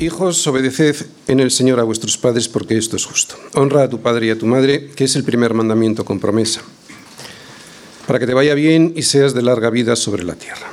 Hijos, 0.00 0.46
obedeced 0.46 1.04
en 1.28 1.40
el 1.40 1.50
Señor 1.50 1.78
a 1.78 1.82
vuestros 1.82 2.16
padres 2.16 2.48
porque 2.48 2.78
esto 2.78 2.96
es 2.96 3.04
justo. 3.04 3.34
Honra 3.52 3.82
a 3.82 3.90
tu 3.90 4.00
padre 4.00 4.28
y 4.28 4.30
a 4.30 4.38
tu 4.38 4.46
madre, 4.46 4.86
que 4.96 5.04
es 5.04 5.14
el 5.14 5.24
primer 5.24 5.52
mandamiento 5.52 6.06
con 6.06 6.18
promesa, 6.18 6.62
para 8.06 8.18
que 8.18 8.26
te 8.26 8.32
vaya 8.32 8.54
bien 8.54 8.94
y 8.96 9.02
seas 9.02 9.34
de 9.34 9.42
larga 9.42 9.68
vida 9.68 9.96
sobre 9.96 10.24
la 10.24 10.36
tierra. 10.36 10.72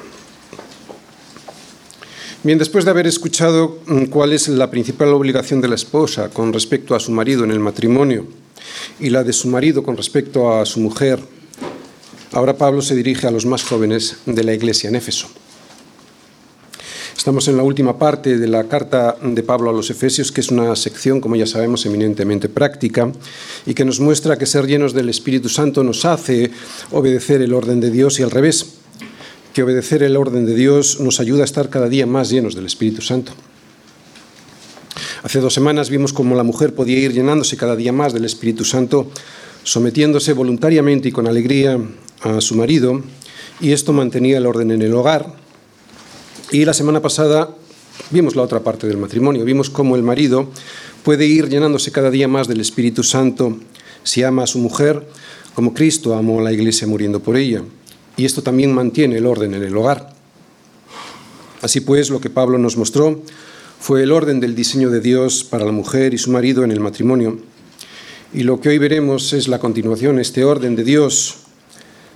Bien, 2.41 2.57
después 2.57 2.85
de 2.85 2.91
haber 2.91 3.05
escuchado 3.05 3.81
mm, 3.85 4.05
cuál 4.05 4.31
es 4.31 4.47
la 4.47 4.71
principal 4.71 5.09
obligación 5.09 5.59
de 5.59 5.67
la 5.67 5.75
esposa 5.75 6.29
con 6.29 6.53
respecto 6.53 6.95
a 6.95 7.01
su 7.01 7.11
marido 7.11 7.43
en 7.43 7.51
el 7.51 7.59
matrimonio 7.59 8.27
y 8.97 9.09
la 9.09 9.25
de 9.25 9.33
su 9.33 9.49
marido 9.49 9.83
con 9.83 9.97
respecto 9.97 10.57
a 10.57 10.65
su 10.65 10.79
mujer, 10.79 11.19
ahora 12.31 12.55
Pablo 12.55 12.81
se 12.81 12.95
dirige 12.95 13.27
a 13.27 13.31
los 13.31 13.45
más 13.45 13.65
jóvenes 13.65 14.19
de 14.25 14.45
la 14.45 14.53
iglesia 14.53 14.87
en 14.87 14.95
Éfeso. 14.95 15.27
Estamos 17.17 17.47
en 17.47 17.57
la 17.57 17.63
última 17.63 17.97
parte 17.97 18.37
de 18.37 18.47
la 18.47 18.65
carta 18.65 19.17
de 19.19 19.41
Pablo 19.41 19.71
a 19.71 19.73
los 19.73 19.89
Efesios, 19.89 20.31
que 20.31 20.39
es 20.39 20.49
una 20.49 20.75
sección, 20.75 21.19
como 21.19 21.35
ya 21.35 21.47
sabemos, 21.47 21.83
eminentemente 21.87 22.47
práctica 22.47 23.11
y 23.65 23.73
que 23.73 23.83
nos 23.83 23.99
muestra 23.99 24.37
que 24.37 24.45
ser 24.45 24.67
llenos 24.67 24.93
del 24.93 25.09
Espíritu 25.09 25.49
Santo 25.49 25.83
nos 25.83 26.05
hace 26.05 26.51
obedecer 26.91 27.41
el 27.41 27.55
orden 27.55 27.79
de 27.79 27.89
Dios 27.89 28.19
y 28.19 28.23
al 28.23 28.29
revés, 28.29 28.75
que 29.51 29.63
obedecer 29.63 30.03
el 30.03 30.15
orden 30.15 30.45
de 30.45 30.53
Dios 30.53 30.99
nos 30.99 31.19
ayuda 31.19 31.41
a 31.41 31.45
estar 31.45 31.71
cada 31.71 31.89
día 31.89 32.05
más 32.05 32.29
llenos 32.29 32.53
del 32.53 32.67
Espíritu 32.67 33.01
Santo. 33.01 33.33
Hace 35.23 35.39
dos 35.39 35.55
semanas 35.55 35.89
vimos 35.89 36.13
cómo 36.13 36.35
la 36.35 36.43
mujer 36.43 36.75
podía 36.75 36.99
ir 36.99 37.13
llenándose 37.13 37.57
cada 37.57 37.75
día 37.75 37.91
más 37.91 38.13
del 38.13 38.25
Espíritu 38.25 38.63
Santo, 38.63 39.09
sometiéndose 39.63 40.33
voluntariamente 40.33 41.09
y 41.09 41.11
con 41.11 41.27
alegría 41.27 41.79
a 42.21 42.41
su 42.41 42.55
marido, 42.55 43.01
y 43.59 43.71
esto 43.71 43.91
mantenía 43.91 44.37
el 44.37 44.45
orden 44.45 44.69
en 44.69 44.83
el 44.83 44.93
hogar 44.93 45.46
y 46.51 46.63
la 46.63 46.73
semana 46.73 47.01
pasada 47.01 47.49
vimos 48.09 48.35
la 48.35 48.41
otra 48.41 48.61
parte 48.61 48.87
del 48.87 48.97
matrimonio, 48.97 49.43
vimos 49.43 49.69
cómo 49.69 49.95
el 49.95 50.03
marido 50.03 50.49
puede 51.03 51.25
ir 51.25 51.49
llenándose 51.49 51.91
cada 51.91 52.09
día 52.09 52.27
más 52.27 52.47
del 52.47 52.61
Espíritu 52.61 53.03
Santo 53.03 53.57
si 54.03 54.23
ama 54.23 54.43
a 54.43 54.47
su 54.47 54.59
mujer, 54.59 55.05
como 55.55 55.73
Cristo 55.73 56.15
amó 56.15 56.39
a 56.39 56.43
la 56.43 56.53
iglesia 56.53 56.87
muriendo 56.87 57.19
por 57.19 57.35
ella. 57.35 57.63
Y 58.15 58.25
esto 58.25 58.41
también 58.41 58.73
mantiene 58.73 59.17
el 59.17 59.25
orden 59.25 59.53
en 59.53 59.63
el 59.63 59.75
hogar. 59.75 60.13
Así 61.61 61.81
pues, 61.81 62.09
lo 62.09 62.21
que 62.21 62.29
Pablo 62.29 62.57
nos 62.57 62.77
mostró 62.77 63.21
fue 63.79 64.03
el 64.03 64.11
orden 64.11 64.39
del 64.39 64.55
diseño 64.55 64.89
de 64.89 65.01
Dios 65.01 65.43
para 65.43 65.65
la 65.65 65.71
mujer 65.71 66.13
y 66.13 66.17
su 66.17 66.31
marido 66.31 66.63
en 66.63 66.71
el 66.71 66.79
matrimonio. 66.79 67.39
Y 68.33 68.43
lo 68.43 68.61
que 68.61 68.69
hoy 68.69 68.77
veremos 68.77 69.33
es 69.33 69.47
la 69.47 69.59
continuación, 69.59 70.19
este 70.19 70.43
orden 70.45 70.75
de 70.75 70.83
Dios 70.83 71.35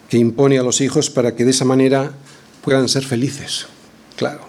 que 0.10 0.18
impone 0.18 0.58
a 0.58 0.64
los 0.64 0.82
hijos 0.82 1.10
para 1.10 1.36
que 1.36 1.46
de 1.46 1.52
esa 1.52 1.66
manera 1.66 2.14
puedan 2.64 2.90
ser 2.90 3.04
felices. 3.04 3.68
Claro, 4.22 4.42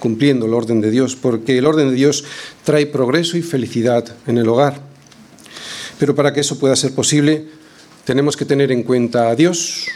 cumpliendo 0.00 0.44
el 0.44 0.52
orden 0.52 0.82
de 0.82 0.90
Dios, 0.90 1.16
porque 1.16 1.56
el 1.56 1.64
orden 1.64 1.88
de 1.88 1.94
Dios 1.94 2.24
trae 2.62 2.84
progreso 2.84 3.38
y 3.38 3.42
felicidad 3.42 4.04
en 4.26 4.36
el 4.36 4.46
hogar. 4.46 4.82
Pero 5.98 6.14
para 6.14 6.34
que 6.34 6.40
eso 6.40 6.58
pueda 6.58 6.76
ser 6.76 6.94
posible, 6.94 7.46
tenemos 8.04 8.36
que 8.36 8.44
tener 8.44 8.70
en 8.70 8.82
cuenta 8.82 9.30
a 9.30 9.34
Dios. 9.34 9.86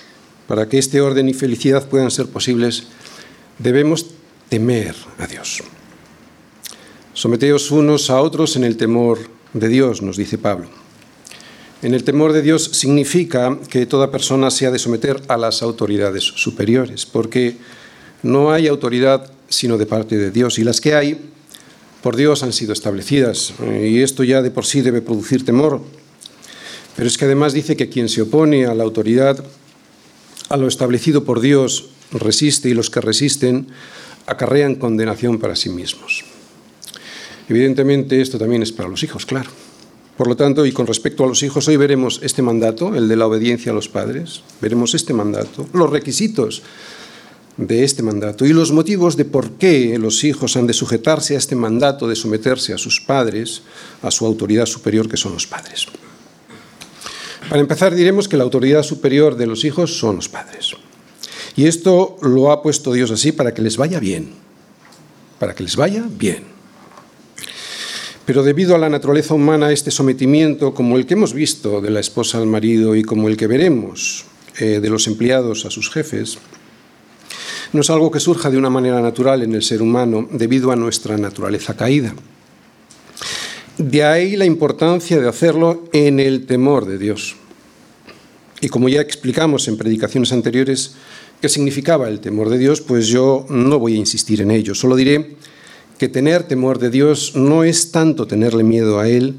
Para 0.47 0.67
que 0.67 0.79
este 0.79 1.03
orden 1.03 1.29
y 1.29 1.35
felicidad 1.35 1.87
puedan 1.91 2.11
ser 2.11 2.29
posibles, 2.29 2.85
debemos 3.59 4.07
temer 4.49 4.95
a 5.19 5.27
Dios. 5.27 5.63
Someteos 7.13 7.71
unos 7.71 8.09
a 8.09 8.23
otros 8.23 8.57
en 8.57 8.65
el 8.65 8.79
temor 8.79 9.19
de 9.53 9.69
Dios, 9.69 10.01
nos 10.01 10.17
dice 10.17 10.39
Pablo. 10.39 10.71
En 11.83 11.93
el 11.93 12.03
temor 12.03 12.33
de 12.33 12.41
Dios 12.41 12.65
significa 12.73 13.59
que 13.69 13.85
toda 13.85 14.11
persona 14.11 14.51
se 14.51 14.65
ha 14.65 14.71
de 14.71 14.79
someter 14.79 15.21
a 15.29 15.37
las 15.37 15.61
autoridades 15.61 16.25
superiores, 16.25 17.05
porque 17.05 17.59
no 18.23 18.53
hay 18.53 18.67
autoridad 18.67 19.31
sino 19.49 19.79
de 19.79 19.87
parte 19.87 20.17
de 20.17 20.31
Dios 20.31 20.59
y 20.59 20.65
las 20.65 20.81
que 20.81 20.95
hay 20.95 21.19
por 22.03 22.17
Dios 22.17 22.43
han 22.43 22.53
sido 22.53 22.73
establecidas 22.73 23.55
y 23.83 24.03
esto 24.03 24.25
ya 24.25 24.43
de 24.43 24.51
por 24.51 24.67
sí 24.67 24.83
debe 24.83 25.03
producir 25.03 25.45
temor. 25.45 25.81
Pero 26.97 27.09
es 27.09 27.17
que 27.17 27.25
además 27.25 27.53
dice 27.53 27.77
que 27.77 27.89
quien 27.89 28.09
se 28.09 28.23
opone 28.23 28.67
a 28.67 28.75
la 28.75 28.85
autoridad, 28.85 29.45
a 30.49 30.57
lo 30.57 30.67
establecido 30.67 31.25
por 31.25 31.41
Dios, 31.41 31.91
resiste 32.13 32.69
y 32.69 32.75
los 32.75 32.91
que 32.91 33.01
resisten 33.01 33.69
acarrean 34.27 34.75
condenación 34.75 35.39
para 35.39 35.57
sí 35.57 35.71
mismos. 35.71 36.25
Evidentemente 37.49 38.21
esto 38.21 38.39
también 38.39 38.63
es 38.63 38.73
para 38.73 38.89
los 38.89 39.03
hijos, 39.03 39.25
claro. 39.25 39.51
Por 40.17 40.27
lo 40.27 40.37
tanto, 40.37 40.67
y 40.67 40.73
con 40.73 40.87
respecto 40.87 41.25
a 41.25 41.29
los 41.29 41.43
hijos, 41.45 41.69
hoy 41.69 41.77
veremos 41.77 42.21
este 42.23 42.43
mandato, 42.43 42.95
el 42.95 43.09
de 43.09 43.17
la 43.17 43.27
obediencia 43.27 43.71
a 43.71 43.75
los 43.75 43.89
padres, 43.89 44.43
veremos 44.61 44.95
este 44.95 45.15
mandato, 45.15 45.69
los 45.73 45.89
requisitos 45.89 46.63
de 47.59 47.83
este 47.83 48.05
mandato 48.05 48.47
y 48.47 48.53
los 48.53 48.71
motivos 48.71 49.17
de 49.17 49.25
por 49.25 49.51
qué 49.53 49.99
los 49.99 50.23
hijos 50.23 50.57
han 50.57 50.69
de 50.69 50.73
sujetarse 50.73 51.35
a 51.35 51.39
este 51.39 51.57
mandato 51.57 52.07
de 52.07 52.15
someterse 52.15 52.73
a 52.73 52.79
sus 52.79 53.01
padres, 53.01 53.63
a 54.01 54.11
su 54.11 54.25
autoridad 54.25 54.67
superior 54.67 55.09
que 55.09 55.17
son 55.17 55.35
los 55.35 55.47
padres. 55.47 55.87
Para 57.49 57.61
empezar 57.61 57.95
diremos 57.95 58.29
que 58.29 58.37
la 58.37 58.45
autoridad 58.45 58.83
superior 58.83 59.37
de 59.37 59.47
los 59.47 59.65
hijos 59.65 59.99
son 59.99 60.17
los 60.17 60.29
padres. 60.29 60.75
Y 61.57 61.67
esto 61.67 62.17
lo 62.23 62.53
ha 62.53 62.63
puesto 62.63 62.93
Dios 62.93 63.11
así 63.11 63.33
para 63.33 63.53
que 63.53 63.63
les 63.63 63.77
vaya 63.77 63.99
bien, 63.99 64.31
para 65.41 65.55
que 65.55 65.65
les 65.65 65.75
vaya 65.75 66.05
bien. 66.09 66.45
Pero 68.25 68.45
debido 68.45 68.75
a 68.75 68.79
la 68.79 68.91
naturaleza 68.91 69.35
humana, 69.35 69.73
este 69.73 69.91
sometimiento, 69.91 70.75
como 70.75 70.97
el 70.97 71.07
que 71.07 71.15
hemos 71.15 71.33
visto 71.33 71.81
de 71.81 71.91
la 71.91 71.99
esposa 71.99 72.39
al 72.39 72.47
marido 72.47 72.95
y 72.95 73.03
como 73.03 73.29
el 73.29 73.37
que 73.37 73.47
veremos 73.47 74.27
eh, 74.61 74.81
de 74.81 74.91
los 74.91 75.07
empleados 75.07 75.65
a 75.65 75.71
sus 75.71 75.91
jefes, 75.91 76.39
no 77.73 77.81
es 77.81 77.91
algo 77.91 78.11
que 78.11 78.21
surja 78.21 78.51
de 78.51 78.59
una 78.59 78.71
manera 78.71 79.01
natural 79.01 79.43
en 79.43 79.55
el 79.55 79.63
ser 79.63 79.83
humano 79.83 80.29
debido 80.31 80.73
a 80.73 80.77
nuestra 80.77 81.17
naturaleza 81.17 81.77
caída. 81.77 82.15
De 83.77 84.05
ahí 84.05 84.37
la 84.37 84.45
importancia 84.45 85.21
de 85.21 85.29
hacerlo 85.29 85.85
en 85.93 86.19
el 86.19 86.47
temor 86.47 86.87
de 86.87 86.99
Dios. 86.99 87.37
Y 88.61 88.69
como 88.69 88.89
ya 88.89 89.01
explicamos 89.01 89.69
en 89.69 89.77
predicaciones 89.77 90.33
anteriores 90.33 90.95
qué 91.41 91.49
significaba 91.49 92.09
el 92.09 92.21
temor 92.21 92.49
de 92.49 92.59
Dios, 92.59 92.81
pues 92.81 93.07
yo 93.07 93.47
no 93.49 93.79
voy 93.79 93.95
a 93.95 93.99
insistir 93.99 94.41
en 94.41 94.51
ello. 94.51 94.75
Solo 94.75 94.97
diré 94.97 95.37
que 95.99 96.09
tener 96.09 96.45
temor 96.45 96.79
de 96.79 96.91
Dios 96.91 97.33
no 97.37 97.65
es 97.65 97.93
tanto 97.93 98.27
tenerle 98.27 98.65
miedo 98.65 98.99
a 98.99 99.09
Él 99.09 99.37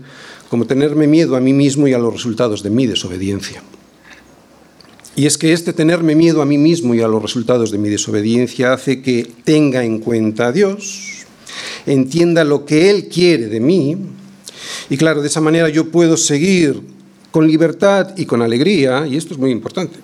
como 0.50 0.66
tenerme 0.66 1.08
miedo 1.08 1.36
a 1.36 1.40
mí 1.40 1.54
mismo 1.54 1.88
y 1.88 1.94
a 1.94 2.00
los 2.00 2.14
resultados 2.14 2.64
de 2.64 2.70
mi 2.70 2.88
desobediencia. 2.88 3.62
Y 5.20 5.26
es 5.26 5.38
que 5.38 5.52
este 5.52 5.74
tenerme 5.74 6.16
miedo 6.16 6.42
a 6.42 6.46
mí 6.46 6.58
mismo 6.58 6.96
y 6.96 7.02
a 7.02 7.08
los 7.10 7.22
resultados 7.22 7.72
de 7.72 7.78
mi 7.78 7.90
desobediencia 7.90 8.72
hace 8.72 9.02
que 9.02 9.30
tenga 9.44 9.84
en 9.84 10.00
cuenta 10.00 10.48
a 10.48 10.52
Dios, 10.54 11.26
entienda 11.86 12.46
lo 12.46 12.64
que 12.64 12.90
Él 12.90 13.10
quiere 13.10 13.48
de 13.48 13.60
mí, 13.60 13.98
y 14.90 14.96
claro, 14.96 15.22
de 15.22 15.28
esa 15.28 15.42
manera 15.42 15.68
yo 15.68 15.92
puedo 15.92 16.16
seguir 16.16 16.82
con 17.32 17.46
libertad 17.46 18.14
y 18.16 18.26
con 18.26 18.42
alegría, 18.42 19.06
y 19.08 19.18
esto 19.18 19.34
es 19.34 19.40
muy 19.42 19.52
importante, 19.52 20.00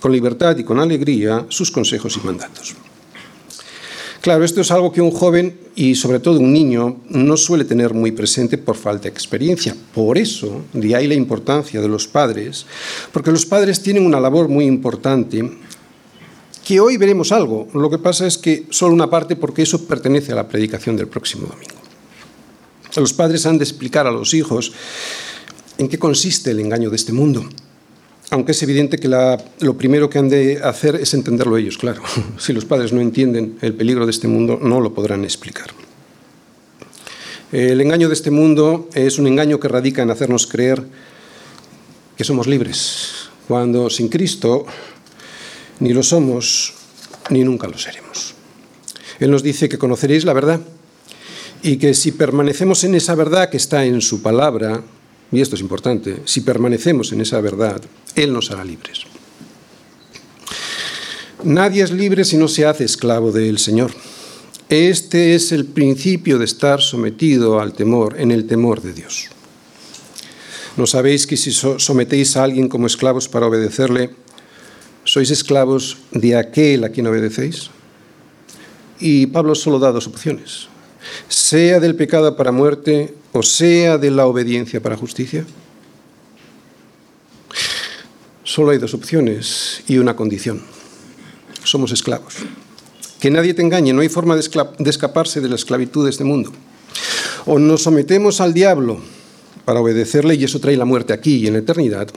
con 0.00 0.10
libertad 0.10 0.56
y 0.56 0.64
con 0.64 0.80
alegría 0.80 1.44
sus 1.50 1.70
consejos 1.70 2.16
y 2.16 2.26
mandatos. 2.26 2.74
Claro, 4.20 4.44
esto 4.44 4.60
es 4.60 4.70
algo 4.70 4.92
que 4.92 5.00
un 5.00 5.12
joven 5.12 5.58
y 5.74 5.94
sobre 5.94 6.20
todo 6.20 6.40
un 6.40 6.52
niño 6.52 7.00
no 7.08 7.38
suele 7.38 7.64
tener 7.64 7.94
muy 7.94 8.12
presente 8.12 8.58
por 8.58 8.76
falta 8.76 9.04
de 9.04 9.08
experiencia. 9.08 9.74
Por 9.94 10.18
eso, 10.18 10.62
de 10.74 10.94
ahí 10.94 11.06
la 11.06 11.14
importancia 11.14 11.80
de 11.80 11.88
los 11.88 12.06
padres, 12.06 12.66
porque 13.12 13.30
los 13.30 13.46
padres 13.46 13.80
tienen 13.80 14.04
una 14.04 14.20
labor 14.20 14.48
muy 14.48 14.66
importante 14.66 15.50
que 16.62 16.80
hoy 16.80 16.98
veremos 16.98 17.32
algo. 17.32 17.68
Lo 17.72 17.88
que 17.88 17.96
pasa 17.96 18.26
es 18.26 18.36
que 18.36 18.66
solo 18.68 18.92
una 18.92 19.08
parte 19.08 19.36
porque 19.36 19.62
eso 19.62 19.86
pertenece 19.86 20.32
a 20.32 20.36
la 20.36 20.48
predicación 20.48 20.98
del 20.98 21.08
próximo 21.08 21.46
domingo. 21.46 21.80
Los 22.96 23.14
padres 23.14 23.46
han 23.46 23.56
de 23.56 23.64
explicar 23.64 24.06
a 24.06 24.10
los 24.10 24.34
hijos 24.34 24.72
en 25.78 25.88
qué 25.88 25.98
consiste 25.98 26.50
el 26.50 26.60
engaño 26.60 26.90
de 26.90 26.96
este 26.96 27.14
mundo 27.14 27.48
aunque 28.30 28.52
es 28.52 28.62
evidente 28.62 28.98
que 28.98 29.08
lo 29.08 29.76
primero 29.76 30.08
que 30.08 30.18
han 30.18 30.28
de 30.28 30.60
hacer 30.62 30.96
es 30.96 31.14
entenderlo 31.14 31.56
ellos, 31.56 31.76
claro. 31.76 32.02
Si 32.38 32.52
los 32.52 32.64
padres 32.64 32.92
no 32.92 33.00
entienden 33.00 33.58
el 33.60 33.74
peligro 33.74 34.06
de 34.06 34.12
este 34.12 34.28
mundo, 34.28 34.58
no 34.62 34.80
lo 34.80 34.94
podrán 34.94 35.24
explicar. 35.24 35.70
El 37.52 37.80
engaño 37.80 38.06
de 38.08 38.14
este 38.14 38.30
mundo 38.30 38.88
es 38.94 39.18
un 39.18 39.26
engaño 39.26 39.58
que 39.58 39.66
radica 39.66 40.02
en 40.02 40.10
hacernos 40.10 40.46
creer 40.46 40.84
que 42.16 42.22
somos 42.22 42.46
libres, 42.46 43.28
cuando 43.48 43.90
sin 43.90 44.08
Cristo 44.08 44.64
ni 45.80 45.92
lo 45.92 46.04
somos 46.04 46.74
ni 47.30 47.42
nunca 47.42 47.66
lo 47.66 47.76
seremos. 47.76 48.34
Él 49.18 49.32
nos 49.32 49.42
dice 49.42 49.68
que 49.68 49.78
conoceréis 49.78 50.24
la 50.24 50.32
verdad 50.32 50.60
y 51.62 51.78
que 51.78 51.94
si 51.94 52.12
permanecemos 52.12 52.84
en 52.84 52.94
esa 52.94 53.16
verdad 53.16 53.50
que 53.50 53.56
está 53.56 53.84
en 53.84 54.00
su 54.00 54.22
palabra, 54.22 54.82
y 55.32 55.40
esto 55.40 55.54
es 55.54 55.60
importante, 55.60 56.22
si 56.24 56.40
permanecemos 56.40 57.12
en 57.12 57.20
esa 57.20 57.40
verdad, 57.40 57.80
Él 58.16 58.32
nos 58.32 58.50
hará 58.50 58.64
libres. 58.64 59.02
Nadie 61.44 61.82
es 61.82 61.90
libre 61.90 62.24
si 62.24 62.36
no 62.36 62.48
se 62.48 62.66
hace 62.66 62.84
esclavo 62.84 63.32
del 63.32 63.58
Señor. 63.58 63.92
Este 64.68 65.34
es 65.34 65.52
el 65.52 65.64
principio 65.64 66.38
de 66.38 66.44
estar 66.44 66.80
sometido 66.80 67.60
al 67.60 67.72
temor, 67.72 68.16
en 68.18 68.30
el 68.30 68.46
temor 68.46 68.82
de 68.82 68.92
Dios. 68.92 69.28
¿No 70.76 70.86
sabéis 70.86 71.26
que 71.26 71.36
si 71.36 71.50
sometéis 71.50 72.36
a 72.36 72.44
alguien 72.44 72.68
como 72.68 72.86
esclavos 72.86 73.28
para 73.28 73.46
obedecerle, 73.46 74.10
sois 75.04 75.30
esclavos 75.30 75.98
de 76.12 76.36
aquel 76.36 76.84
a 76.84 76.90
quien 76.90 77.06
obedecéis? 77.06 77.70
Y 79.00 79.26
Pablo 79.26 79.54
solo 79.54 79.78
da 79.78 79.92
dos 79.92 80.06
opciones. 80.06 80.68
Sea 81.28 81.80
del 81.80 81.96
pecado 81.96 82.36
para 82.36 82.52
muerte 82.52 83.14
o 83.32 83.42
sea 83.42 83.98
de 83.98 84.10
la 84.10 84.26
obediencia 84.26 84.80
para 84.80 84.96
justicia? 84.96 85.44
Solo 88.44 88.72
hay 88.72 88.78
dos 88.78 88.94
opciones 88.94 89.82
y 89.86 89.98
una 89.98 90.16
condición. 90.16 90.60
Somos 91.62 91.92
esclavos. 91.92 92.34
Que 93.20 93.30
nadie 93.30 93.54
te 93.54 93.62
engañe, 93.62 93.92
no 93.92 94.00
hay 94.00 94.08
forma 94.08 94.34
de, 94.34 94.40
escaparse 94.90 95.40
de 95.40 95.48
la 95.48 95.54
esclavitud 95.54 96.04
de 96.04 96.10
este 96.10 96.24
mundo. 96.24 96.50
O 97.46 97.58
nos 97.58 97.82
sometemos 97.82 98.40
al 98.40 98.52
diablo 98.52 99.00
para 99.64 99.80
obedecerle 99.80 100.34
y 100.34 100.42
eso 100.42 100.58
trae 100.58 100.76
la 100.76 100.84
muerte 100.84 101.12
aquí 101.12 101.36
y 101.36 101.46
en 101.46 101.52
la 101.52 101.60
eternidad, 101.60 102.08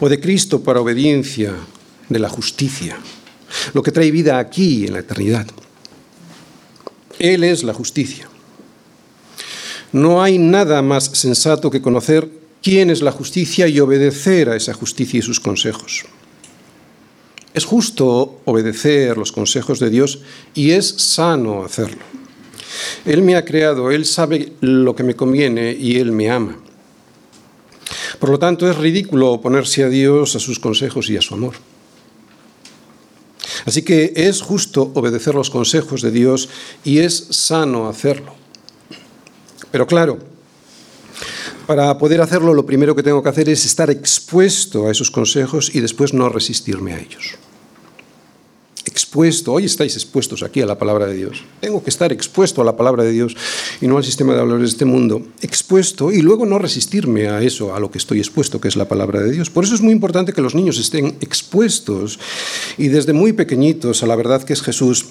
o 0.00 0.08
de 0.08 0.20
Cristo 0.20 0.62
para 0.62 0.80
obediencia 0.80 1.52
de 2.08 2.18
la 2.18 2.28
justicia, 2.30 2.96
lo 3.74 3.82
que 3.82 3.92
trae 3.92 4.10
vida 4.10 4.38
aquí 4.38 4.86
en 4.86 4.94
la 4.94 5.00
eternidad. 5.00 5.46
Él 7.18 7.44
es 7.44 7.62
la 7.62 7.74
justicia. 7.74 8.28
No 9.92 10.22
hay 10.22 10.38
nada 10.38 10.82
más 10.82 11.04
sensato 11.04 11.70
que 11.70 11.82
conocer 11.82 12.28
quién 12.62 12.90
es 12.90 13.02
la 13.02 13.12
justicia 13.12 13.68
y 13.68 13.78
obedecer 13.78 14.48
a 14.48 14.56
esa 14.56 14.74
justicia 14.74 15.18
y 15.18 15.22
sus 15.22 15.38
consejos. 15.38 16.04
Es 17.52 17.64
justo 17.64 18.40
obedecer 18.44 19.16
los 19.16 19.30
consejos 19.30 19.78
de 19.78 19.90
Dios 19.90 20.20
y 20.54 20.72
es 20.72 20.88
sano 20.88 21.64
hacerlo. 21.64 22.02
Él 23.04 23.22
me 23.22 23.36
ha 23.36 23.44
creado, 23.44 23.92
Él 23.92 24.04
sabe 24.04 24.52
lo 24.60 24.96
que 24.96 25.04
me 25.04 25.14
conviene 25.14 25.72
y 25.72 25.98
Él 25.98 26.10
me 26.10 26.30
ama. 26.30 26.58
Por 28.18 28.30
lo 28.30 28.38
tanto, 28.38 28.68
es 28.68 28.76
ridículo 28.76 29.30
oponerse 29.30 29.84
a 29.84 29.88
Dios, 29.88 30.34
a 30.34 30.40
sus 30.40 30.58
consejos 30.58 31.10
y 31.10 31.16
a 31.16 31.22
su 31.22 31.34
amor. 31.34 31.54
Así 33.64 33.82
que 33.82 34.12
es 34.16 34.42
justo 34.42 34.90
obedecer 34.94 35.34
los 35.34 35.50
consejos 35.50 36.02
de 36.02 36.10
Dios 36.10 36.48
y 36.84 36.98
es 36.98 37.26
sano 37.30 37.88
hacerlo. 37.88 38.34
Pero 39.70 39.86
claro, 39.86 40.18
para 41.66 41.96
poder 41.98 42.20
hacerlo 42.20 42.54
lo 42.54 42.66
primero 42.66 42.94
que 42.94 43.02
tengo 43.02 43.22
que 43.22 43.28
hacer 43.28 43.48
es 43.48 43.64
estar 43.64 43.90
expuesto 43.90 44.86
a 44.86 44.90
esos 44.90 45.10
consejos 45.10 45.74
y 45.74 45.80
después 45.80 46.12
no 46.12 46.28
resistirme 46.28 46.94
a 46.94 47.00
ellos 47.00 47.36
expuesto, 48.94 49.52
hoy 49.52 49.64
estáis 49.64 49.96
expuestos 49.96 50.44
aquí 50.44 50.60
a 50.60 50.66
la 50.66 50.78
palabra 50.78 51.06
de 51.06 51.16
Dios. 51.16 51.42
Tengo 51.58 51.82
que 51.82 51.90
estar 51.90 52.12
expuesto 52.12 52.62
a 52.62 52.64
la 52.64 52.76
palabra 52.76 53.02
de 53.02 53.10
Dios 53.10 53.36
y 53.80 53.88
no 53.88 53.96
al 53.96 54.04
sistema 54.04 54.34
de 54.34 54.38
valores 54.38 54.62
de 54.62 54.68
este 54.68 54.84
mundo. 54.84 55.20
Expuesto 55.42 56.12
y 56.12 56.22
luego 56.22 56.46
no 56.46 56.60
resistirme 56.60 57.26
a 57.26 57.42
eso, 57.42 57.74
a 57.74 57.80
lo 57.80 57.90
que 57.90 57.98
estoy 57.98 58.20
expuesto, 58.20 58.60
que 58.60 58.68
es 58.68 58.76
la 58.76 58.86
palabra 58.86 59.20
de 59.20 59.32
Dios. 59.32 59.50
Por 59.50 59.64
eso 59.64 59.74
es 59.74 59.80
muy 59.80 59.92
importante 59.92 60.32
que 60.32 60.40
los 60.40 60.54
niños 60.54 60.78
estén 60.78 61.16
expuestos 61.20 62.20
y 62.78 62.86
desde 62.86 63.12
muy 63.12 63.32
pequeñitos 63.32 64.04
a 64.04 64.06
la 64.06 64.14
verdad 64.14 64.44
que 64.44 64.52
es 64.52 64.62
Jesús 64.62 65.06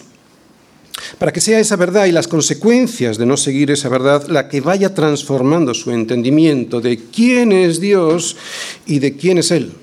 para 1.20 1.34
que 1.34 1.42
sea 1.42 1.60
esa 1.60 1.76
verdad 1.76 2.06
y 2.06 2.14
las 2.14 2.30
consecuencias 2.30 3.18
de 3.18 3.26
no 3.26 3.36
seguir 3.36 3.70
esa 3.70 3.90
verdad 3.90 4.28
la 4.30 4.48
que 4.48 4.62
vaya 4.62 4.94
transformando 4.94 5.74
su 5.74 5.92
entendimiento 5.92 6.80
de 6.80 6.98
quién 6.98 7.52
es 7.52 7.82
Dios 7.82 8.38
y 8.86 9.00
de 9.00 9.18
quién 9.18 9.40
es 9.40 9.52
Él. 9.52 9.74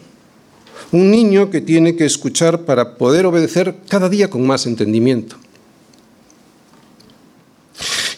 Un 0.92 1.10
niño 1.10 1.50
que 1.50 1.60
tiene 1.60 1.94
que 1.94 2.04
escuchar 2.04 2.62
para 2.64 2.96
poder 2.96 3.26
obedecer 3.26 3.76
cada 3.88 4.08
día 4.08 4.28
con 4.28 4.46
más 4.46 4.66
entendimiento. 4.66 5.36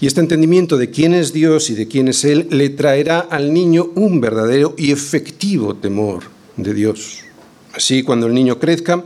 Y 0.00 0.06
este 0.06 0.20
entendimiento 0.20 0.78
de 0.78 0.90
quién 0.90 1.14
es 1.14 1.32
Dios 1.32 1.70
y 1.70 1.74
de 1.74 1.86
quién 1.86 2.08
es 2.08 2.24
Él 2.24 2.48
le 2.50 2.70
traerá 2.70 3.20
al 3.20 3.52
niño 3.52 3.90
un 3.94 4.20
verdadero 4.20 4.74
y 4.76 4.90
efectivo 4.90 5.76
temor 5.76 6.24
de 6.56 6.74
Dios. 6.74 7.20
Así, 7.74 8.02
cuando 8.02 8.26
el 8.26 8.34
niño 8.34 8.58
crezca, 8.58 9.04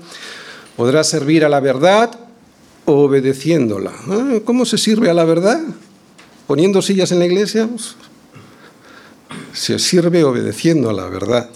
podrá 0.76 1.04
servir 1.04 1.44
a 1.44 1.48
la 1.48 1.60
verdad 1.60 2.18
obedeciéndola. 2.86 3.92
Ah, 4.08 4.38
¿Cómo 4.44 4.64
se 4.64 4.78
sirve 4.78 5.10
a 5.10 5.14
la 5.14 5.24
verdad? 5.24 5.60
¿Poniendo 6.46 6.80
sillas 6.80 7.12
en 7.12 7.18
la 7.18 7.26
iglesia? 7.26 7.68
Se 9.52 9.78
sirve 9.78 10.24
obedeciendo 10.24 10.88
a 10.88 10.92
la 10.92 11.08
verdad. 11.08 11.50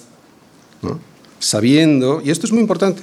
¿no? 0.83 1.10
Sabiendo, 1.41 2.23
y 2.25 2.31
esto 2.31 2.47
es 2.47 2.53
muy 2.53 2.61
importante, 2.61 3.03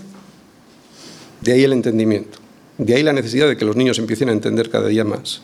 de 1.41 1.51
ahí 1.51 1.63
el 1.63 1.73
entendimiento, 1.73 2.37
de 2.77 2.95
ahí 2.95 3.03
la 3.03 3.11
necesidad 3.11 3.47
de 3.47 3.57
que 3.57 3.65
los 3.65 3.75
niños 3.75 3.99
empiecen 3.99 4.29
a 4.29 4.31
entender 4.31 4.69
cada 4.69 4.87
día 4.87 5.03
más, 5.03 5.41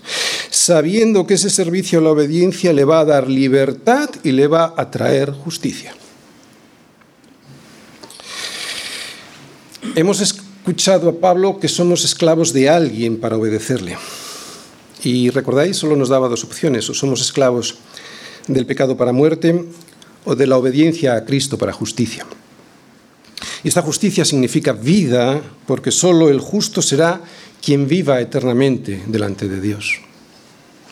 sabiendo 0.50 1.28
que 1.28 1.34
ese 1.34 1.50
servicio 1.50 2.00
a 2.00 2.04
la 2.04 2.12
obediencia 2.12 2.72
le 2.72 2.86
va 2.86 3.00
a 3.00 3.06
dar 3.06 3.28
libertad 3.28 4.10
y 4.24 4.32
le 4.32 4.48
va 4.48 4.74
a 4.78 4.90
traer 4.90 5.32
justicia. 5.32 5.94
Hemos 9.96 10.22
escuchado 10.22 11.10
a 11.10 11.20
Pablo 11.20 11.60
que 11.60 11.68
somos 11.68 12.06
esclavos 12.06 12.54
de 12.54 12.70
alguien 12.70 13.20
para 13.20 13.38
obedecerle. 13.38 13.98
Y 15.04 15.30
recordáis, 15.30 15.76
solo 15.76 15.98
nos 15.98 16.10
daba 16.10 16.30
dos 16.30 16.46
opciones, 16.46 16.90
o 16.90 16.94
somos 16.94 17.22
esclavos 17.22 17.76
del 18.48 18.66
pecado 18.66 18.96
para 18.96 19.12
muerte 19.12 19.66
o 20.26 20.36
de 20.36 20.48
la 20.48 20.58
obediencia 20.58 21.16
a 21.16 21.26
Cristo 21.26 21.58
para 21.58 21.74
justicia. 21.74 22.26
Y 23.64 23.70
esta 23.70 23.82
justicia 23.82 24.26
significa 24.26 24.74
vida, 24.74 25.42
porque 25.66 25.92
solo 25.92 26.30
el 26.30 26.40
justo 26.40 26.82
será 26.82 27.22
quien 27.62 27.88
viva 27.88 28.20
eternamente 28.20 29.04
delante 29.08 29.48
de 29.48 29.62
Dios. 29.62 30.02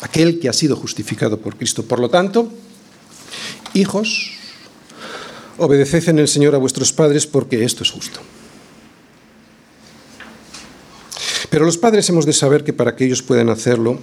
Aquel 0.01 0.39
que 0.39 0.47
ha 0.47 0.53
sido 0.53 0.75
justificado 0.75 1.37
por 1.37 1.57
Cristo. 1.57 1.83
Por 1.83 1.99
lo 1.99 2.09
tanto, 2.09 2.51
hijos, 3.73 4.31
obedeced 5.57 6.07
en 6.09 6.19
el 6.19 6.29
Señor 6.29 6.55
a 6.55 6.59
vuestros 6.59 6.93
padres 6.93 7.27
porque 7.27 7.65
esto 7.65 7.83
es 7.83 7.91
justo. 7.91 8.21
Pero 11.49 11.65
los 11.65 11.77
padres 11.77 12.07
hemos 12.07 12.25
de 12.25 12.31
saber 12.31 12.63
que 12.63 12.71
para 12.71 12.95
que 12.95 13.03
ellos 13.03 13.21
puedan 13.21 13.49
hacerlo, 13.49 13.99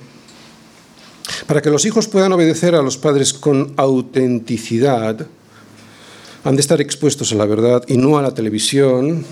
para 1.47 1.63
que 1.63 1.71
los 1.71 1.87
hijos 1.87 2.07
puedan 2.07 2.33
obedecer 2.33 2.75
a 2.75 2.83
los 2.83 2.99
padres 2.99 3.33
con 3.33 3.73
autenticidad, 3.79 5.27
han 6.45 6.57
de 6.57 6.61
estar 6.61 6.81
expuestos 6.81 7.33
a 7.33 7.37
la 7.37 7.47
verdad 7.47 7.85
y 7.89 7.97
no 7.97 8.19
a 8.19 8.23
la 8.23 8.35
televisión. 8.35 9.25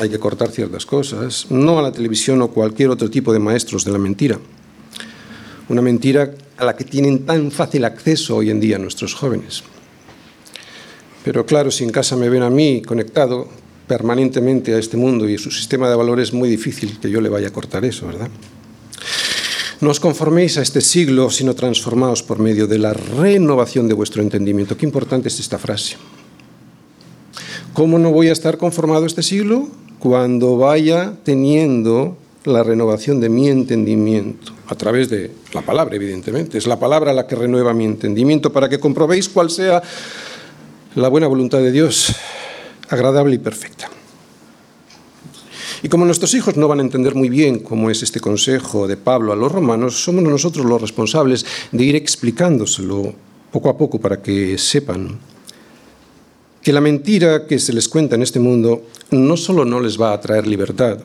Hay 0.00 0.08
que 0.08 0.18
cortar 0.18 0.50
ciertas 0.50 0.86
cosas, 0.86 1.46
no 1.50 1.78
a 1.78 1.82
la 1.82 1.92
televisión 1.92 2.40
o 2.42 2.48
cualquier 2.48 2.90
otro 2.90 3.10
tipo 3.10 3.32
de 3.32 3.38
maestros 3.38 3.84
de 3.84 3.92
la 3.92 3.98
mentira. 3.98 4.38
Una 5.68 5.82
mentira 5.82 6.34
a 6.56 6.64
la 6.64 6.76
que 6.76 6.84
tienen 6.84 7.26
tan 7.26 7.50
fácil 7.50 7.84
acceso 7.84 8.36
hoy 8.36 8.50
en 8.50 8.60
día 8.60 8.78
nuestros 8.78 9.14
jóvenes. 9.14 9.62
Pero 11.24 11.46
claro, 11.46 11.70
si 11.70 11.84
en 11.84 11.90
casa 11.90 12.16
me 12.16 12.28
ven 12.28 12.42
a 12.42 12.50
mí 12.50 12.82
conectado 12.82 13.48
permanentemente 13.86 14.74
a 14.74 14.78
este 14.78 14.96
mundo 14.96 15.28
y 15.28 15.34
a 15.34 15.38
su 15.38 15.50
sistema 15.50 15.88
de 15.88 15.96
valores, 15.96 16.28
es 16.28 16.34
muy 16.34 16.48
difícil 16.48 16.98
que 16.98 17.10
yo 17.10 17.20
le 17.20 17.28
vaya 17.28 17.48
a 17.48 17.52
cortar 17.52 17.84
eso, 17.84 18.06
¿verdad? 18.06 18.28
No 19.82 19.90
os 19.90 19.98
conforméis 19.98 20.54
a 20.58 20.62
este 20.62 20.78
siglo, 20.78 21.26
sino 21.26 21.58
transformaos 21.58 22.22
por 22.22 22.38
medio 22.38 22.70
de 22.70 22.78
la 22.78 22.94
renovación 22.94 23.90
de 23.90 23.98
vuestro 23.98 24.22
entendimiento. 24.22 24.78
Qué 24.78 24.86
importante 24.86 25.26
es 25.26 25.40
esta 25.40 25.58
frase. 25.58 25.98
¿Cómo 27.74 27.98
no 27.98 28.12
voy 28.12 28.28
a 28.28 28.32
estar 28.32 28.58
conformado 28.58 29.06
este 29.06 29.24
siglo? 29.24 29.66
Cuando 29.98 30.56
vaya 30.56 31.18
teniendo 31.24 32.16
la 32.44 32.62
renovación 32.62 33.18
de 33.18 33.28
mi 33.28 33.48
entendimiento, 33.48 34.52
a 34.68 34.76
través 34.76 35.10
de 35.10 35.32
la 35.52 35.62
palabra, 35.62 35.96
evidentemente. 35.96 36.58
Es 36.58 36.68
la 36.68 36.78
palabra 36.78 37.12
la 37.12 37.26
que 37.26 37.34
renueva 37.34 37.74
mi 37.74 37.84
entendimiento 37.84 38.52
para 38.52 38.68
que 38.68 38.78
comprobéis 38.78 39.28
cuál 39.28 39.50
sea 39.50 39.82
la 40.94 41.08
buena 41.08 41.26
voluntad 41.26 41.58
de 41.58 41.72
Dios, 41.72 42.14
agradable 42.88 43.34
y 43.34 43.38
perfecta. 43.38 43.90
Y 45.82 45.88
como 45.88 46.04
nuestros 46.04 46.34
hijos 46.34 46.56
no 46.56 46.68
van 46.68 46.78
a 46.78 46.82
entender 46.82 47.14
muy 47.14 47.28
bien 47.28 47.58
cómo 47.58 47.90
es 47.90 48.02
este 48.02 48.20
consejo 48.20 48.86
de 48.86 48.96
Pablo 48.96 49.32
a 49.32 49.36
los 49.36 49.50
romanos, 49.50 50.02
somos 50.02 50.22
nosotros 50.22 50.64
los 50.64 50.80
responsables 50.80 51.44
de 51.72 51.84
ir 51.84 51.96
explicándoselo 51.96 53.14
poco 53.50 53.68
a 53.68 53.76
poco 53.76 54.00
para 54.00 54.22
que 54.22 54.56
sepan 54.58 55.18
que 56.62 56.72
la 56.72 56.80
mentira 56.80 57.46
que 57.46 57.58
se 57.58 57.72
les 57.72 57.88
cuenta 57.88 58.14
en 58.14 58.22
este 58.22 58.38
mundo 58.38 58.84
no 59.10 59.36
solo 59.36 59.64
no 59.64 59.80
les 59.80 60.00
va 60.00 60.12
a 60.12 60.20
traer 60.20 60.46
libertad, 60.46 61.00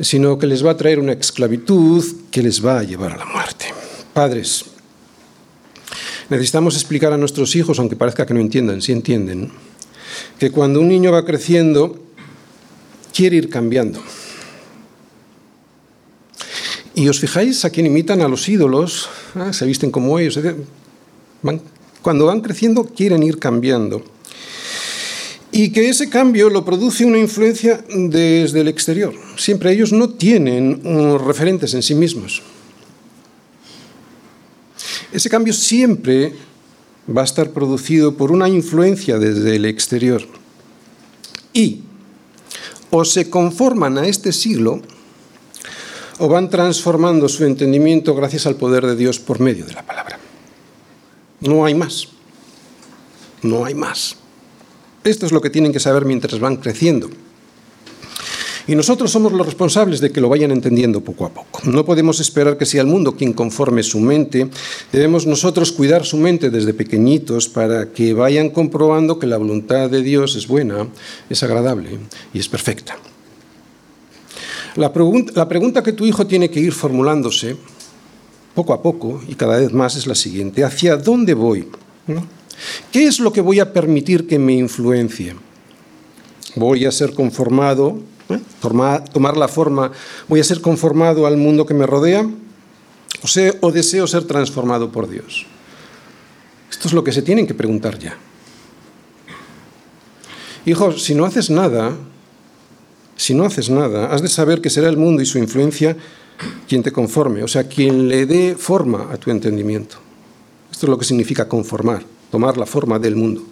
sino 0.00 0.38
que 0.38 0.46
les 0.46 0.64
va 0.64 0.70
a 0.70 0.76
traer 0.76 0.98
una 0.98 1.12
esclavitud 1.12 2.02
que 2.30 2.42
les 2.42 2.64
va 2.64 2.78
a 2.78 2.82
llevar 2.82 3.12
a 3.12 3.18
la 3.18 3.26
muerte. 3.26 3.66
Padres, 4.14 4.64
necesitamos 6.30 6.74
explicar 6.74 7.12
a 7.12 7.18
nuestros 7.18 7.54
hijos, 7.54 7.78
aunque 7.78 7.96
parezca 7.96 8.24
que 8.24 8.32
no 8.32 8.40
entiendan, 8.40 8.80
si 8.80 8.92
entienden, 8.92 9.52
que 10.38 10.50
cuando 10.50 10.80
un 10.80 10.88
niño 10.88 11.12
va 11.12 11.26
creciendo, 11.26 11.98
quiere 13.14 13.36
ir 13.36 13.48
cambiando. 13.48 14.02
Y 16.94 17.08
os 17.08 17.20
fijáis 17.20 17.64
a 17.64 17.70
quién 17.70 17.86
imitan 17.86 18.20
a 18.20 18.28
los 18.28 18.48
ídolos, 18.48 19.08
ah, 19.34 19.52
se 19.52 19.64
visten 19.64 19.90
como 19.90 20.18
ellos, 20.18 20.38
cuando 22.02 22.26
van 22.26 22.40
creciendo 22.40 22.84
quieren 22.84 23.22
ir 23.22 23.38
cambiando 23.38 24.04
y 25.52 25.70
que 25.70 25.88
ese 25.88 26.08
cambio 26.08 26.48
lo 26.48 26.64
produce 26.64 27.04
una 27.04 27.18
influencia 27.18 27.84
desde 27.88 28.60
el 28.60 28.68
exterior. 28.68 29.14
Siempre 29.36 29.72
ellos 29.72 29.92
no 29.92 30.10
tienen 30.10 30.80
referentes 31.18 31.74
en 31.74 31.82
sí 31.82 31.94
mismos. 31.94 32.42
Ese 35.12 35.28
cambio 35.28 35.52
siempre 35.52 36.32
va 37.08 37.22
a 37.22 37.24
estar 37.24 37.50
producido 37.50 38.16
por 38.16 38.30
una 38.30 38.48
influencia 38.48 39.18
desde 39.18 39.56
el 39.56 39.64
exterior. 39.64 40.22
Y 41.52 41.80
o 42.90 43.04
se 43.04 43.30
conforman 43.30 43.98
a 43.98 44.06
este 44.06 44.32
siglo 44.32 44.80
o 46.18 46.28
van 46.28 46.50
transformando 46.50 47.28
su 47.28 47.44
entendimiento 47.44 48.14
gracias 48.14 48.46
al 48.46 48.56
poder 48.56 48.84
de 48.84 48.96
Dios 48.96 49.18
por 49.18 49.40
medio 49.40 49.64
de 49.64 49.72
la 49.72 49.82
palabra. 49.82 50.18
No 51.40 51.64
hay 51.64 51.74
más. 51.74 52.08
No 53.42 53.64
hay 53.64 53.74
más. 53.74 54.16
Esto 55.02 55.24
es 55.24 55.32
lo 55.32 55.40
que 55.40 55.48
tienen 55.48 55.72
que 55.72 55.80
saber 55.80 56.04
mientras 56.04 56.38
van 56.38 56.56
creciendo. 56.56 57.08
Y 58.66 58.74
nosotros 58.74 59.10
somos 59.10 59.32
los 59.32 59.46
responsables 59.46 60.00
de 60.00 60.10
que 60.10 60.20
lo 60.20 60.28
vayan 60.28 60.50
entendiendo 60.50 61.00
poco 61.00 61.26
a 61.26 61.30
poco. 61.30 61.60
No 61.64 61.84
podemos 61.84 62.20
esperar 62.20 62.56
que 62.56 62.66
sea 62.66 62.82
el 62.82 62.86
mundo 62.86 63.16
quien 63.16 63.32
conforme 63.32 63.82
su 63.82 64.00
mente. 64.00 64.48
Debemos 64.92 65.26
nosotros 65.26 65.72
cuidar 65.72 66.04
su 66.04 66.16
mente 66.16 66.50
desde 66.50 66.74
pequeñitos 66.74 67.48
para 67.48 67.92
que 67.92 68.14
vayan 68.14 68.50
comprobando 68.50 69.18
que 69.18 69.26
la 69.26 69.38
voluntad 69.38 69.90
de 69.90 70.02
Dios 70.02 70.36
es 70.36 70.46
buena, 70.46 70.88
es 71.28 71.42
agradable 71.42 71.98
y 72.32 72.38
es 72.38 72.48
perfecta. 72.48 72.96
La, 74.76 74.92
pregunta, 74.92 75.32
la 75.34 75.48
pregunta 75.48 75.82
que 75.82 75.92
tu 75.92 76.06
hijo 76.06 76.26
tiene 76.26 76.50
que 76.50 76.60
ir 76.60 76.72
formulándose 76.72 77.56
poco 78.54 78.72
a 78.72 78.82
poco 78.82 79.20
y 79.26 79.34
cada 79.34 79.58
vez 79.58 79.72
más 79.72 79.96
es 79.96 80.06
la 80.06 80.14
siguiente. 80.14 80.64
¿Hacia 80.64 80.96
dónde 80.96 81.34
voy? 81.34 81.66
¿Qué 82.92 83.06
es 83.06 83.20
lo 83.20 83.32
que 83.32 83.40
voy 83.40 83.60
a 83.60 83.72
permitir 83.72 84.26
que 84.26 84.38
me 84.38 84.54
influencie? 84.54 85.34
¿Voy 86.56 86.84
a 86.84 86.92
ser 86.92 87.14
conformado, 87.14 88.00
tomar 88.60 89.36
la 89.36 89.48
forma, 89.48 89.92
voy 90.28 90.40
a 90.40 90.44
ser 90.44 90.60
conformado 90.60 91.26
al 91.26 91.36
mundo 91.36 91.66
que 91.66 91.74
me 91.74 91.86
rodea? 91.86 92.22
¿O, 92.22 93.66
¿O 93.66 93.72
deseo 93.72 94.06
ser 94.06 94.24
transformado 94.24 94.90
por 94.90 95.08
Dios? 95.08 95.46
Esto 96.70 96.88
es 96.88 96.94
lo 96.94 97.04
que 97.04 97.12
se 97.12 97.22
tienen 97.22 97.46
que 97.46 97.54
preguntar 97.54 97.98
ya. 97.98 98.16
Hijos, 100.66 101.02
si 101.02 101.14
no 101.14 101.24
haces 101.24 101.50
nada, 101.50 101.96
si 103.16 103.34
no 103.34 103.44
haces 103.44 103.70
nada, 103.70 104.12
has 104.12 104.22
de 104.22 104.28
saber 104.28 104.60
que 104.60 104.70
será 104.70 104.88
el 104.88 104.96
mundo 104.96 105.22
y 105.22 105.26
su 105.26 105.38
influencia 105.38 105.96
quien 106.68 106.82
te 106.82 106.92
conforme, 106.92 107.42
o 107.42 107.48
sea, 107.48 107.64
quien 107.64 108.08
le 108.08 108.26
dé 108.26 108.56
forma 108.56 109.08
a 109.12 109.16
tu 109.16 109.30
entendimiento. 109.30 109.96
Esto 110.70 110.86
es 110.86 110.90
lo 110.90 110.98
que 110.98 111.04
significa 111.04 111.48
conformar, 111.48 112.02
tomar 112.30 112.56
la 112.56 112.66
forma 112.66 112.98
del 112.98 113.16
mundo. 113.16 113.42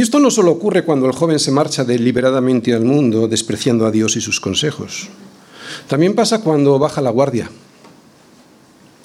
Y 0.00 0.02
esto 0.02 0.18
no 0.18 0.30
solo 0.30 0.52
ocurre 0.52 0.82
cuando 0.82 1.04
el 1.04 1.12
joven 1.12 1.38
se 1.38 1.50
marcha 1.50 1.84
deliberadamente 1.84 2.72
al 2.72 2.86
mundo, 2.86 3.28
despreciando 3.28 3.84
a 3.84 3.90
Dios 3.90 4.16
y 4.16 4.22
sus 4.22 4.40
consejos. 4.40 5.10
También 5.88 6.14
pasa 6.14 6.40
cuando 6.40 6.78
baja 6.78 7.02
la 7.02 7.10
guardia, 7.10 7.50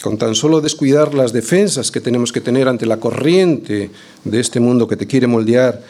con 0.01 0.17
tan 0.17 0.35
solo 0.35 0.61
descuidar 0.61 1.13
las 1.13 1.33
defensas 1.33 1.91
que 1.91 1.99
tenemos 1.99 2.31
que 2.31 2.39
tener 2.39 2.69
ante 2.69 2.85
la 2.85 2.97
corriente 2.97 3.91
de 4.23 4.39
este 4.39 4.61
mundo 4.61 4.87
que 4.87 4.95
te 4.95 5.05
quiere 5.05 5.27
moldear 5.27 5.83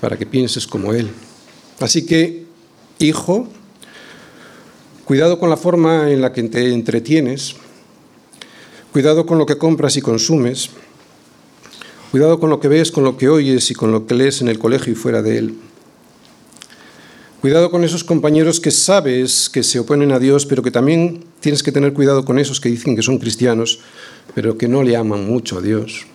para 0.00 0.16
que 0.16 0.26
pienses 0.26 0.66
como 0.66 0.92
Él. 0.92 1.08
Así 1.78 2.04
que, 2.04 2.46
hijo, 2.98 3.46
cuidado 5.04 5.38
con 5.38 5.50
la 5.50 5.56
forma 5.56 6.10
en 6.10 6.20
la 6.20 6.32
que 6.32 6.42
te 6.42 6.72
entretienes, 6.72 7.54
cuidado 8.90 9.24
con 9.24 9.38
lo 9.38 9.46
que 9.46 9.56
compras 9.56 9.96
y 9.96 10.02
consumes, 10.02 10.70
cuidado 12.16 12.40
con 12.40 12.48
lo 12.48 12.60
que 12.60 12.68
ves, 12.68 12.90
con 12.90 13.04
lo 13.04 13.18
que 13.18 13.28
oyes 13.28 13.70
y 13.70 13.74
con 13.74 13.92
lo 13.92 14.06
que 14.06 14.14
lees 14.14 14.40
en 14.40 14.48
el 14.48 14.58
colegio 14.58 14.90
y 14.90 14.96
fuera 14.96 15.20
de 15.20 15.36
él. 15.36 15.54
Cuidado 17.42 17.70
con 17.70 17.84
esos 17.84 18.04
compañeros 18.04 18.58
que 18.58 18.70
sabes 18.70 19.50
que 19.50 19.62
se 19.62 19.80
oponen 19.80 20.12
a 20.12 20.18
Dios, 20.18 20.46
pero 20.46 20.62
que 20.62 20.70
también 20.70 21.24
tienes 21.40 21.62
que 21.62 21.72
tener 21.72 21.92
cuidado 21.92 22.24
con 22.24 22.38
esos 22.38 22.58
que 22.58 22.70
dicen 22.70 22.96
que 22.96 23.02
son 23.02 23.18
cristianos, 23.18 23.80
pero 24.34 24.56
que 24.56 24.66
no 24.66 24.82
le 24.82 24.96
aman 24.96 25.26
mucho 25.26 25.58
a 25.58 25.60
Dios. 25.60 26.06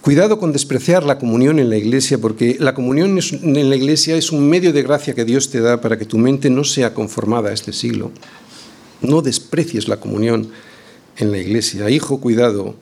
Cuidado 0.00 0.38
con 0.38 0.52
despreciar 0.52 1.04
la 1.04 1.18
comunión 1.18 1.58
en 1.58 1.68
la 1.68 1.76
iglesia, 1.76 2.16
porque 2.16 2.56
la 2.58 2.72
comunión 2.72 3.18
en 3.20 3.68
la 3.68 3.76
iglesia 3.76 4.16
es 4.16 4.32
un 4.32 4.48
medio 4.48 4.72
de 4.72 4.84
gracia 4.84 5.14
que 5.14 5.26
Dios 5.26 5.50
te 5.50 5.60
da 5.60 5.82
para 5.82 5.98
que 5.98 6.06
tu 6.06 6.16
mente 6.16 6.48
no 6.48 6.64
sea 6.64 6.94
conformada 6.94 7.50
a 7.50 7.52
este 7.52 7.74
siglo. 7.74 8.10
No 9.02 9.20
desprecies 9.20 9.86
la 9.86 10.00
comunión 10.00 10.48
en 11.18 11.30
la 11.30 11.36
iglesia. 11.36 11.90
Hijo, 11.90 12.22
cuidado 12.22 12.74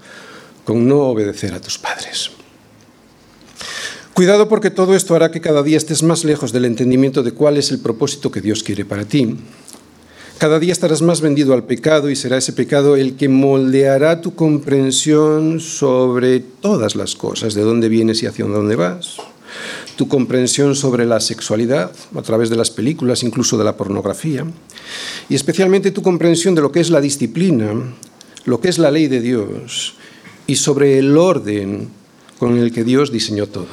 con 0.66 0.87
no 0.87 0.99
obedecer 1.04 1.54
a 1.54 1.61
tus 1.62 1.78
padres. 1.78 2.30
Cuidado 4.12 4.49
porque 4.49 4.70
todo 4.70 4.94
esto 4.94 5.14
hará 5.14 5.30
que 5.30 5.40
cada 5.40 5.62
día 5.62 5.78
estés 5.78 6.02
más 6.02 6.25
lejos 6.25 6.52
del 6.52 6.66
entendimiento 6.66 7.23
de 7.23 7.32
cuál 7.32 7.56
es 7.56 7.70
el 7.70 7.80
propósito 7.80 8.30
que 8.30 8.42
Dios 8.42 8.62
quiere 8.62 8.85
para 8.85 9.06
ti 9.06 9.38
cada 10.38 10.58
día 10.58 10.73
estarás 10.73 11.00
más 11.00 11.23
vendido 11.23 11.54
al 11.54 11.64
pecado 11.64 12.11
y 12.11 12.16
será 12.16 12.37
ese 12.37 12.52
pecado 12.52 12.96
el 12.96 13.16
que 13.16 13.26
moldeará 13.26 14.20
tu 14.20 14.35
comprensión 14.35 15.61
sobre 15.61 16.40
todas 16.40 16.94
las 16.94 17.16
cosas, 17.16 17.54
de 17.54 17.62
dónde 17.62 17.88
vienes 17.88 18.23
y 18.23 18.26
hacia 18.26 18.44
dónde 18.44 18.76
vas. 18.76 19.16
Tu 19.96 20.08
comprensión 20.08 20.76
sobre 20.76 21.06
la 21.06 21.20
sexualidad 21.20 21.90
a 22.14 22.20
través 22.20 22.50
de 22.50 22.56
las 22.56 22.70
películas, 22.70 23.23
incluso 23.23 23.56
de 23.56 23.64
la 23.64 23.78
pornografía. 23.78 24.44
Y 25.30 25.35
especialmente 25.35 25.90
tu 25.90 26.02
comprensión 26.02 26.54
de 26.54 26.61
lo 26.61 26.70
que 26.70 26.80
es 26.80 26.90
la 26.90 27.00
disciplina, 27.00 27.73
lo 28.44 28.61
que 28.61 28.68
es 28.68 28.76
la 28.76 28.90
ley 28.90 29.08
de 29.08 29.23
Dios 29.23 29.94
y 30.47 30.57
sobre 30.57 30.99
el 30.99 31.17
orden 31.17 31.88
con 32.38 32.59
el 32.59 32.73
que 32.73 32.85
Dios 32.85 33.11
diseñó 33.11 33.47
todo. 33.47 33.69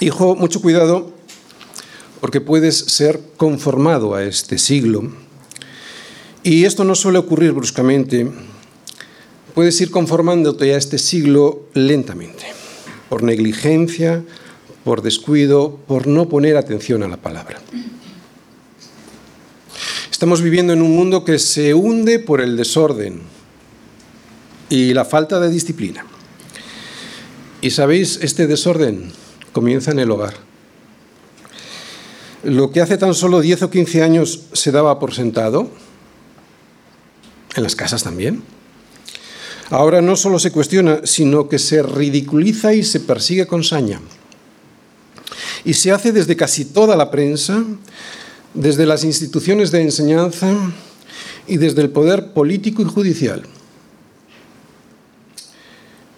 Hijo, 0.00 0.34
mucho 0.34 0.60
cuidado 0.60 1.12
porque 2.20 2.40
puedes 2.40 2.78
ser 2.78 3.20
conformado 3.36 4.14
a 4.14 4.24
este 4.24 4.58
siglo. 4.58 5.12
Y 6.42 6.64
esto 6.64 6.84
no 6.84 6.94
suele 6.94 7.18
ocurrir 7.18 7.52
bruscamente, 7.52 8.30
puedes 9.54 9.80
ir 9.80 9.90
conformándote 9.90 10.74
a 10.74 10.78
este 10.78 10.98
siglo 10.98 11.68
lentamente, 11.74 12.44
por 13.08 13.22
negligencia, 13.22 14.24
por 14.84 15.02
descuido, 15.02 15.78
por 15.86 16.06
no 16.06 16.28
poner 16.28 16.56
atención 16.56 17.02
a 17.02 17.08
la 17.08 17.16
palabra. 17.18 17.60
Estamos 20.10 20.42
viviendo 20.42 20.72
en 20.72 20.82
un 20.82 20.94
mundo 20.96 21.24
que 21.24 21.38
se 21.38 21.74
hunde 21.74 22.18
por 22.18 22.40
el 22.40 22.56
desorden 22.56 23.20
y 24.68 24.94
la 24.94 25.04
falta 25.04 25.40
de 25.40 25.50
disciplina. 25.50 26.04
Y 27.60 27.70
sabéis, 27.70 28.18
este 28.22 28.46
desorden 28.46 29.10
comienza 29.52 29.90
en 29.90 29.98
el 29.98 30.10
hogar. 30.10 30.34
Lo 32.42 32.70
que 32.70 32.82
hace 32.82 32.98
tan 32.98 33.14
solo 33.14 33.40
10 33.40 33.62
o 33.62 33.70
15 33.70 34.02
años 34.02 34.42
se 34.52 34.70
daba 34.70 34.98
por 34.98 35.14
sentado, 35.14 35.70
en 37.56 37.62
las 37.62 37.74
casas 37.74 38.02
también, 38.02 38.42
ahora 39.70 40.02
no 40.02 40.16
solo 40.16 40.38
se 40.38 40.50
cuestiona, 40.50 41.00
sino 41.04 41.48
que 41.48 41.58
se 41.58 41.82
ridiculiza 41.82 42.74
y 42.74 42.82
se 42.82 43.00
persigue 43.00 43.46
con 43.46 43.64
saña. 43.64 44.00
Y 45.64 45.72
se 45.74 45.92
hace 45.92 46.12
desde 46.12 46.36
casi 46.36 46.66
toda 46.66 46.96
la 46.96 47.10
prensa, 47.10 47.64
desde 48.52 48.84
las 48.84 49.04
instituciones 49.04 49.70
de 49.70 49.82
enseñanza 49.82 50.54
y 51.46 51.56
desde 51.56 51.80
el 51.80 51.90
poder 51.90 52.32
político 52.32 52.82
y 52.82 52.84
judicial. 52.84 53.44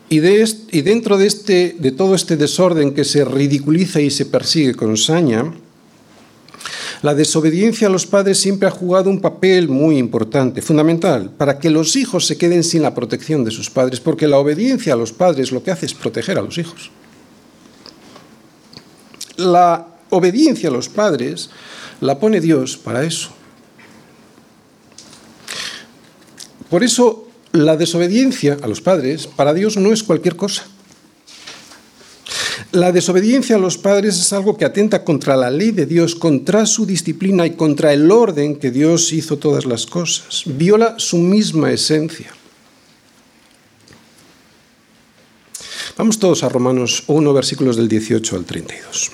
Y, 0.08 0.20
dentro 0.20 1.18
de, 1.18 1.26
este, 1.26 1.76
de 1.78 1.90
todo 1.90 2.14
este 2.14 2.36
desorden 2.36 2.94
que 2.94 3.04
se 3.04 3.24
ridiculiza 3.24 4.00
y 4.00 4.10
se 4.10 4.26
persigue 4.26 4.74
con 4.74 4.96
saña, 4.96 5.52
la 7.02 7.14
desobediencia 7.14 7.88
a 7.88 7.90
los 7.90 8.06
padres 8.06 8.38
siempre 8.38 8.68
ha 8.68 8.70
jugado 8.70 9.10
un 9.10 9.20
papel 9.20 9.68
muy 9.68 9.98
importante, 9.98 10.62
fundamental, 10.62 11.30
para 11.36 11.58
que 11.58 11.70
los 11.70 11.96
hijos 11.96 12.26
se 12.26 12.38
queden 12.38 12.62
sin 12.62 12.82
la 12.82 12.94
protección 12.94 13.44
de 13.44 13.50
sus 13.50 13.68
padres, 13.68 14.00
porque 14.00 14.28
la 14.28 14.38
obediencia 14.38 14.92
a 14.92 14.96
los 14.96 15.12
padres 15.12 15.52
lo 15.52 15.62
que 15.62 15.72
hace 15.72 15.86
es 15.86 15.94
proteger 15.94 16.38
a 16.38 16.42
los 16.42 16.56
hijos. 16.56 16.90
La 19.36 19.88
obediencia 20.10 20.68
a 20.68 20.72
los 20.72 20.88
padres 20.88 21.50
la 22.00 22.18
pone 22.18 22.40
Dios 22.40 22.76
para 22.76 23.04
eso. 23.04 23.30
Por 26.70 26.82
eso 26.82 27.25
la 27.64 27.76
desobediencia 27.76 28.58
a 28.62 28.68
los 28.68 28.80
padres 28.80 29.26
para 29.26 29.54
Dios 29.54 29.76
no 29.76 29.92
es 29.92 30.02
cualquier 30.02 30.36
cosa. 30.36 30.66
La 32.72 32.92
desobediencia 32.92 33.56
a 33.56 33.58
los 33.58 33.78
padres 33.78 34.18
es 34.18 34.32
algo 34.32 34.56
que 34.56 34.64
atenta 34.64 35.04
contra 35.04 35.36
la 35.36 35.50
ley 35.50 35.70
de 35.70 35.86
Dios, 35.86 36.14
contra 36.14 36.66
su 36.66 36.84
disciplina 36.84 37.46
y 37.46 37.52
contra 37.52 37.92
el 37.92 38.10
orden 38.10 38.56
que 38.56 38.70
Dios 38.70 39.12
hizo 39.12 39.38
todas 39.38 39.64
las 39.64 39.86
cosas. 39.86 40.42
Viola 40.44 40.96
su 40.98 41.18
misma 41.18 41.70
esencia. 41.72 42.32
Vamos 45.96 46.18
todos 46.18 46.42
a 46.42 46.50
Romanos 46.50 47.04
1, 47.06 47.32
versículos 47.32 47.76
del 47.76 47.88
18 47.88 48.36
al 48.36 48.44
32. 48.44 49.12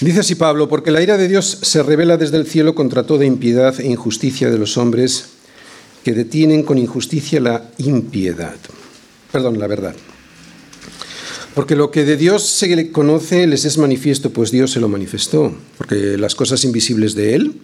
Dice 0.00 0.20
así 0.20 0.34
Pablo, 0.36 0.68
porque 0.68 0.90
la 0.90 1.02
ira 1.02 1.16
de 1.16 1.28
Dios 1.28 1.58
se 1.62 1.82
revela 1.82 2.16
desde 2.16 2.36
el 2.36 2.46
cielo 2.46 2.74
contra 2.74 3.04
toda 3.04 3.24
impiedad 3.24 3.80
e 3.80 3.86
injusticia 3.86 4.50
de 4.50 4.58
los 4.58 4.76
hombres 4.76 5.31
que 6.04 6.12
detienen 6.12 6.62
con 6.62 6.78
injusticia 6.78 7.40
la 7.40 7.70
impiedad. 7.78 8.56
Perdón, 9.30 9.58
la 9.58 9.66
verdad. 9.66 9.94
Porque 11.54 11.76
lo 11.76 11.90
que 11.90 12.04
de 12.04 12.16
Dios 12.16 12.46
se 12.46 12.90
conoce 12.92 13.46
les 13.46 13.64
es 13.64 13.76
manifiesto, 13.76 14.30
pues 14.30 14.50
Dios 14.50 14.70
se 14.70 14.80
lo 14.80 14.88
manifestó. 14.88 15.54
Porque 15.78 16.16
las 16.16 16.34
cosas 16.34 16.64
invisibles 16.64 17.14
de 17.14 17.34
Él, 17.34 17.60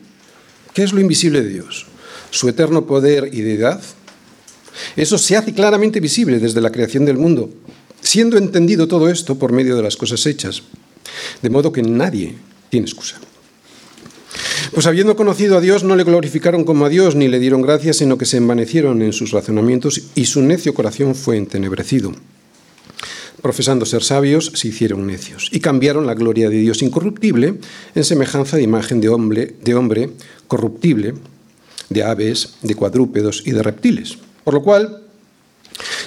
¿qué 0.74 0.82
es 0.82 0.92
lo 0.92 1.00
invisible 1.00 1.42
de 1.42 1.48
Dios? 1.48 1.86
Su 2.30 2.48
eterno 2.48 2.86
poder 2.86 3.30
y 3.32 3.40
deidad. 3.40 3.80
Eso 4.96 5.16
se 5.18 5.36
hace 5.36 5.54
claramente 5.54 6.00
visible 6.00 6.38
desde 6.38 6.60
la 6.60 6.70
creación 6.70 7.04
del 7.04 7.16
mundo, 7.16 7.50
siendo 8.00 8.36
entendido 8.36 8.86
todo 8.86 9.08
esto 9.08 9.38
por 9.38 9.52
medio 9.52 9.74
de 9.74 9.82
las 9.82 9.96
cosas 9.96 10.24
hechas. 10.26 10.62
De 11.42 11.50
modo 11.50 11.72
que 11.72 11.82
nadie 11.82 12.34
tiene 12.68 12.86
excusa. 12.86 13.18
Pues 14.72 14.86
habiendo 14.86 15.16
conocido 15.16 15.56
a 15.56 15.60
Dios, 15.60 15.82
no 15.82 15.96
le 15.96 16.04
glorificaron 16.04 16.64
como 16.64 16.84
a 16.84 16.88
Dios 16.88 17.14
ni 17.14 17.28
le 17.28 17.38
dieron 17.38 17.62
gracias, 17.62 17.96
sino 17.96 18.18
que 18.18 18.26
se 18.26 18.36
envanecieron 18.36 19.02
en 19.02 19.12
sus 19.12 19.30
razonamientos 19.30 20.02
y 20.14 20.26
su 20.26 20.42
necio 20.42 20.74
corazón 20.74 21.14
fue 21.14 21.36
entenebrecido. 21.36 22.12
Profesando 23.40 23.86
ser 23.86 24.02
sabios, 24.02 24.52
se 24.54 24.68
hicieron 24.68 25.06
necios 25.06 25.48
y 25.52 25.60
cambiaron 25.60 26.06
la 26.06 26.14
gloria 26.14 26.50
de 26.50 26.58
Dios 26.58 26.82
incorruptible 26.82 27.54
en 27.94 28.04
semejanza 28.04 28.56
de 28.56 28.64
imagen 28.64 29.00
de 29.00 29.08
hombre, 29.08 29.54
de 29.62 29.74
hombre 29.74 30.10
corruptible, 30.48 31.14
de 31.88 32.02
aves, 32.02 32.56
de 32.62 32.74
cuadrúpedos 32.74 33.42
y 33.46 33.52
de 33.52 33.62
reptiles. 33.62 34.18
Por 34.44 34.54
lo 34.54 34.62
cual, 34.62 35.04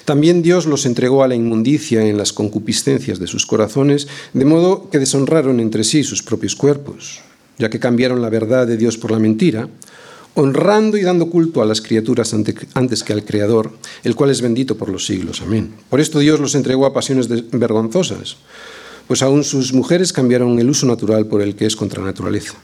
también 0.06 0.42
Dios 0.42 0.66
los 0.66 0.86
entregó 0.86 1.24
a 1.24 1.28
la 1.28 1.36
inmundicia 1.36 2.06
en 2.06 2.18
las 2.18 2.34
concupiscencias 2.34 3.20
de 3.20 3.28
sus 3.28 3.46
corazones, 3.46 4.08
de 4.34 4.46
modo 4.46 4.90
que 4.90 5.00
deshonraron 5.00 5.60
entre 5.60 5.84
sí 5.84 6.04
sus 6.04 6.22
propios 6.22 6.56
cuerpos, 6.56 7.22
ya 7.58 7.70
que 7.70 7.80
cambiaron 7.80 8.22
la 8.22 8.30
verdad 8.30 8.68
de 8.68 8.78
Dios 8.78 8.98
por 8.98 9.12
la 9.12 9.20
mentira, 9.20 9.68
honrando 10.34 10.98
y 10.98 11.02
dando 11.02 11.30
culto 11.30 11.62
a 11.62 11.66
las 11.66 11.82
criaturas 11.82 12.34
antes 12.74 13.04
que 13.04 13.14
al 13.14 13.26
Creador, 13.26 13.72
el 14.04 14.16
cual 14.16 14.30
es 14.30 14.42
bendito 14.42 14.78
por 14.78 14.90
los 14.90 15.06
siglos. 15.06 15.42
Amén. 15.42 15.74
Por 15.90 16.00
esto 16.00 16.20
Dios 16.20 16.40
los 16.40 16.56
entregó 16.56 16.86
a 16.86 16.94
pasiones 16.94 17.28
vergonzosas, 17.52 18.38
pues 19.08 19.22
aún 19.22 19.44
sus 19.44 19.74
mujeres 19.74 20.14
cambiaron 20.14 20.58
el 20.60 20.70
uso 20.70 20.86
natural 20.86 21.26
por 21.28 21.42
el 21.42 21.56
que 21.56 21.66
es 21.66 21.76
contra 21.76 22.04
naturaleza. 22.04 22.56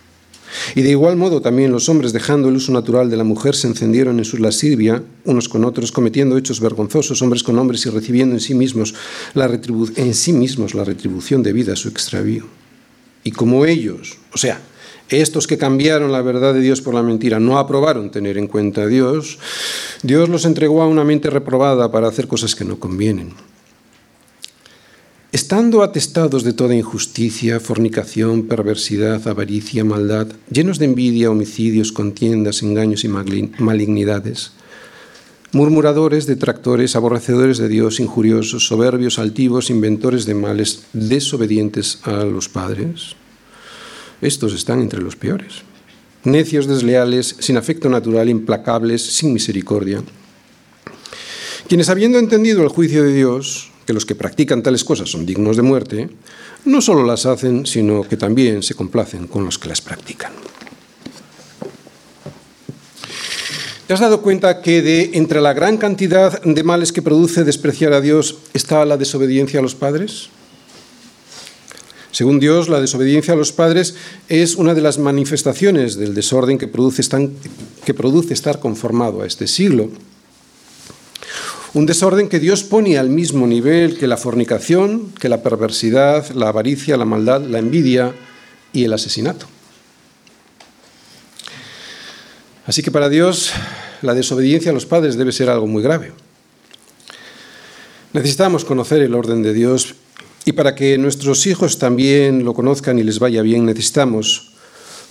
Y 0.76 0.82
de 0.82 0.92
igual 0.92 1.18
modo 1.18 1.42
también 1.42 1.72
los 1.72 1.90
hombres, 1.90 2.14
dejando 2.14 2.50
el 2.50 2.56
uso 2.56 2.72
natural 2.72 3.10
de 3.10 3.18
la 3.18 3.26
mujer, 3.26 3.56
se 3.56 3.68
encendieron 3.68 4.18
en 4.18 4.26
su 4.26 4.38
lascivia 4.38 5.04
unos 5.26 5.50
con 5.50 5.66
otros, 5.66 5.92
cometiendo 5.92 6.38
hechos 6.38 6.62
vergonzosos, 6.62 7.22
hombres 7.22 7.44
con 7.44 7.60
hombres, 7.60 7.86
y 7.86 7.90
recibiendo 7.90 8.36
en 8.36 8.42
sí 8.42 8.54
mismos 8.54 8.96
la, 9.34 9.46
en 9.96 10.14
sí 10.14 10.34
mismos 10.34 10.74
la 10.74 10.84
retribución 10.84 11.44
debida 11.44 11.74
a 11.74 11.76
su 11.76 11.90
extravío. 11.90 12.46
Y 13.24 13.32
como 13.32 13.66
ellos, 13.66 14.18
o 14.34 14.38
sea, 14.38 14.62
estos 15.10 15.48
que 15.48 15.58
cambiaron 15.58 16.12
la 16.12 16.22
verdad 16.22 16.54
de 16.54 16.62
Dios 16.62 16.82
por 16.82 16.94
la 16.94 17.04
mentira 17.04 17.40
no 17.40 17.58
aprobaron 17.58 18.12
tener 18.12 18.38
en 18.38 18.48
cuenta 18.48 18.82
a 18.82 18.88
Dios, 18.88 19.40
Dios 20.04 20.30
los 20.30 20.46
entregó 20.46 20.82
a 20.82 20.88
una 20.88 21.04
mente 21.04 21.30
reprobada 21.30 21.92
para 21.92 22.08
hacer 22.08 22.28
cosas 22.28 22.56
que 22.56 22.66
no 22.66 22.80
convienen. 22.80 23.34
Estando 25.32 25.84
atestados 25.84 26.44
de 26.44 26.54
toda 26.54 26.74
injusticia, 26.74 27.60
fornicación, 27.60 28.48
perversidad, 28.48 29.28
avaricia, 29.28 29.84
maldad, 29.84 30.28
llenos 30.50 30.80
de 30.80 30.86
envidia, 30.86 31.30
homicidios, 31.30 31.92
contiendas, 31.92 32.64
engaños 32.64 33.04
y 33.04 33.10
malignidades, 33.10 34.54
murmuradores, 35.52 36.28
detractores, 36.28 36.96
aborrecedores 36.96 37.58
de 37.58 37.68
Dios, 37.68 38.00
injuriosos, 38.00 38.68
soberbios, 38.68 39.20
altivos, 39.20 39.70
inventores 39.70 40.26
de 40.26 40.34
males, 40.34 40.84
desobedientes 40.94 42.00
a 42.04 42.24
los 42.24 42.48
padres. 42.48 43.16
Estos 44.22 44.54
están 44.54 44.82
entre 44.82 45.02
los 45.02 45.16
peores. 45.16 45.62
Necios, 46.24 46.68
desleales, 46.68 47.36
sin 47.40 47.58
afecto 47.58 47.90
natural, 47.90 48.30
implacables, 48.30 49.02
sin 49.02 49.34
misericordia. 49.34 50.02
Quienes 51.68 51.90
habiendo 51.90 52.18
entendido 52.18 52.64
el 52.64 52.70
juicio 52.70 53.04
de 53.04 53.14
Dios, 53.14 53.72
que 53.86 53.94
los 53.94 54.06
que 54.06 54.16
practican 54.16 54.64
tales 54.64 54.84
cosas 54.84 55.10
son 55.10 55.26
dignos 55.26 55.56
de 55.56 55.64
muerte, 55.64 56.10
no 56.66 56.82
solo 56.82 57.06
las 57.06 57.26
hacen, 57.26 57.66
sino 57.66 58.04
que 58.04 58.18
también 58.18 58.64
se 58.64 58.74
complacen 58.74 59.28
con 59.28 59.46
los 59.46 59.58
que 59.58 59.70
las 59.70 59.82
practican. 59.82 60.34
¿Te 63.88 63.94
has 63.94 64.02
dado 64.02 64.22
cuenta 64.22 64.62
que 64.62 64.82
de 64.82 65.12
entre 65.14 65.40
la 65.40 65.54
gran 65.54 65.78
cantidad 65.78 66.42
de 66.42 66.64
males 66.64 66.92
que 66.92 67.02
produce 67.02 67.46
despreciar 67.46 67.94
a 67.94 68.02
Dios 68.02 68.40
está 68.54 68.84
la 68.84 68.98
desobediencia 68.98 69.62
a 69.62 69.64
los 69.64 69.76
padres? 69.76 70.30
Según 72.12 72.40
Dios, 72.40 72.70
la 72.70 72.82
desobediencia 72.82 73.34
a 73.34 73.38
los 73.38 73.52
padres 73.52 73.96
es 74.30 74.56
una 74.56 74.74
de 74.74 74.82
las 74.82 74.98
manifestaciones 74.98 75.98
del 75.98 76.16
desorden 76.16 76.58
que 76.58 76.68
produce, 76.68 77.02
estar 78.34 78.60
conformado 78.60 79.22
a 79.22 79.28
este 79.28 79.48
siglo. 79.48 79.90
Un 81.74 81.86
desorden 81.86 82.30
que 82.30 82.40
Dios 82.40 82.64
pone 82.64 82.98
al 82.98 83.10
mismo 83.10 83.46
nivel 83.46 83.98
que 83.98 84.08
la 84.08 84.18
fornicación, 84.18 85.12
que 85.20 85.30
la 85.30 85.44
perversidad, 85.44 86.30
la 86.32 86.50
avaricia, 86.50 86.98
la 86.98 87.06
maldad, 87.06 87.42
la 87.42 87.60
envidia 87.60 88.16
y 88.74 88.86
el 88.86 88.94
asesinato. 88.94 89.46
Así 92.66 92.82
que 92.82 92.92
para 92.92 93.10
Dios 93.10 93.52
la 94.02 94.14
desobediencia 94.14 94.72
a 94.72 94.74
los 94.74 94.86
padres 94.86 95.18
debe 95.18 95.32
ser 95.32 95.50
algo 95.50 95.68
muy 95.68 95.84
grave. 95.84 96.14
Necesitamos 98.14 98.66
conocer 98.66 99.02
el 99.02 99.14
orden 99.14 99.44
de 99.44 99.54
Dios 99.54 99.96
y 100.48 100.54
para 100.54 100.76
que 100.76 100.98
nuestros 100.98 101.46
hijos 101.46 101.78
también 101.78 102.46
lo 102.46 102.54
conozcan 102.54 102.98
y 102.98 103.04
les 103.04 103.20
vaya 103.20 103.42
bien, 103.42 103.66
necesitamos 103.66 104.54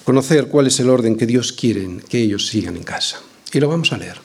conocer 0.02 0.48
cuál 0.48 0.66
es 0.66 0.80
el 0.80 0.88
orden 0.88 1.14
que 1.14 1.26
Dios 1.26 1.52
quiere 1.52 1.98
que 2.08 2.22
ellos 2.22 2.46
sigan 2.46 2.74
en 2.78 2.84
casa. 2.84 3.20
Y 3.52 3.60
lo 3.60 3.68
vamos 3.68 3.92
a 3.92 3.98
leer. 3.98 4.16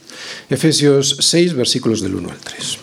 Efesios 0.50 1.17
6, 1.19 1.54
versículos 1.56 2.00
del 2.00 2.15
1 2.15 2.30
al 2.30 2.38
3. 2.38 2.78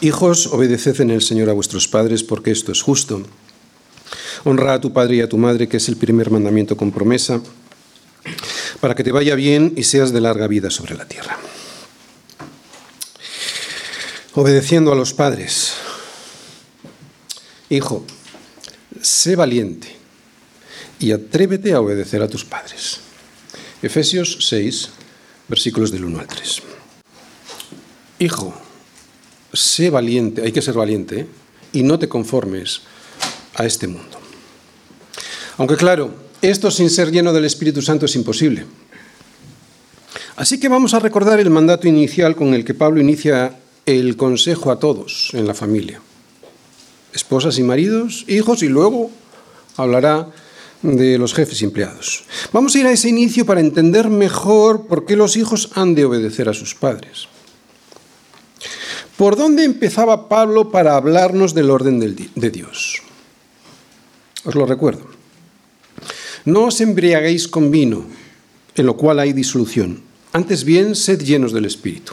Hijos, 0.00 0.46
obedeced 0.46 0.98
en 1.02 1.10
el 1.10 1.20
Señor 1.20 1.50
a 1.50 1.52
vuestros 1.52 1.86
padres, 1.86 2.22
porque 2.22 2.50
esto 2.50 2.72
es 2.72 2.80
justo. 2.80 3.22
Honra 4.44 4.72
a 4.72 4.80
tu 4.80 4.94
padre 4.94 5.16
y 5.16 5.20
a 5.20 5.28
tu 5.28 5.36
madre, 5.36 5.68
que 5.68 5.76
es 5.76 5.88
el 5.90 5.98
primer 5.98 6.30
mandamiento 6.30 6.78
con 6.78 6.92
promesa, 6.92 7.42
para 8.80 8.94
que 8.94 9.04
te 9.04 9.12
vaya 9.12 9.34
bien 9.34 9.74
y 9.76 9.82
seas 9.82 10.14
de 10.14 10.22
larga 10.22 10.46
vida 10.46 10.70
sobre 10.70 10.94
la 10.94 11.04
tierra. 11.04 11.36
Obedeciendo 14.32 14.92
a 14.92 14.96
los 14.96 15.12
padres. 15.12 15.83
Hijo, 17.70 18.04
sé 19.00 19.36
valiente 19.36 19.88
y 20.98 21.12
atrévete 21.12 21.72
a 21.72 21.80
obedecer 21.80 22.22
a 22.22 22.28
tus 22.28 22.44
padres. 22.44 23.00
Efesios 23.82 24.38
6, 24.48 24.90
versículos 25.48 25.90
del 25.90 26.04
1 26.04 26.20
al 26.20 26.26
3. 26.26 26.62
Hijo, 28.20 28.54
sé 29.52 29.90
valiente, 29.90 30.42
hay 30.42 30.52
que 30.52 30.62
ser 30.62 30.74
valiente, 30.74 31.20
¿eh? 31.20 31.26
y 31.72 31.82
no 31.82 31.98
te 31.98 32.08
conformes 32.08 32.82
a 33.54 33.64
este 33.64 33.86
mundo. 33.86 34.18
Aunque 35.58 35.76
claro, 35.76 36.14
esto 36.42 36.70
sin 36.70 36.90
ser 36.90 37.10
lleno 37.10 37.32
del 37.32 37.44
Espíritu 37.44 37.82
Santo 37.82 38.06
es 38.06 38.16
imposible. 38.16 38.66
Así 40.36 40.58
que 40.58 40.68
vamos 40.68 40.94
a 40.94 40.98
recordar 40.98 41.38
el 41.40 41.50
mandato 41.50 41.86
inicial 41.86 42.34
con 42.34 42.54
el 42.54 42.64
que 42.64 42.74
Pablo 42.74 43.00
inicia 43.00 43.58
el 43.86 44.16
consejo 44.16 44.72
a 44.72 44.78
todos 44.78 45.30
en 45.32 45.46
la 45.46 45.54
familia. 45.54 46.00
Esposas 47.14 47.58
y 47.58 47.62
maridos, 47.62 48.24
hijos, 48.28 48.62
y 48.62 48.68
luego 48.68 49.10
hablará 49.76 50.28
de 50.82 51.16
los 51.16 51.32
jefes 51.32 51.62
empleados. 51.62 52.24
Vamos 52.52 52.74
a 52.74 52.80
ir 52.80 52.86
a 52.86 52.92
ese 52.92 53.08
inicio 53.08 53.46
para 53.46 53.60
entender 53.60 54.10
mejor 54.10 54.86
por 54.86 55.06
qué 55.06 55.16
los 55.16 55.36
hijos 55.36 55.70
han 55.74 55.94
de 55.94 56.04
obedecer 56.04 56.48
a 56.48 56.54
sus 56.54 56.74
padres. 56.74 57.28
¿Por 59.16 59.36
dónde 59.36 59.64
empezaba 59.64 60.28
Pablo 60.28 60.70
para 60.70 60.96
hablarnos 60.96 61.54
del 61.54 61.70
orden 61.70 62.00
de 62.00 62.50
Dios? 62.50 63.02
Os 64.44 64.54
lo 64.54 64.66
recuerdo. 64.66 65.06
No 66.44 66.64
os 66.64 66.80
embriaguéis 66.80 67.48
con 67.48 67.70
vino, 67.70 68.04
en 68.74 68.86
lo 68.86 68.96
cual 68.96 69.18
hay 69.20 69.32
disolución. 69.32 70.02
Antes 70.32 70.64
bien, 70.64 70.94
sed 70.94 71.22
llenos 71.22 71.52
del 71.52 71.64
Espíritu. 71.64 72.12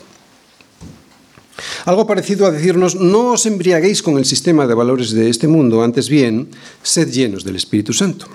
Algo 1.85 2.05
parecido 2.05 2.45
a 2.45 2.51
decirnos, 2.51 2.95
no 2.95 3.33
os 3.33 3.45
embriaguéis 3.45 4.01
con 4.01 4.17
el 4.17 4.25
sistema 4.25 4.67
de 4.67 4.75
valores 4.75 5.11
de 5.11 5.29
este 5.29 5.47
mundo, 5.47 5.81
antes 5.81 6.09
bien, 6.09 6.49
sed 6.83 7.09
llenos 7.09 7.43
del 7.43 7.55
Espíritu 7.55 7.93
Santo. 7.93 8.27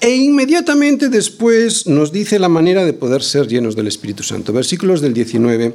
E 0.00 0.10
inmediatamente 0.10 1.08
después 1.08 1.86
nos 1.86 2.10
dice 2.10 2.38
la 2.38 2.48
manera 2.48 2.84
de 2.84 2.92
poder 2.92 3.22
ser 3.22 3.46
llenos 3.46 3.76
del 3.76 3.86
Espíritu 3.86 4.22
Santo. 4.22 4.52
Versículos 4.52 5.00
del 5.00 5.14
19 5.14 5.74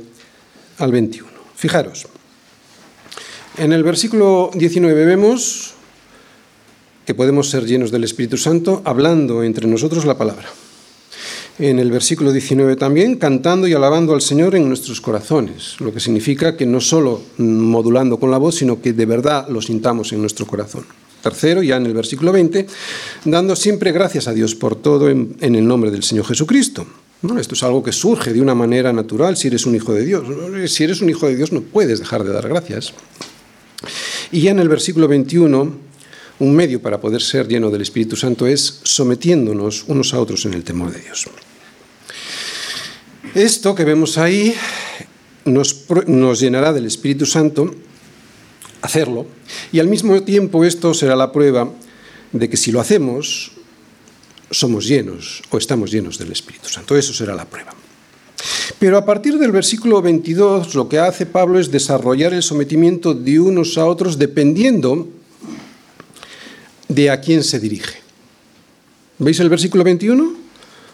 al 0.79 0.91
21. 0.91 1.27
Fijaros, 1.55 2.05
en 3.57 3.73
el 3.73 3.83
versículo 3.83 4.51
19 4.53 5.05
vemos 5.05 5.73
que 7.05 7.15
podemos 7.15 7.49
ser 7.49 7.65
llenos 7.65 7.89
del 7.89 8.03
Espíritu 8.03 8.37
Santo 8.37 8.81
hablando 8.85 9.41
entre 9.41 9.65
nosotros 9.65 10.05
la 10.05 10.17
palabra. 10.17 10.49
En 11.59 11.79
el 11.79 11.89
versículo 11.89 12.31
19 12.31 12.75
también, 12.75 13.15
cantando 13.15 13.67
y 13.67 13.73
alabando 13.73 14.13
al 14.13 14.21
Señor 14.21 14.53
en 14.53 14.67
nuestros 14.67 15.01
corazones, 15.01 15.75
lo 15.79 15.91
que 15.91 15.99
significa 15.99 16.55
que 16.55 16.67
no 16.67 16.79
solo 16.79 17.19
modulando 17.37 18.19
con 18.19 18.29
la 18.29 18.37
voz, 18.37 18.57
sino 18.57 18.79
que 18.79 18.93
de 18.93 19.07
verdad 19.07 19.47
lo 19.49 19.59
sintamos 19.59 20.13
en 20.13 20.21
nuestro 20.21 20.45
corazón. 20.45 20.85
Tercero, 21.23 21.63
ya 21.63 21.77
en 21.77 21.87
el 21.87 21.95
versículo 21.95 22.31
20, 22.31 22.67
dando 23.25 23.55
siempre 23.55 23.91
gracias 23.91 24.27
a 24.27 24.33
Dios 24.33 24.53
por 24.53 24.75
todo 24.75 25.09
en, 25.09 25.35
el 25.41 25.67
nombre 25.67 25.89
del 25.89 26.03
Señor 26.03 26.25
Jesucristo. 26.25 26.85
esto 27.39 27.55
es 27.55 27.63
algo 27.63 27.81
que 27.81 27.91
surge 27.91 28.33
de 28.33 28.41
una 28.41 28.53
manera 28.53 28.93
natural 28.93 29.35
si 29.35 29.47
eres 29.47 29.65
un 29.65 29.73
hijo 29.73 29.95
de 29.95 30.05
Dios. 30.05 30.27
Si 30.71 30.83
eres 30.83 31.01
un 31.01 31.09
hijo 31.09 31.27
de 31.27 31.35
Dios 31.35 31.51
no 31.51 31.61
puedes 31.61 31.97
dejar 31.97 32.23
de 32.23 32.33
dar 32.33 32.47
gracias. 32.47 32.93
Y 34.31 34.41
ya 34.41 34.51
en 34.51 34.59
el 34.59 34.69
versículo 34.69 35.07
21, 35.07 35.73
un 36.39 36.55
medio 36.55 36.83
para 36.83 37.01
poder 37.01 37.23
ser 37.23 37.47
lleno 37.47 37.71
del 37.71 37.81
Espíritu 37.81 38.15
Santo 38.15 38.45
es 38.45 38.79
sometiéndonos 38.83 39.85
unos 39.87 40.13
a 40.13 40.19
otros 40.19 40.45
en 40.45 40.53
el 40.53 40.63
temor 40.63 40.91
de 40.91 40.99
Dios. 40.99 41.27
Esto 43.37 43.75
que 43.75 43.85
vemos 43.85 44.17
ahí 44.17 44.55
nos, 45.45 45.85
llenará 46.39 46.73
del 46.73 46.87
Espíritu 46.87 47.27
Santo 47.27 47.69
hacerlo. 48.81 49.27
Y 49.71 49.77
al 49.79 49.87
mismo 49.87 50.23
tiempo 50.23 50.65
esto 50.65 50.91
será 50.95 51.15
la 51.15 51.31
prueba 51.31 51.71
de 52.31 52.49
que 52.49 52.57
si 52.57 52.71
lo 52.71 52.81
hacemos, 52.81 53.51
somos 54.49 54.87
llenos 54.87 55.43
o 55.51 55.59
estamos 55.59 55.91
llenos 55.91 56.17
del 56.17 56.31
Espíritu 56.31 56.67
Santo. 56.67 56.97
Eso 56.97 57.13
será 57.13 57.35
la 57.35 57.45
prueba. 57.45 57.75
Pero 58.79 58.97
a 58.97 59.05
partir 59.05 59.37
del 59.37 59.51
versículo 59.51 60.01
22 60.01 60.73
lo 60.73 60.89
que 60.89 60.97
hace 60.97 61.27
Pablo 61.27 61.59
es 61.59 61.69
desarrollar 61.69 62.33
el 62.33 62.41
sometimiento 62.41 63.13
de 63.13 63.39
unos 63.39 63.77
a 63.77 63.85
otros 63.85 64.17
dependiendo 64.17 65.09
de 66.87 67.11
a 67.11 67.21
quién 67.21 67.43
se 67.43 67.59
dirige. 67.59 68.01
¿Veis 69.19 69.39
el 69.39 69.49
versículo 69.49 69.83
21? 69.83 70.46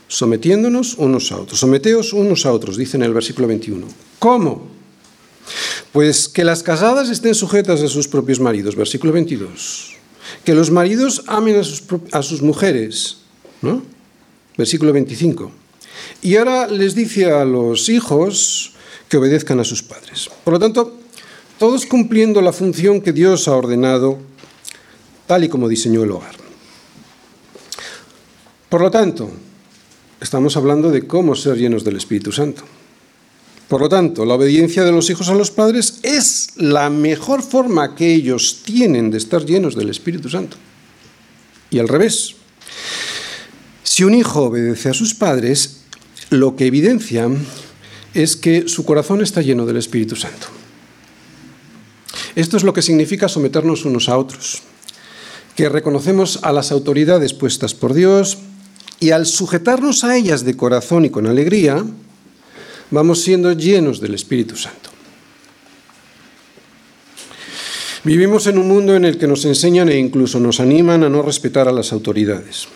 Sometiéndonos 0.08 0.96
unos 0.98 1.32
a 1.32 1.38
otros. 1.38 1.60
Someteos 1.60 2.14
unos 2.14 2.46
a 2.46 2.52
otros, 2.52 2.78
dice 2.78 2.98
en 2.98 3.04
el 3.04 3.14
versículo 3.14 3.48
21. 3.48 3.88
¿Cómo? 4.20 4.68
Pues 5.92 6.28
que 6.28 6.44
las 6.44 6.64
casadas 6.64 7.10
estén 7.10 7.36
sujetas 7.36 7.82
a 7.82 7.88
sus 7.88 8.08
propios 8.08 8.40
maridos, 8.40 8.76
versículo 8.76 9.14
22. 9.14 9.96
Que 10.44 10.54
los 10.54 10.72
maridos 10.72 11.24
amen 11.28 11.58
a 11.58 11.64
sus, 11.64 11.84
a 12.12 12.22
sus 12.24 12.42
mujeres, 12.42 13.18
¿no? 13.62 13.84
Versículo 14.58 14.94
25. 14.94 15.52
Y 16.22 16.36
ahora 16.38 16.68
les 16.68 16.96
dice 16.96 17.32
a 17.32 17.46
los 17.46 17.90
hijos 17.90 18.74
que 19.10 19.18
obedezcan 19.18 19.60
a 19.60 19.64
sus 19.64 19.84
padres. 19.84 20.30
Por 20.44 20.54
lo 20.54 20.60
tanto, 20.60 20.98
todos 21.60 21.86
cumpliendo 21.86 22.42
la 22.42 22.54
función 22.54 23.02
que 23.02 23.14
Dios 23.14 23.48
ha 23.48 23.56
ordenado, 23.56 24.18
tal 25.28 25.44
y 25.44 25.50
como 25.50 25.68
diseñó 25.68 26.04
el 26.04 26.12
hogar. 26.12 26.36
Por 28.70 28.82
lo 28.82 28.90
tanto, 28.90 29.30
estamos 30.24 30.56
hablando 30.56 30.90
de 30.90 31.06
cómo 31.06 31.36
ser 31.36 31.58
llenos 31.58 31.84
del 31.84 31.98
Espíritu 31.98 32.32
Santo. 32.32 32.64
Por 33.68 33.82
lo 33.82 33.90
tanto, 33.90 34.26
la 34.26 34.36
obediencia 34.36 34.86
de 34.86 34.92
los 34.92 35.10
hijos 35.10 35.28
a 35.28 35.36
los 35.36 35.52
padres 35.52 36.00
es 36.02 36.52
la 36.56 36.90
mejor 36.90 37.44
forma 37.44 37.94
que 37.94 38.14
ellos 38.14 38.62
tienen 38.64 39.12
de 39.12 39.18
estar 39.18 39.46
llenos 39.46 39.76
del 39.76 39.90
Espíritu 39.90 40.30
Santo. 40.30 40.58
Y 41.70 41.80
al 41.80 41.90
revés, 41.90 42.36
si 43.84 44.04
un 44.04 44.14
hijo 44.16 44.44
obedece 44.44 44.90
a 44.90 44.94
sus 44.94 45.14
padres, 45.14 45.82
lo 46.30 46.56
que 46.56 46.68
evidencia 46.68 47.30
es 48.14 48.38
que 48.38 48.70
su 48.70 48.86
corazón 48.86 49.22
está 49.22 49.42
lleno 49.42 49.66
del 49.66 49.78
Espíritu 49.78 50.16
Santo. 50.16 50.48
Esto 52.36 52.58
es 52.58 52.64
lo 52.64 52.74
que 52.74 52.82
significa 52.82 53.28
someternos 53.28 53.86
unos 53.86 54.08
a 54.08 54.18
otros, 54.18 54.62
que 55.56 55.68
reconocemos 55.68 56.40
a 56.44 56.54
las 56.54 56.72
autoridades 56.72 57.34
puestas 57.34 57.74
por 57.74 57.94
Dios 57.94 58.38
y 59.04 59.12
al 59.12 59.26
sujetarnos 59.26 60.06
a 60.06 60.16
ellas 60.16 60.46
de 60.46 60.56
corazón 60.56 61.04
y 61.04 61.10
con 61.10 61.28
alegría, 61.28 61.84
vamos 62.90 63.22
siendo 63.22 63.52
llenos 63.52 64.00
del 64.00 64.14
Espíritu 64.14 64.56
Santo. 64.56 64.92
Vivimos 68.06 68.48
en 68.48 68.58
un 68.58 68.70
mundo 68.70 68.96
en 68.96 69.04
el 69.04 69.18
que 69.18 69.28
nos 69.28 69.44
enseñan 69.44 69.90
e 69.90 70.00
incluso 70.00 70.40
nos 70.40 70.62
animan 70.62 71.04
a 71.04 71.10
no 71.10 71.22
respetar 71.22 71.68
a 71.68 71.74
las 71.74 71.92
autoridades. 71.92 72.70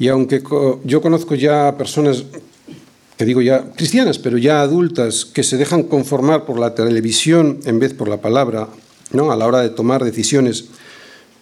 Y 0.00 0.08
aunque 0.08 0.42
yo 0.82 1.00
conozco 1.00 1.36
ya 1.36 1.76
personas, 1.78 2.24
que 3.16 3.24
digo 3.24 3.42
ya 3.42 3.70
cristianas, 3.76 4.18
pero 4.18 4.38
ya 4.38 4.60
adultas, 4.60 5.24
que 5.24 5.44
se 5.44 5.56
dejan 5.56 5.84
conformar 5.84 6.46
por 6.46 6.58
la 6.58 6.74
televisión 6.74 7.60
en 7.64 7.78
vez 7.78 7.94
por 7.94 8.08
la 8.08 8.20
palabra, 8.20 8.66
¿no? 9.12 9.30
a 9.30 9.36
la 9.36 9.46
hora 9.46 9.60
de 9.60 9.70
tomar 9.70 10.02
decisiones 10.02 10.64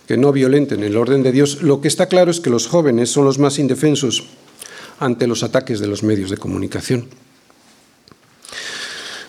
que 0.09 0.16
no 0.16 0.33
violenten 0.33 0.83
el 0.83 0.97
orden 0.97 1.23
de 1.23 1.31
Dios, 1.31 1.62
lo 1.62 1.81
que 1.81 1.87
está 1.87 2.07
claro 2.07 2.33
es 2.33 2.40
que 2.40 2.51
los 2.51 2.66
jóvenes 2.66 3.11
son 3.11 3.25
los 3.25 3.38
más 3.38 3.61
indefensos 3.61 4.25
ante 4.99 5.29
los 5.29 5.44
ataques 5.44 5.79
de 5.79 5.87
los 5.87 6.03
medios 6.03 6.31
de 6.31 6.38
comunicación. 6.38 7.07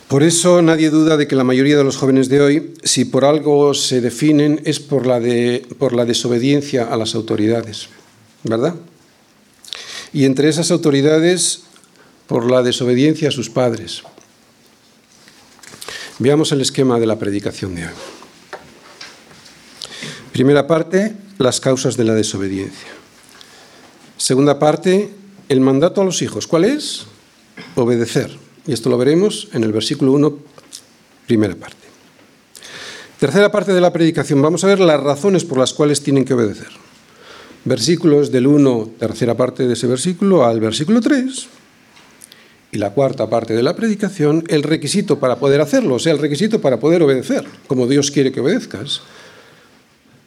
Por 0.07 0.23
eso 0.23 0.63
nadie 0.63 0.89
duda 0.89 1.17
de 1.17 1.27
que 1.27 1.35
la 1.35 1.43
mayoría 1.43 1.77
de 1.77 1.83
los 1.83 1.97
jóvenes 1.97 2.29
de 2.29 2.41
hoy, 2.41 2.73
si 2.81 3.05
por 3.05 3.25
algo 3.25 3.75
se 3.75 4.01
definen, 4.01 4.61
es 4.65 4.79
por 4.79 5.05
la, 5.05 5.21
por 5.77 5.93
la 5.93 6.05
desobediencia 6.05 6.85
a 6.85 6.97
las 6.97 7.13
autoridades, 7.13 7.89
¿verdad? 8.43 8.73
y 10.13 10.25
entre 10.25 10.49
esas 10.49 10.71
autoridades 10.71 11.61
por 12.27 12.49
la 12.49 12.63
desobediencia 12.63 13.29
a 13.29 13.31
sus 13.31 13.49
padres. 13.49 14.03
Veamos 16.19 16.51
el 16.51 16.61
esquema 16.61 16.99
de 16.99 17.05
la 17.05 17.17
predicación 17.17 17.75
de 17.75 17.85
hoy. 17.85 18.18
Primera 20.39 20.67
parte, 20.67 21.17
las 21.37 21.59
causas 21.59 21.97
de 21.97 22.05
la 22.05 22.13
desobediencia. 22.13 22.87
Segunda 24.15 24.57
parte, 24.57 25.09
el 25.49 25.59
mandato 25.59 25.99
a 25.99 26.05
los 26.05 26.21
hijos. 26.21 26.47
¿Cuál 26.47 26.63
es? 26.63 27.07
Obedecer. 27.75 28.31
Y 28.65 28.71
esto 28.71 28.89
lo 28.89 28.97
veremos 28.97 29.49
en 29.51 29.65
el 29.65 29.73
versículo 29.73 30.13
1, 30.13 30.39
primera 31.27 31.55
parte. 31.55 31.75
Tercera 33.19 33.51
parte 33.51 33.73
de 33.73 33.81
la 33.81 33.91
predicación. 33.91 34.41
Vamos 34.41 34.63
a 34.63 34.67
ver 34.67 34.79
las 34.79 35.03
razones 35.03 35.43
por 35.43 35.57
las 35.57 35.73
cuales 35.73 36.01
tienen 36.01 36.23
que 36.23 36.35
obedecer 36.35 36.69
versículos 37.65 38.31
del 38.31 38.47
1, 38.47 38.91
tercera 38.97 39.35
parte 39.35 39.67
de 39.67 39.73
ese 39.73 39.87
versículo, 39.87 40.45
al 40.45 40.61
versículo 40.61 41.01
3, 41.01 41.47
y 42.71 42.77
la 42.77 42.91
cuarta 42.91 43.29
parte 43.29 43.53
de 43.53 43.61
la 43.61 43.75
predicación, 43.75 44.45
el 44.47 44.63
requisito 44.63 45.19
para 45.19 45.35
poder 45.35 45.59
hacerlo, 45.59 45.95
o 45.95 45.99
sea, 45.99 46.13
el 46.13 46.19
requisito 46.19 46.61
para 46.61 46.79
poder 46.79 47.03
obedecer, 47.03 47.43
como 47.67 47.87
Dios 47.87 48.09
quiere 48.09 48.31
que 48.31 48.39
obedezcas. 48.39 49.01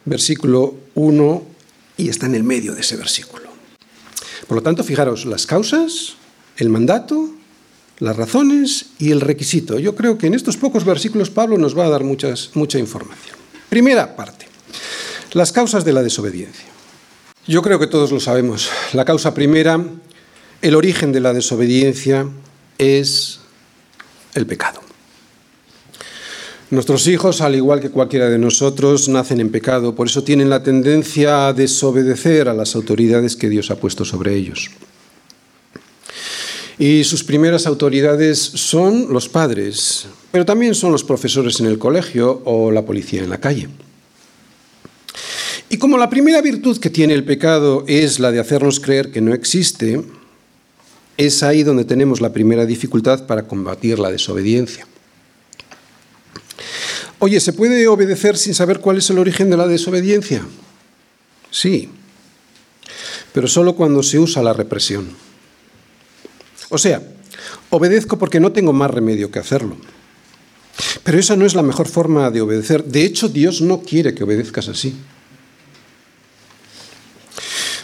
Versículo 0.05 0.75
1, 0.95 1.43
y 1.97 2.09
está 2.09 2.25
en 2.25 2.35
el 2.35 2.43
medio 2.43 2.73
de 2.73 2.81
ese 2.81 2.95
versículo. 2.95 3.43
Por 4.47 4.57
lo 4.57 4.63
tanto, 4.63 4.83
fijaros, 4.83 5.25
las 5.25 5.45
causas, 5.45 6.15
el 6.57 6.69
mandato, 6.69 7.29
las 7.99 8.15
razones 8.15 8.87
y 8.99 9.11
el 9.11 9.21
requisito. 9.21 9.79
Yo 9.79 9.95
creo 9.95 10.17
que 10.17 10.27
en 10.27 10.33
estos 10.33 10.57
pocos 10.57 10.83
versículos 10.83 11.29
Pablo 11.29 11.57
nos 11.57 11.77
va 11.77 11.85
a 11.85 11.89
dar 11.89 12.03
muchas, 12.03 12.51
mucha 12.53 12.79
información. 12.79 13.37
Primera 13.69 14.15
parte, 14.15 14.45
las 15.31 15.51
causas 15.51 15.85
de 15.85 15.93
la 15.93 16.03
desobediencia. 16.03 16.67
Yo 17.47 17.61
creo 17.61 17.79
que 17.79 17.87
todos 17.87 18.11
lo 18.11 18.19
sabemos. 18.19 18.69
La 18.93 19.05
causa 19.05 19.33
primera, 19.33 19.83
el 20.61 20.75
origen 20.75 21.11
de 21.11 21.19
la 21.19 21.33
desobediencia 21.33 22.27
es 22.77 23.39
el 24.33 24.45
pecado. 24.45 24.81
Nuestros 26.73 27.05
hijos, 27.05 27.41
al 27.41 27.53
igual 27.53 27.81
que 27.81 27.91
cualquiera 27.91 28.31
de 28.31 28.39
nosotros, 28.39 29.07
nacen 29.07 29.39
en 29.39 29.51
pecado, 29.51 29.93
por 29.93 30.07
eso 30.07 30.23
tienen 30.23 30.49
la 30.49 30.63
tendencia 30.63 31.47
a 31.47 31.53
desobedecer 31.53 32.49
a 32.49 32.53
las 32.55 32.73
autoridades 32.73 33.35
que 33.35 33.47
Dios 33.47 33.69
ha 33.69 33.75
puesto 33.75 34.03
sobre 34.03 34.33
ellos. 34.33 34.71
Y 36.79 37.03
sus 37.03 37.23
primeras 37.23 37.67
autoridades 37.67 38.39
son 38.39 39.13
los 39.13 39.29
padres, 39.29 40.07
pero 40.31 40.45
también 40.45 40.73
son 40.73 40.91
los 40.91 41.03
profesores 41.03 41.59
en 41.59 41.67
el 41.67 41.77
colegio 41.77 42.41
o 42.43 42.71
la 42.71 42.81
policía 42.81 43.21
en 43.21 43.29
la 43.29 43.39
calle. 43.39 43.69
Y 45.69 45.77
como 45.77 45.99
la 45.99 46.09
primera 46.09 46.41
virtud 46.41 46.79
que 46.79 46.89
tiene 46.89 47.13
el 47.13 47.23
pecado 47.23 47.83
es 47.87 48.19
la 48.19 48.31
de 48.31 48.39
hacernos 48.39 48.79
creer 48.79 49.11
que 49.11 49.21
no 49.21 49.35
existe, 49.35 50.01
es 51.17 51.43
ahí 51.43 51.61
donde 51.61 51.85
tenemos 51.85 52.19
la 52.19 52.33
primera 52.33 52.65
dificultad 52.65 53.27
para 53.27 53.43
combatir 53.43 53.99
la 53.99 54.09
desobediencia. 54.09 54.87
Oye, 57.23 57.39
¿se 57.39 57.53
puede 57.53 57.87
obedecer 57.87 58.35
sin 58.35 58.53
saber 58.53 58.81
cuál 58.81 58.97
es 58.97 59.09
el 59.09 59.17
origen 59.17 59.49
de 59.49 59.55
la 59.55 59.65
desobediencia? 59.65 60.45
Sí, 61.51 61.87
pero 63.31 63.47
solo 63.47 63.77
cuando 63.77 64.03
se 64.03 64.19
usa 64.19 64.43
la 64.43 64.51
represión. 64.51 65.07
O 66.67 66.77
sea, 66.77 67.01
obedezco 67.69 68.19
porque 68.19 68.41
no 68.41 68.51
tengo 68.51 68.73
más 68.73 68.91
remedio 68.91 69.31
que 69.31 69.39
hacerlo. 69.39 69.77
Pero 71.05 71.17
esa 71.17 71.37
no 71.37 71.45
es 71.45 71.55
la 71.55 71.63
mejor 71.63 71.87
forma 71.87 72.29
de 72.29 72.41
obedecer. 72.41 72.83
De 72.83 73.05
hecho, 73.05 73.29
Dios 73.29 73.61
no 73.61 73.83
quiere 73.83 74.13
que 74.13 74.25
obedezcas 74.25 74.67
así. 74.67 74.93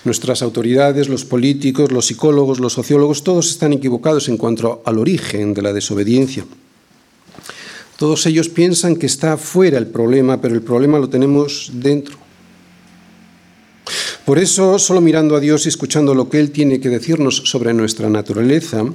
Nuestras 0.04 0.42
autoridades, 0.42 1.08
los 1.08 1.24
políticos, 1.24 1.94
los 1.94 2.08
psicólogos, 2.08 2.60
los 2.60 2.74
sociólogos, 2.74 3.24
todos 3.24 3.52
están 3.52 3.72
equivocados 3.72 4.28
en 4.28 4.36
cuanto 4.36 4.84
al 4.86 4.98
origen 4.98 5.54
de 5.54 5.62
la 5.62 5.72
desobediencia. 5.72 6.44
Todos 8.00 8.26
ellos 8.28 8.48
piensan 8.48 8.96
que 8.96 9.08
está 9.08 9.36
fuera 9.36 9.78
el 9.78 9.88
problema, 9.88 10.40
pero 10.40 10.56
el 10.56 10.62
problema 10.62 11.00
lo 11.00 11.10
tenemos 11.10 11.70
dentro. 11.74 12.16
Por 14.24 14.40
eso, 14.40 14.80
solo 14.80 15.02
mirando 15.02 15.36
a 15.36 15.42
Dios 15.42 15.66
y 15.66 15.70
escuchando 15.70 16.16
lo 16.16 16.30
que 16.30 16.40
Él 16.40 16.52
tiene 16.52 16.80
que 16.80 16.88
decirnos 16.88 17.42
sobre 17.44 17.74
nuestra 17.74 18.10
naturaleza, 18.10 18.86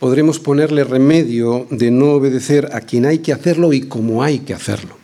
podremos 0.00 0.40
ponerle 0.40 0.82
remedio 0.82 1.68
de 1.70 1.92
no 1.92 2.06
obedecer 2.06 2.70
a 2.72 2.80
quien 2.80 3.06
hay 3.06 3.20
que 3.20 3.32
hacerlo 3.32 3.72
y 3.72 3.82
cómo 3.82 4.24
hay 4.24 4.40
que 4.40 4.52
hacerlo. 4.52 4.96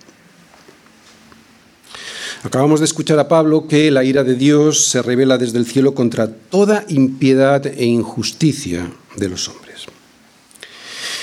Acabamos 2.43 2.81
de 2.81 2.87
escuchar 2.87 3.21
a 3.21 3.29
Pablo 3.29 3.69
que 3.69 3.93
la 3.93 4.03
ira 4.03 4.25
de 4.25 4.35
Dios 4.35 4.87
se 4.87 5.03
revela 5.03 5.38
desde 5.38 5.59
el 5.59 5.66
cielo 5.66 5.95
contra 5.95 6.33
toda 6.33 6.85
impiedad 6.88 7.64
e 7.64 7.85
injusticia 7.85 8.90
de 9.16 9.29
los 9.29 9.49
hombres. 9.49 9.69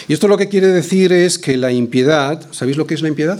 Y 0.08 0.13
esto 0.13 0.28
lo 0.28 0.38
que 0.38 0.48
quiere 0.48 0.67
decir 0.67 1.12
es 1.12 1.38
que 1.38 1.58
la 1.58 1.72
impiedad, 1.72 2.48
¿sabéis 2.52 2.78
lo 2.78 2.88
que 2.88 2.93
es 2.93 3.02
la 3.02 3.10
impiedad? 3.10 3.39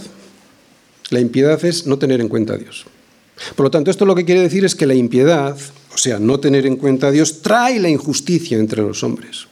La 1.10 1.20
impiedad 1.20 1.64
es 1.64 1.86
no 1.86 1.98
tener 1.98 2.20
en 2.20 2.28
cuenta 2.28 2.54
a 2.54 2.58
Dios. 2.58 2.84
Por 3.54 3.64
lo 3.64 3.70
tanto, 3.70 3.90
esto 3.90 4.04
lo 4.04 4.14
que 4.14 4.24
quiere 4.24 4.42
decir 4.42 4.64
es 4.64 4.74
que 4.74 4.86
la 4.86 4.94
impiedad, 4.94 5.56
o 5.94 5.98
sea, 5.98 6.18
no 6.18 6.40
tener 6.40 6.66
en 6.66 6.76
cuenta 6.76 7.06
a 7.06 7.10
Dios, 7.10 7.40
trae 7.40 7.78
la 7.78 7.88
injusticia 7.88 8.58
entre 8.58 8.82
los 8.82 9.02
hombres. 9.02 9.46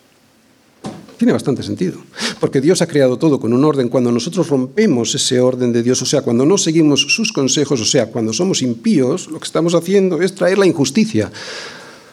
Tiene 1.17 1.33
bastante 1.33 1.63
sentido, 1.63 1.99
porque 2.41 2.61
Dios 2.61 2.83
ha 2.83 2.87
creado 2.87 3.17
todo 3.17 3.41
con 3.41 3.55
un 3.55 3.65
orden. 3.65 3.89
Cuando 3.89 4.13
nosotros 4.13 4.49
rompemos 4.49 5.15
ese 5.15 5.41
orden 5.41 5.73
de 5.73 5.83
Dios, 5.83 6.03
o 6.03 6.07
sea, 6.07 6.21
cuando 6.21 6.45
no 6.45 6.59
seguimos 6.59 7.01
sus 7.01 7.33
consejos, 7.33 7.81
o 7.81 7.87
sea, 7.87 8.07
cuando 8.07 8.35
somos 8.35 8.61
impíos, 8.61 9.29
lo 9.29 9.41
que 9.41 9.47
estamos 9.47 9.75
haciendo 9.75 10.21
es 10.21 10.35
traer 10.35 10.59
la 10.59 10.67
injusticia 10.67 11.31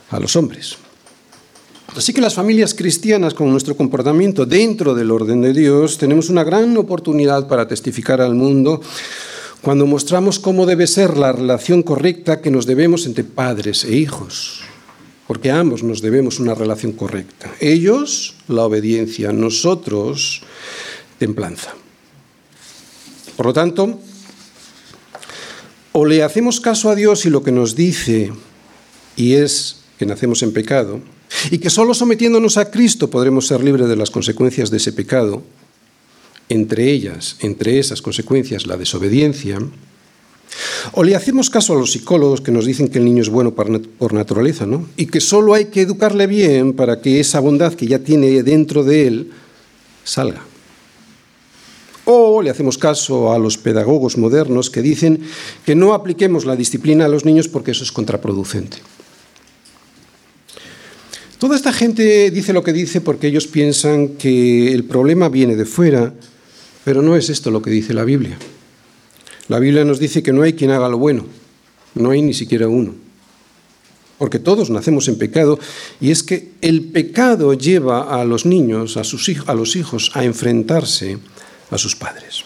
a 0.10 0.20
los 0.22 0.38
hombres. 0.38 0.78
Así 1.95 2.12
que 2.12 2.21
las 2.21 2.34
familias 2.34 2.73
cristianas, 2.73 3.34
con 3.34 3.51
nuestro 3.51 3.77
comportamiento 3.77 4.45
dentro 4.45 4.95
del 4.95 5.12
orden 5.12 5.41
de 5.41 5.53
Dios, 5.53 5.97
tenemos 5.97 6.29
una 6.29 6.43
gran 6.43 6.75
oportunidad 6.77 7.47
para 7.47 7.67
testificar 7.67 8.19
al 8.19 8.34
mundo 8.34 8.82
cuando 9.62 9.86
mostramos 9.86 10.39
cómo 10.39 10.65
debe 10.65 10.88
ser 10.88 11.17
la 11.17 11.32
relación 11.32 11.84
correcta 11.84 12.41
que 12.41 12.51
nos 12.51 12.65
debemos 12.65 13.06
entre 13.06 13.23
padres 13.23 13.86
e 13.86 13.95
hijos 13.95 14.63
porque 15.27 15.51
ambos 15.51 15.84
nos 15.84 16.01
debemos 16.01 16.39
una 16.39 16.53
relación 16.53 16.91
correcta. 16.91 17.51
Ellos, 17.60 18.36
la 18.47 18.63
obediencia, 18.63 19.32
nosotros, 19.32 20.41
templanza. 21.17 21.73
Por 23.38 23.47
lo 23.47 23.53
tanto, 23.53 23.99
o 25.91 26.06
le 26.06 26.23
hacemos 26.23 26.60
caso 26.60 26.89
a 26.89 26.95
Dios 26.95 27.25
y 27.25 27.29
lo 27.29 27.43
que 27.43 27.51
nos 27.51 27.75
dice, 27.75 28.32
y 29.15 29.34
es 29.34 29.83
que 29.97 30.06
nacemos 30.06 30.43
en 30.43 30.53
pecado, 30.53 30.99
y 31.51 31.58
que 31.58 31.69
solo 31.69 31.93
sometiéndonos 31.93 32.58
a 32.58 32.71
Cristo 32.71 33.10
podremos 33.10 33.47
ser 33.47 33.63
libres 33.63 33.88
de 33.88 33.95
las 33.95 34.12
consecuencias 34.12 34.69
de 34.69 34.77
ese 34.77 34.93
pecado, 34.93 35.43
entre 36.49 36.91
ellas, 36.91 37.38
entre 37.39 37.79
esas 37.79 38.01
consecuencias, 38.01 38.67
la 38.67 38.77
desobediencia, 38.77 39.60
o 40.91 41.03
le 41.03 41.15
hacemos 41.15 41.49
caso 41.49 41.73
a 41.73 41.77
los 41.77 41.91
psicólogos 41.91 42.41
que 42.41 42.51
nos 42.51 42.65
dicen 42.65 42.88
que 42.88 42.99
el 42.99 43.06
niño 43.06 43.21
es 43.21 43.29
bueno 43.29 43.53
por 43.56 44.13
naturaleza, 44.13 44.65
¿no? 44.65 44.88
Y 44.97 45.08
que 45.08 45.19
solo 45.19 45.53
hay 45.53 45.65
que 45.65 45.82
educarle 45.82 46.27
bien 46.27 46.73
para 46.73 47.01
que 47.01 47.19
esa 47.19 47.39
bondad 47.39 47.73
que 47.73 47.88
ya 47.88 47.99
tiene 47.99 48.43
dentro 48.43 48.84
de 48.84 49.08
él 49.08 49.32
salga. 50.03 50.43
O 52.06 52.41
le 52.41 52.49
hacemos 52.49 52.77
caso 52.77 53.32
a 53.32 53.39
los 53.39 53.58
pedagogos 53.58 54.17
modernos 54.17 54.69
que 54.69 54.82
dicen 54.82 55.21
que 55.65 55.73
no 55.73 55.93
apliquemos 55.93 56.45
la 56.45 56.56
disciplina 56.56 57.06
a 57.06 57.10
los 57.10 57.25
niños 57.25 57.47
porque 57.47 57.71
eso 57.71 57.84
es 57.84 57.91
contraproducente. 57.91 58.77
Toda 61.43 61.58
esta 61.58 61.73
gente 61.73 62.32
dice 62.32 62.53
lo 62.53 62.63
que 62.63 62.71
dice 62.71 63.01
porque 63.01 63.27
ellos 63.27 63.47
piensan 63.47 64.15
que 64.15 64.71
el 64.71 64.86
problema 64.86 65.27
viene 65.27 65.58
de 65.58 65.65
fuera, 65.65 66.13
pero 66.86 67.01
no 67.01 67.17
es 67.17 67.29
esto 67.29 67.51
lo 67.51 67.62
que 67.62 67.69
dice 67.69 67.93
la 67.93 68.06
Biblia. 68.06 68.38
La 69.49 69.60
Biblia 69.60 69.84
nos 69.84 69.99
dice 69.99 70.23
que 70.23 70.32
no 70.32 70.43
hay 70.43 70.53
quien 70.53 70.71
haga 70.71 70.88
lo 70.88 70.97
bueno, 70.97 71.25
no 71.95 72.12
hay 72.12 72.21
ni 72.21 72.34
siquiera 72.34 72.69
uno. 72.69 72.95
Porque 74.17 74.39
todos 74.39 74.69
nacemos 74.69 75.10
en 75.10 75.17
pecado 75.17 75.60
y 75.99 76.12
es 76.12 76.23
que 76.23 76.51
el 76.62 76.84
pecado 76.84 77.53
lleva 77.56 78.21
a 78.21 78.23
los 78.23 78.45
niños, 78.45 78.95
a, 78.95 79.03
sus 79.03 79.29
a 79.45 79.53
los 79.53 79.75
hijos, 79.75 80.12
a 80.13 80.23
enfrentarse 80.23 81.17
a 81.71 81.77
sus 81.77 81.93
padres. 81.93 82.45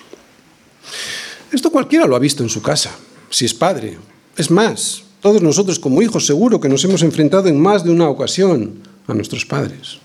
Esto 1.52 1.70
cualquiera 1.70 2.08
lo 2.08 2.16
ha 2.16 2.20
visto 2.20 2.42
en 2.42 2.50
su 2.50 2.64
casa, 2.64 2.98
si 3.30 3.46
es 3.46 3.54
padre. 3.54 4.00
Es 4.36 4.50
más, 4.50 5.04
todos 5.22 5.44
nosotros 5.44 5.78
como 5.78 6.02
hijos 6.02 6.26
seguro 6.26 6.60
que 6.60 6.68
nos 6.68 6.84
hemos 6.84 7.04
enfrentado 7.04 7.48
en 7.48 7.62
más 7.62 7.84
de 7.84 7.92
una 7.92 8.10
ocasión 8.10 8.87
a 9.08 9.14
nuestros 9.14 9.46
padres. 9.46 10.00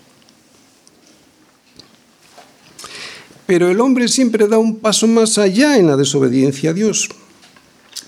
Pero 3.45 3.69
el 3.69 3.79
hombre 3.81 4.07
siempre 4.07 4.47
da 4.47 4.57
un 4.57 4.79
paso 4.79 5.07
más 5.07 5.37
allá 5.37 5.77
en 5.77 5.87
la 5.87 5.97
desobediencia 5.97 6.71
a 6.71 6.73
Dios. 6.73 7.09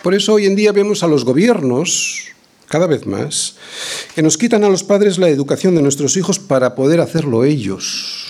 Por 0.01 0.13
eso 0.13 0.34
hoy 0.34 0.45
en 0.45 0.55
día 0.55 0.71
vemos 0.71 1.03
a 1.03 1.08
los 1.08 1.25
gobiernos, 1.25 2.27
cada 2.67 2.88
vez 2.88 3.05
más, 3.05 3.55
que 4.15 4.21
nos 4.21 4.38
quitan 4.38 4.63
a 4.63 4.69
los 4.69 4.84
padres 4.84 5.17
la 5.17 5.29
educación 5.29 5.75
de 5.75 5.81
nuestros 5.81 6.15
hijos 6.15 6.39
para 6.39 6.75
poder 6.75 7.01
hacerlo 7.01 7.43
ellos. 7.43 8.25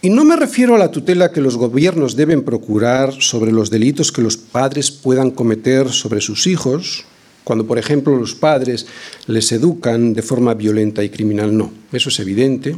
Y 0.00 0.10
no 0.10 0.24
me 0.24 0.36
refiero 0.36 0.74
a 0.74 0.78
la 0.78 0.90
tutela 0.90 1.30
que 1.30 1.40
los 1.40 1.56
gobiernos 1.56 2.16
deben 2.16 2.42
procurar 2.44 3.14
sobre 3.22 3.52
los 3.52 3.70
delitos 3.70 4.10
que 4.10 4.22
los 4.22 4.36
padres 4.36 4.90
puedan 4.90 5.30
cometer 5.30 5.90
sobre 5.90 6.20
sus 6.20 6.46
hijos, 6.46 7.04
cuando, 7.44 7.66
por 7.66 7.78
ejemplo, 7.78 8.16
los 8.16 8.34
padres 8.34 8.86
les 9.26 9.50
educan 9.52 10.14
de 10.14 10.22
forma 10.22 10.54
violenta 10.54 11.02
y 11.02 11.10
criminal. 11.10 11.56
No, 11.56 11.72
eso 11.92 12.08
es 12.08 12.20
evidente. 12.20 12.74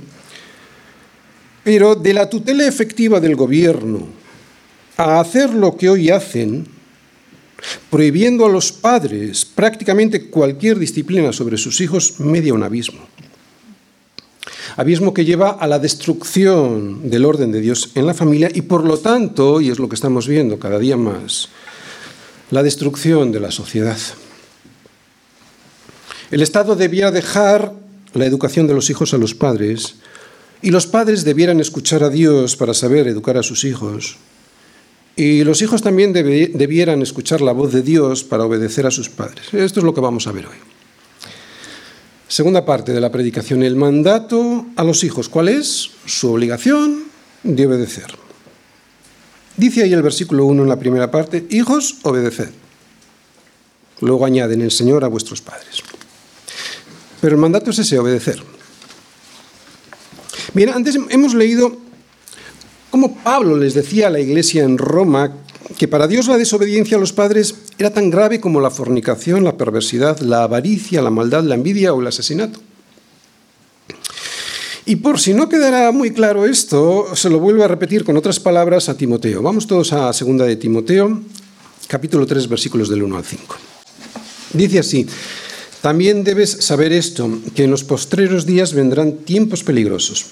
Pero 1.62 1.94
de 1.94 2.14
la 2.14 2.29
tutela 2.29 2.66
efectiva 2.66 3.20
del 3.20 3.37
gobierno 3.37 4.07
a 4.96 5.20
hacer 5.20 5.50
lo 5.50 5.77
que 5.77 5.88
hoy 5.88 6.11
hacen, 6.11 6.66
prohibiendo 7.90 8.44
a 8.44 8.50
los 8.50 8.72
padres 8.72 9.44
prácticamente 9.44 10.29
cualquier 10.29 10.79
disciplina 10.79 11.33
sobre 11.33 11.57
sus 11.57 11.81
hijos, 11.81 12.20
media 12.20 12.55
un 12.55 12.62
abismo. 12.62 13.00
Abismo 14.77 15.14
que 15.14 15.24
lleva 15.24 15.50
a 15.50 15.66
la 15.66 15.79
destrucción 15.79 17.09
del 17.09 17.24
orden 17.24 17.53
de 17.53 17.61
Dios 17.61 17.92
en 17.94 18.07
la 18.07 18.14
familia 18.14 18.50
y 18.53 18.62
por 18.62 18.85
lo 18.85 18.98
tanto, 18.98 19.61
y 19.61 19.70
es 19.70 19.79
lo 19.79 19.88
que 19.88 19.94
estamos 19.94 20.27
viendo 20.27 20.59
cada 20.59 20.79
día 20.79 20.96
más, 20.96 21.48
la 22.50 22.62
destrucción 22.62 23.33
de 23.33 23.40
la 23.40 23.50
sociedad. 23.50 23.96
El 26.35 26.42
Estado 26.42 26.75
debía 26.75 27.12
dejar 27.12 27.73
la 28.12 28.27
educación 28.27 28.66
de 28.66 28.75
los 28.75 28.90
hijos 28.90 29.14
a 29.14 29.18
los 29.18 29.37
padres 29.37 29.94
y 30.62 30.73
los 30.73 30.88
padres 30.88 31.23
debieran 31.23 31.61
escuchar 31.61 32.03
a 32.03 32.11
Dios 32.11 32.57
para 32.57 32.75
saber 32.75 33.07
educar 33.07 33.37
a 33.37 33.44
sus 33.44 33.62
hijos. 33.62 34.16
Y 35.14 35.44
los 35.44 35.62
hijos 35.62 35.81
también 35.81 36.12
debieran 36.12 37.03
escuchar 37.03 37.40
la 37.40 37.53
voz 37.53 37.73
de 37.73 37.83
Dios 37.83 38.25
para 38.25 38.47
obedecer 38.47 38.85
a 38.85 38.90
sus 38.90 39.09
padres. 39.09 39.55
Esto 39.55 39.79
es 39.79 39.85
lo 39.85 39.94
que 39.94 40.01
vamos 40.01 40.27
a 40.27 40.33
ver 40.33 40.47
hoy. 40.47 40.57
Segunda 42.27 42.66
parte 42.66 42.92
de 42.92 43.01
la 43.01 43.12
predicación, 43.12 43.62
el 43.62 43.77
mandato 43.77 44.66
a 44.75 44.83
los 44.83 45.05
hijos. 45.05 45.29
¿Cuál 45.29 45.51
es? 45.51 45.90
Su 46.05 46.33
obligación 46.33 47.05
de 47.44 47.64
obedecer. 47.64 48.12
Dice 49.57 49.85
ahí 49.85 49.92
el 49.92 50.03
versículo 50.03 50.47
1 50.47 50.64
en 50.64 50.68
la 50.68 50.81
primera 50.81 51.12
parte, 51.12 51.47
hijos, 51.51 51.99
obedeced. 52.03 52.51
Luego 54.01 54.27
añaden 54.27 54.62
el 54.62 54.73
Señor 54.73 55.05
a 55.05 55.07
vuestros 55.07 55.40
padres. 55.40 55.85
Pero 57.24 57.37
el 57.37 57.40
mandato 57.40 57.70
es 57.70 57.78
ese, 57.78 57.98
obedecer. 57.98 58.42
Bien, 60.52 60.68
antes 60.68 60.98
hemos 61.08 61.32
leído 61.32 61.74
cómo 62.90 63.16
Pablo 63.16 63.56
les 63.56 63.72
decía 63.72 64.08
a 64.08 64.10
la 64.10 64.20
iglesia 64.20 64.62
en 64.62 64.76
Roma 64.76 65.32
que 65.78 65.88
para 65.88 66.06
Dios 66.06 66.26
la 66.26 66.37
desobediencia 66.37 66.98
a 66.98 67.00
los 67.00 67.14
padres 67.14 67.54
era 67.78 67.94
tan 67.94 68.10
grave 68.10 68.40
como 68.40 68.60
la 68.60 68.70
fornicación, 68.70 69.42
la 69.42 69.56
perversidad, 69.56 70.18
la 70.20 70.42
avaricia, 70.42 71.00
la 71.00 71.08
maldad, 71.08 71.44
la 71.44 71.54
envidia 71.54 71.94
o 71.94 72.02
el 72.02 72.08
asesinato. 72.08 72.60
Y 74.84 74.96
por 74.96 75.18
si 75.18 75.32
no 75.32 75.48
quedará 75.48 75.92
muy 75.92 76.10
claro 76.10 76.44
esto, 76.44 77.06
se 77.16 77.30
lo 77.30 77.38
vuelvo 77.38 77.64
a 77.64 77.68
repetir 77.68 78.04
con 78.04 78.18
otras 78.18 78.38
palabras 78.38 78.90
a 78.90 78.98
Timoteo. 78.98 79.40
Vamos 79.40 79.66
todos 79.66 79.94
a 79.94 80.12
segunda 80.12 80.44
de 80.44 80.56
Timoteo, 80.56 81.22
capítulo 81.88 82.26
3, 82.26 82.50
versículos 82.50 82.90
del 82.90 83.02
1 83.02 83.16
al 83.16 83.24
5. 83.24 83.56
Dice 84.52 84.78
así, 84.78 85.06
también 85.85 86.25
debes 86.25 86.64
saber 86.64 86.94
esto, 86.94 87.29
que 87.55 87.64
en 87.64 87.70
los 87.70 87.85
postreros 87.85 88.47
días 88.47 88.73
vendrán 88.73 89.18
tiempos 89.18 89.62
peligrosos 89.62 90.25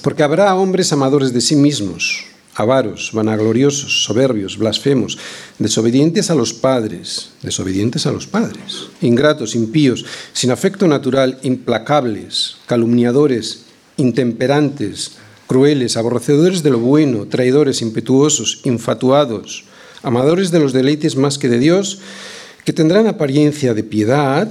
porque 0.00 0.22
habrá 0.22 0.54
hombres 0.54 0.94
amadores 0.94 1.34
de 1.34 1.42
sí 1.42 1.56
mismos, 1.56 2.24
avaros, 2.54 3.10
vanagloriosos, 3.12 4.04
soberbios, 4.04 4.56
blasfemos, 4.56 5.18
desobedientes 5.58 6.30
a 6.30 6.34
los 6.34 6.54
padres, 6.54 7.32
desobedientes 7.42 8.06
a 8.06 8.12
los 8.12 8.26
padres, 8.26 8.88
ingratos, 9.02 9.54
impíos, 9.54 10.06
sin 10.32 10.50
afecto 10.50 10.88
natural, 10.88 11.38
implacables, 11.42 12.56
calumniadores, 12.64 13.64
intemperantes, 13.98 15.12
crueles, 15.46 15.98
aborrecedores 15.98 16.62
de 16.62 16.70
lo 16.70 16.78
bueno, 16.78 17.26
traidores, 17.26 17.82
impetuosos, 17.82 18.62
infatuados, 18.64 19.64
amadores 20.02 20.50
de 20.50 20.60
los 20.60 20.72
deleites 20.72 21.16
más 21.16 21.36
que 21.36 21.50
de 21.50 21.58
Dios, 21.58 21.98
que 22.64 22.72
tendrán 22.72 23.06
apariencia 23.06 23.74
de 23.74 23.82
piedad, 23.82 24.48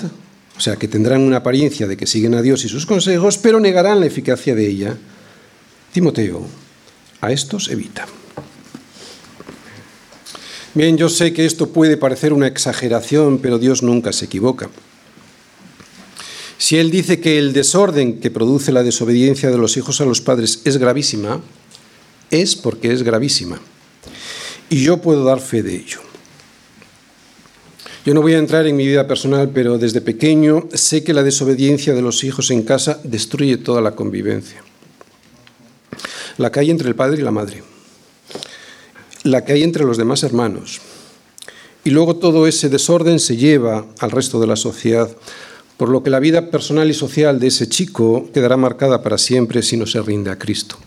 o 0.57 0.59
sea, 0.59 0.75
que 0.75 0.87
tendrán 0.87 1.21
una 1.21 1.37
apariencia 1.37 1.87
de 1.87 1.97
que 1.97 2.07
siguen 2.07 2.35
a 2.35 2.41
Dios 2.41 2.65
y 2.65 2.69
sus 2.69 2.85
consejos, 2.85 3.37
pero 3.37 3.59
negarán 3.59 3.99
la 3.99 4.05
eficacia 4.05 4.53
de 4.53 4.67
ella 4.67 4.97
Timoteo, 5.91 6.47
a 7.19 7.31
estos 7.31 7.69
evita. 7.69 8.07
Bien, 10.73 10.97
yo 10.97 11.09
sé 11.09 11.33
que 11.33 11.45
esto 11.45 11.69
puede 11.73 11.97
parecer 11.97 12.31
una 12.31 12.47
exageración, 12.47 13.39
pero 13.39 13.59
Dios 13.59 13.83
nunca 13.83 14.13
se 14.13 14.25
equivoca. 14.25 14.69
Si 16.57 16.77
Él 16.77 16.91
dice 16.91 17.19
que 17.19 17.37
el 17.37 17.51
desorden 17.51 18.21
que 18.21 18.31
produce 18.31 18.71
la 18.71 18.83
desobediencia 18.83 19.51
de 19.51 19.57
los 19.57 19.75
hijos 19.75 19.99
a 19.99 20.05
los 20.05 20.21
padres 20.21 20.61
es 20.63 20.77
gravísima, 20.77 21.41
es 22.29 22.55
porque 22.55 22.93
es 22.93 23.03
gravísima. 23.03 23.59
Y 24.69 24.83
yo 24.83 25.01
puedo 25.01 25.25
dar 25.25 25.41
fe 25.41 25.63
de 25.63 25.75
ello. 25.75 25.99
Yo 28.05 28.13
no 28.13 28.21
voy 28.21 28.33
a 28.33 28.39
entrar 28.39 28.65
en 28.67 28.75
mi 28.75 28.87
vida 28.87 29.07
personal, 29.07 29.49
pero 29.53 29.77
desde 29.77 30.01
pequeño 30.01 30.67
sé 30.73 31.03
que 31.03 31.13
la 31.13 31.23
desobediencia 31.23 31.93
de 31.93 32.01
los 32.01 32.23
hijos 32.23 32.49
en 32.51 32.63
casa 32.63 32.99
destruye 33.03 33.57
toda 33.57 33.81
la 33.81 33.91
convivencia 33.91 34.63
la 36.37 36.51
que 36.51 36.59
hay 36.59 36.71
entre 36.71 36.87
el 36.89 36.95
padre 36.95 37.21
y 37.21 37.23
la 37.23 37.31
madre, 37.31 37.63
la 39.23 39.45
que 39.45 39.53
hay 39.53 39.63
entre 39.63 39.85
los 39.85 39.97
demás 39.97 40.23
hermanos. 40.23 40.81
Y 41.83 41.89
luego 41.89 42.17
todo 42.17 42.47
ese 42.47 42.69
desorden 42.69 43.19
se 43.19 43.37
lleva 43.37 43.85
al 43.99 44.11
resto 44.11 44.39
de 44.39 44.47
la 44.47 44.55
sociedad, 44.55 45.09
por 45.77 45.89
lo 45.89 46.03
que 46.03 46.09
la 46.09 46.19
vida 46.19 46.51
personal 46.51 46.89
y 46.89 46.93
social 46.93 47.39
de 47.39 47.47
ese 47.47 47.67
chico 47.67 48.29
quedará 48.33 48.57
marcada 48.57 49.01
para 49.01 49.17
siempre 49.17 49.63
si 49.63 49.77
no 49.77 49.87
se 49.87 50.01
rinde 50.01 50.29
a 50.29 50.37
Cristo. 50.37 50.77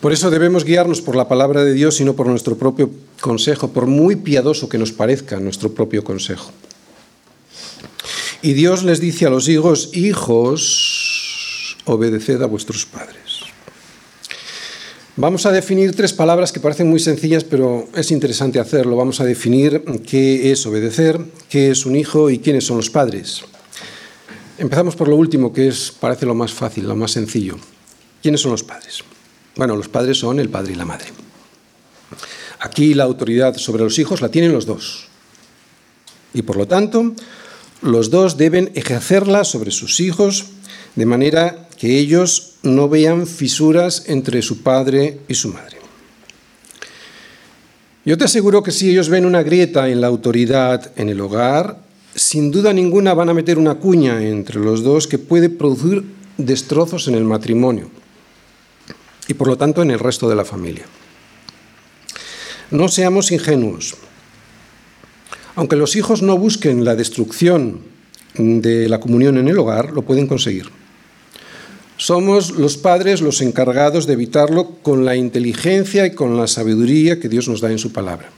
Por 0.00 0.12
eso 0.12 0.30
debemos 0.30 0.64
guiarnos 0.64 1.00
por 1.00 1.14
la 1.14 1.28
palabra 1.28 1.62
de 1.62 1.74
Dios 1.74 2.00
y 2.00 2.04
no 2.04 2.14
por 2.14 2.26
nuestro 2.26 2.56
propio 2.56 2.90
consejo, 3.22 3.72
por 3.72 3.86
muy 3.86 4.16
piadoso 4.16 4.68
que 4.68 4.76
nos 4.76 4.92
parezca 4.92 5.40
nuestro 5.40 5.72
propio 5.72 6.04
consejo. 6.04 6.52
Y 8.42 8.52
Dios 8.52 8.82
les 8.82 9.00
dice 9.00 9.24
a 9.24 9.30
los 9.30 9.48
hijos, 9.48 9.90
hijos, 9.94 11.78
obedeced 11.86 12.42
a 12.42 12.46
vuestros 12.46 12.84
padres. 12.84 13.22
Vamos 15.16 15.46
a 15.46 15.52
definir 15.52 15.94
tres 15.94 16.12
palabras 16.12 16.52
que 16.52 16.60
parecen 16.60 16.90
muy 16.90 16.98
sencillas, 16.98 17.44
pero 17.44 17.86
es 17.94 18.10
interesante 18.10 18.58
hacerlo. 18.58 18.96
Vamos 18.96 19.20
a 19.20 19.24
definir 19.24 19.84
qué 20.06 20.50
es 20.50 20.66
obedecer, 20.66 21.20
qué 21.48 21.70
es 21.70 21.86
un 21.86 21.96
hijo 21.96 22.30
y 22.30 22.38
quiénes 22.38 22.64
son 22.64 22.78
los 22.78 22.90
padres. 22.90 23.42
Empezamos 24.58 24.96
por 24.96 25.08
lo 25.08 25.16
último, 25.16 25.52
que 25.52 25.68
es, 25.68 25.92
parece 25.98 26.26
lo 26.26 26.34
más 26.34 26.52
fácil, 26.52 26.88
lo 26.88 26.96
más 26.96 27.12
sencillo. 27.12 27.56
¿Quiénes 28.22 28.40
son 28.40 28.50
los 28.50 28.64
padres? 28.64 29.04
Bueno, 29.54 29.76
los 29.76 29.88
padres 29.88 30.18
son 30.18 30.40
el 30.40 30.48
padre 30.48 30.72
y 30.72 30.76
la 30.76 30.84
madre. 30.84 31.06
Aquí 32.62 32.94
la 32.94 33.02
autoridad 33.02 33.56
sobre 33.56 33.82
los 33.82 33.98
hijos 33.98 34.20
la 34.20 34.28
tienen 34.28 34.52
los 34.52 34.66
dos. 34.66 35.08
Y 36.32 36.42
por 36.42 36.56
lo 36.56 36.68
tanto, 36.68 37.12
los 37.82 38.08
dos 38.10 38.36
deben 38.36 38.70
ejercerla 38.76 39.42
sobre 39.42 39.72
sus 39.72 39.98
hijos 39.98 40.44
de 40.94 41.04
manera 41.04 41.68
que 41.76 41.98
ellos 41.98 42.54
no 42.62 42.88
vean 42.88 43.26
fisuras 43.26 44.04
entre 44.06 44.42
su 44.42 44.62
padre 44.62 45.18
y 45.26 45.34
su 45.34 45.48
madre. 45.48 45.78
Yo 48.04 48.16
te 48.16 48.24
aseguro 48.24 48.62
que 48.62 48.70
si 48.70 48.90
ellos 48.90 49.08
ven 49.08 49.26
una 49.26 49.42
grieta 49.42 49.88
en 49.88 50.00
la 50.00 50.06
autoridad 50.06 50.92
en 50.94 51.08
el 51.08 51.20
hogar, 51.20 51.80
sin 52.14 52.52
duda 52.52 52.72
ninguna 52.72 53.12
van 53.12 53.28
a 53.28 53.34
meter 53.34 53.58
una 53.58 53.74
cuña 53.74 54.22
entre 54.22 54.60
los 54.60 54.84
dos 54.84 55.08
que 55.08 55.18
puede 55.18 55.50
producir 55.50 56.04
destrozos 56.38 57.08
en 57.08 57.16
el 57.16 57.24
matrimonio 57.24 57.90
y 59.26 59.34
por 59.34 59.48
lo 59.48 59.56
tanto 59.56 59.82
en 59.82 59.90
el 59.90 59.98
resto 59.98 60.28
de 60.28 60.36
la 60.36 60.44
familia. 60.44 60.84
No 62.72 62.88
seamos 62.88 63.30
ingenuos. 63.30 63.94
Aunque 65.54 65.76
los 65.76 65.94
hijos 65.94 66.22
no 66.22 66.38
busquen 66.38 66.84
la 66.84 66.96
destrucción 66.96 67.80
de 68.34 68.88
la 68.88 68.98
comunión 68.98 69.36
en 69.36 69.48
el 69.48 69.58
hogar, 69.58 69.92
lo 69.92 70.02
pueden 70.02 70.26
conseguir. 70.26 70.70
Somos 71.98 72.52
los 72.52 72.78
padres 72.78 73.20
los 73.20 73.42
encargados 73.42 74.06
de 74.06 74.14
evitarlo 74.14 74.70
con 74.82 75.04
la 75.04 75.16
inteligencia 75.16 76.06
y 76.06 76.14
con 76.14 76.38
la 76.38 76.46
sabiduría 76.46 77.20
que 77.20 77.28
Dios 77.28 77.46
nos 77.46 77.60
da 77.60 77.70
en 77.70 77.78
su 77.78 77.92
palabra. 77.92 78.30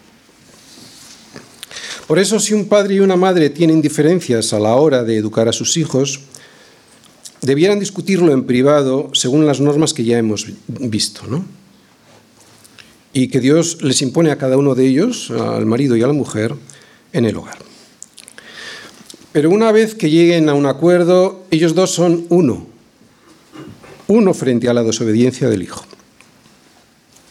Por 2.09 2.19
eso, 2.19 2.41
si 2.41 2.53
un 2.55 2.67
padre 2.67 2.97
y 2.97 3.01
una 3.01 3.17
madre 3.17 3.51
tienen 3.51 3.81
diferencias 3.81 4.53
a 4.53 4.59
la 4.59 4.75
hora 4.75 5.05
de 5.05 5.17
educar 5.17 5.49
a 5.49 5.53
sus 5.53 5.77
hijos, 5.77 6.21
debieran 7.41 7.79
discutirlo 7.79 8.33
en 8.33 8.45
privado 8.45 9.11
según 9.15 9.47
las 9.47 9.61
normas 9.61 9.95
que 9.95 10.05
ya 10.05 10.19
hemos 10.19 10.47
visto, 10.67 11.23
¿no? 11.29 11.64
Y 13.15 13.29
que 13.29 13.41
Dios 13.41 13.79
les 13.81 14.03
impone 14.03 14.31
a 14.31 14.37
cada 14.37 14.59
uno 14.59 14.75
de 14.75 14.87
ellos, 14.87 15.31
al 15.31 15.65
marido 15.65 15.97
y 15.97 16.03
a 16.03 16.07
la 16.07 16.13
mujer, 16.13 16.55
en 17.15 17.25
el 17.25 17.37
hogar. 17.37 17.57
Pero 19.33 19.49
una 19.49 19.73
vez 19.73 19.95
que 19.95 20.11
lleguen 20.11 20.51
a 20.51 20.55
un 20.55 20.67
acuerdo, 20.67 21.47
ellos 21.51 21.75
dos 21.75 21.91
son 21.91 22.27
uno, 22.29 22.67
uno 24.09 24.35
frente 24.35 24.69
a 24.69 24.75
la 24.75 24.83
desobediencia 24.83 25.49
del 25.49 25.63
hijo. 25.63 25.87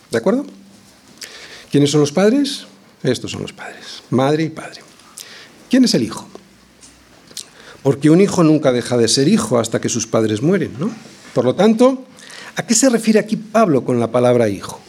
¿De 0.09 0.17
acuerdo? 0.17 0.45
¿Quiénes 1.69 1.91
son 1.91 2.01
los 2.01 2.11
padres? 2.11 2.65
Estos 3.03 3.29
son 3.29 3.43
los 3.43 3.53
padres, 3.53 4.01
madre 4.09 4.43
y 4.43 4.49
padre. 4.49 4.81
¿Quién 5.69 5.83
es 5.85 5.93
el 5.93 6.03
hijo? 6.03 6.27
porque 7.83 8.09
un 8.09 8.21
hijo 8.21 8.43
nunca 8.43 8.71
deja 8.71 8.97
de 8.97 9.09
ser 9.09 9.27
hijo 9.27 9.59
hasta 9.59 9.79
que 9.79 9.89
sus 9.89 10.07
padres 10.07 10.41
mueren, 10.41 10.71
¿no? 10.79 10.89
Por 11.33 11.43
lo 11.43 11.53
tanto, 11.53 12.05
¿a 12.55 12.65
qué 12.65 12.73
se 12.73 12.89
refiere 12.89 13.19
aquí 13.19 13.35
Pablo 13.35 13.83
con 13.83 13.99
la 13.99 14.11
palabra 14.11 14.47
hijo? 14.47 14.79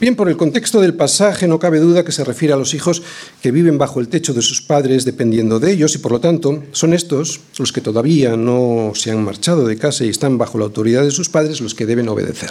Bien, 0.00 0.14
por 0.14 0.28
el 0.28 0.36
contexto 0.36 0.80
del 0.80 0.94
pasaje 0.94 1.48
no 1.48 1.58
cabe 1.58 1.80
duda 1.80 2.04
que 2.04 2.12
se 2.12 2.22
refiere 2.22 2.54
a 2.54 2.56
los 2.56 2.72
hijos 2.72 3.02
que 3.42 3.50
viven 3.50 3.78
bajo 3.78 3.98
el 3.98 4.06
techo 4.06 4.32
de 4.32 4.42
sus 4.42 4.62
padres 4.62 5.04
dependiendo 5.04 5.58
de 5.58 5.72
ellos 5.72 5.96
y 5.96 5.98
por 5.98 6.12
lo 6.12 6.20
tanto 6.20 6.62
son 6.70 6.94
estos 6.94 7.40
los 7.58 7.72
que 7.72 7.80
todavía 7.80 8.36
no 8.36 8.92
se 8.94 9.10
han 9.10 9.24
marchado 9.24 9.66
de 9.66 9.76
casa 9.76 10.04
y 10.04 10.08
están 10.08 10.38
bajo 10.38 10.56
la 10.56 10.66
autoridad 10.66 11.02
de 11.02 11.10
sus 11.10 11.28
padres 11.28 11.60
los 11.60 11.74
que 11.74 11.84
deben 11.84 12.08
obedecer. 12.08 12.50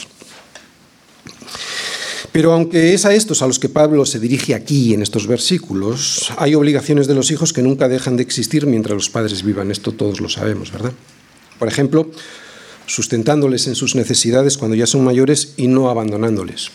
Pero 2.34 2.52
aunque 2.52 2.94
es 2.94 3.06
a 3.06 3.14
estos 3.14 3.42
a 3.42 3.48
los 3.48 3.60
que 3.60 3.70
Pablo 3.70 4.06
se 4.06 4.20
dirige 4.20 4.54
aquí 4.54 4.94
en 4.94 5.02
estos 5.02 5.26
versículos, 5.26 6.30
hay 6.38 6.54
obligaciones 6.54 7.08
de 7.08 7.16
los 7.16 7.32
hijos 7.32 7.54
que 7.54 7.62
nunca 7.64 7.88
dejan 7.88 8.18
de 8.18 8.24
existir 8.24 8.68
mientras 8.68 8.94
los 8.94 9.10
padres 9.10 9.44
vivan. 9.44 9.72
Esto 9.72 9.94
todos 9.94 10.20
lo 10.20 10.28
sabemos, 10.28 10.72
¿verdad? 10.74 10.92
Por 11.58 11.70
ejemplo, 11.70 12.12
sustentándoles 12.86 13.68
en 13.68 13.76
sus 13.76 13.96
necesidades 13.96 14.58
cuando 14.58 14.76
ya 14.76 14.86
son 14.86 15.06
mayores 15.06 15.54
y 15.56 15.68
no 15.68 15.90
abandonándoles. 15.90 16.72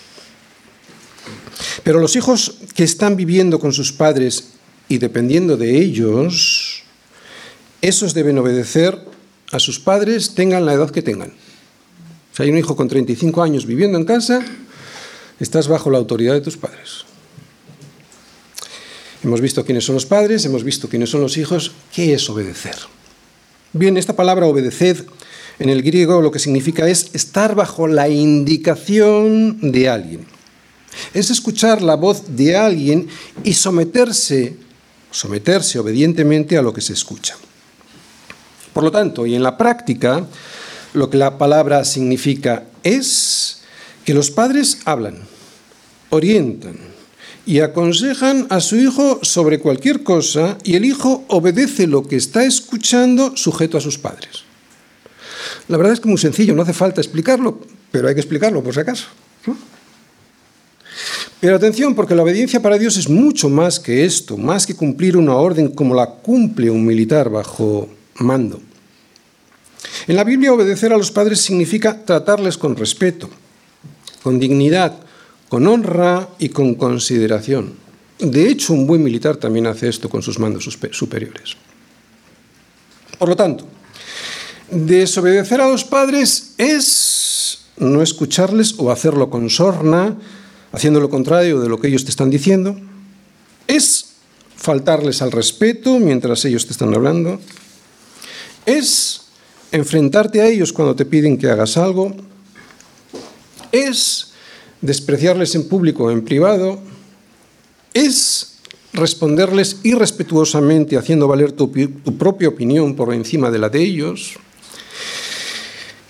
Pero 1.82 2.00
los 2.00 2.16
hijos 2.16 2.56
que 2.74 2.84
están 2.84 3.16
viviendo 3.16 3.58
con 3.58 3.72
sus 3.72 3.92
padres 3.92 4.50
y 4.88 4.98
dependiendo 4.98 5.56
de 5.56 5.78
ellos, 5.78 6.82
esos 7.80 8.14
deben 8.14 8.38
obedecer 8.38 8.98
a 9.50 9.58
sus 9.58 9.78
padres, 9.78 10.34
tengan 10.34 10.66
la 10.66 10.74
edad 10.74 10.90
que 10.90 11.02
tengan. 11.02 11.32
Si 12.32 12.42
hay 12.42 12.50
un 12.50 12.58
hijo 12.58 12.76
con 12.76 12.88
35 12.88 13.42
años 13.42 13.66
viviendo 13.66 13.98
en 13.98 14.04
casa, 14.04 14.44
Estás 15.42 15.66
bajo 15.66 15.90
la 15.90 15.98
autoridad 15.98 16.34
de 16.34 16.40
tus 16.40 16.56
padres. 16.56 17.04
Hemos 19.24 19.40
visto 19.40 19.64
quiénes 19.64 19.84
son 19.84 19.96
los 19.96 20.06
padres, 20.06 20.44
hemos 20.44 20.62
visto 20.62 20.88
quiénes 20.88 21.10
son 21.10 21.20
los 21.20 21.36
hijos. 21.36 21.72
¿Qué 21.92 22.14
es 22.14 22.30
obedecer? 22.30 22.76
Bien, 23.72 23.96
esta 23.96 24.14
palabra 24.14 24.46
obedeced 24.46 25.04
en 25.58 25.68
el 25.68 25.82
griego 25.82 26.22
lo 26.22 26.30
que 26.30 26.38
significa 26.38 26.88
es 26.88 27.10
estar 27.12 27.56
bajo 27.56 27.88
la 27.88 28.08
indicación 28.08 29.72
de 29.72 29.88
alguien. 29.88 30.26
Es 31.14 31.30
escuchar 31.30 31.82
la 31.82 31.96
voz 31.96 32.36
de 32.36 32.56
alguien 32.56 33.08
y 33.44 33.54
someterse, 33.54 34.56
someterse 35.10 35.78
obedientemente 35.78 36.58
a 36.58 36.62
lo 36.62 36.72
que 36.72 36.80
se 36.80 36.92
escucha. 36.92 37.36
Por 38.72 38.84
lo 38.84 38.90
tanto, 38.90 39.26
y 39.26 39.34
en 39.34 39.42
la 39.42 39.56
práctica, 39.56 40.26
lo 40.94 41.10
que 41.10 41.18
la 41.18 41.38
palabra 41.38 41.84
significa 41.84 42.64
es 42.82 43.62
que 44.04 44.14
los 44.14 44.30
padres 44.30 44.78
hablan 44.84 45.32
orientan 46.12 46.76
y 47.46 47.60
aconsejan 47.60 48.46
a 48.50 48.60
su 48.60 48.76
hijo 48.76 49.18
sobre 49.22 49.58
cualquier 49.58 50.04
cosa 50.04 50.58
y 50.62 50.76
el 50.76 50.84
hijo 50.84 51.24
obedece 51.28 51.86
lo 51.86 52.06
que 52.06 52.16
está 52.16 52.44
escuchando 52.44 53.36
sujeto 53.36 53.78
a 53.78 53.80
sus 53.80 53.98
padres. 53.98 54.44
La 55.68 55.76
verdad 55.76 55.94
es 55.94 56.00
que 56.00 56.08
muy 56.08 56.18
sencillo, 56.18 56.54
no 56.54 56.62
hace 56.62 56.74
falta 56.74 57.00
explicarlo, 57.00 57.60
pero 57.90 58.08
hay 58.08 58.14
que 58.14 58.20
explicarlo 58.20 58.62
por 58.62 58.74
si 58.74 58.80
acaso. 58.80 59.06
Pero 61.40 61.56
atención, 61.56 61.94
porque 61.94 62.14
la 62.14 62.22
obediencia 62.22 62.62
para 62.62 62.78
Dios 62.78 62.96
es 62.96 63.08
mucho 63.08 63.48
más 63.48 63.80
que 63.80 64.04
esto, 64.04 64.36
más 64.36 64.66
que 64.66 64.74
cumplir 64.74 65.16
una 65.16 65.34
orden 65.34 65.68
como 65.68 65.94
la 65.94 66.06
cumple 66.06 66.70
un 66.70 66.84
militar 66.84 67.30
bajo 67.30 67.88
mando. 68.16 68.60
En 70.06 70.16
la 70.16 70.24
Biblia 70.24 70.52
obedecer 70.52 70.92
a 70.92 70.98
los 70.98 71.10
padres 71.10 71.40
significa 71.40 72.04
tratarles 72.04 72.58
con 72.58 72.76
respeto, 72.76 73.28
con 74.22 74.38
dignidad, 74.38 74.94
con 75.48 75.66
honra 75.66 76.28
y 76.38 76.48
con 76.48 76.74
consideración. 76.74 77.74
De 78.18 78.48
hecho, 78.48 78.72
un 78.72 78.86
buen 78.86 79.02
militar 79.02 79.36
también 79.36 79.66
hace 79.66 79.88
esto 79.88 80.08
con 80.08 80.22
sus 80.22 80.38
mandos 80.38 80.68
superiores. 80.92 81.56
Por 83.18 83.28
lo 83.28 83.36
tanto, 83.36 83.66
desobedecer 84.70 85.60
a 85.60 85.68
los 85.68 85.84
padres 85.84 86.54
es 86.58 87.66
no 87.76 88.02
escucharles 88.02 88.74
o 88.78 88.90
hacerlo 88.90 89.28
con 89.28 89.50
sorna, 89.50 90.16
haciendo 90.72 91.00
lo 91.00 91.10
contrario 91.10 91.60
de 91.60 91.68
lo 91.68 91.78
que 91.78 91.88
ellos 91.88 92.04
te 92.04 92.10
están 92.10 92.30
diciendo. 92.30 92.76
Es 93.66 94.14
faltarles 94.56 95.22
al 95.22 95.32
respeto 95.32 95.98
mientras 95.98 96.44
ellos 96.44 96.66
te 96.66 96.72
están 96.72 96.94
hablando. 96.94 97.40
Es 98.66 99.22
enfrentarte 99.70 100.40
a 100.40 100.46
ellos 100.46 100.72
cuando 100.72 100.96
te 100.96 101.04
piden 101.04 101.38
que 101.38 101.50
hagas 101.50 101.76
algo. 101.76 102.14
Es 103.70 104.32
despreciarles 104.82 105.54
en 105.54 105.68
público 105.68 106.04
o 106.04 106.10
en 106.10 106.24
privado, 106.24 106.78
es 107.94 108.58
responderles 108.92 109.78
irrespetuosamente 109.84 110.98
haciendo 110.98 111.26
valer 111.26 111.52
tu, 111.52 111.68
tu, 111.68 112.18
propia 112.18 112.48
opinión 112.48 112.94
por 112.94 113.14
encima 113.14 113.50
de 113.50 113.58
la 113.58 113.70
de 113.70 113.80
ellos. 113.80 114.34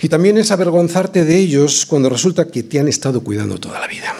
Y 0.00 0.08
también 0.08 0.36
es 0.38 0.50
avergonzarte 0.50 1.24
de 1.24 1.38
ellos 1.38 1.86
cuando 1.86 2.08
resulta 2.08 2.48
que 2.48 2.64
te 2.64 2.80
han 2.80 2.88
estado 2.88 3.22
cuidando 3.22 3.58
toda 3.58 3.78
la 3.78 3.86
vida. 3.86 4.16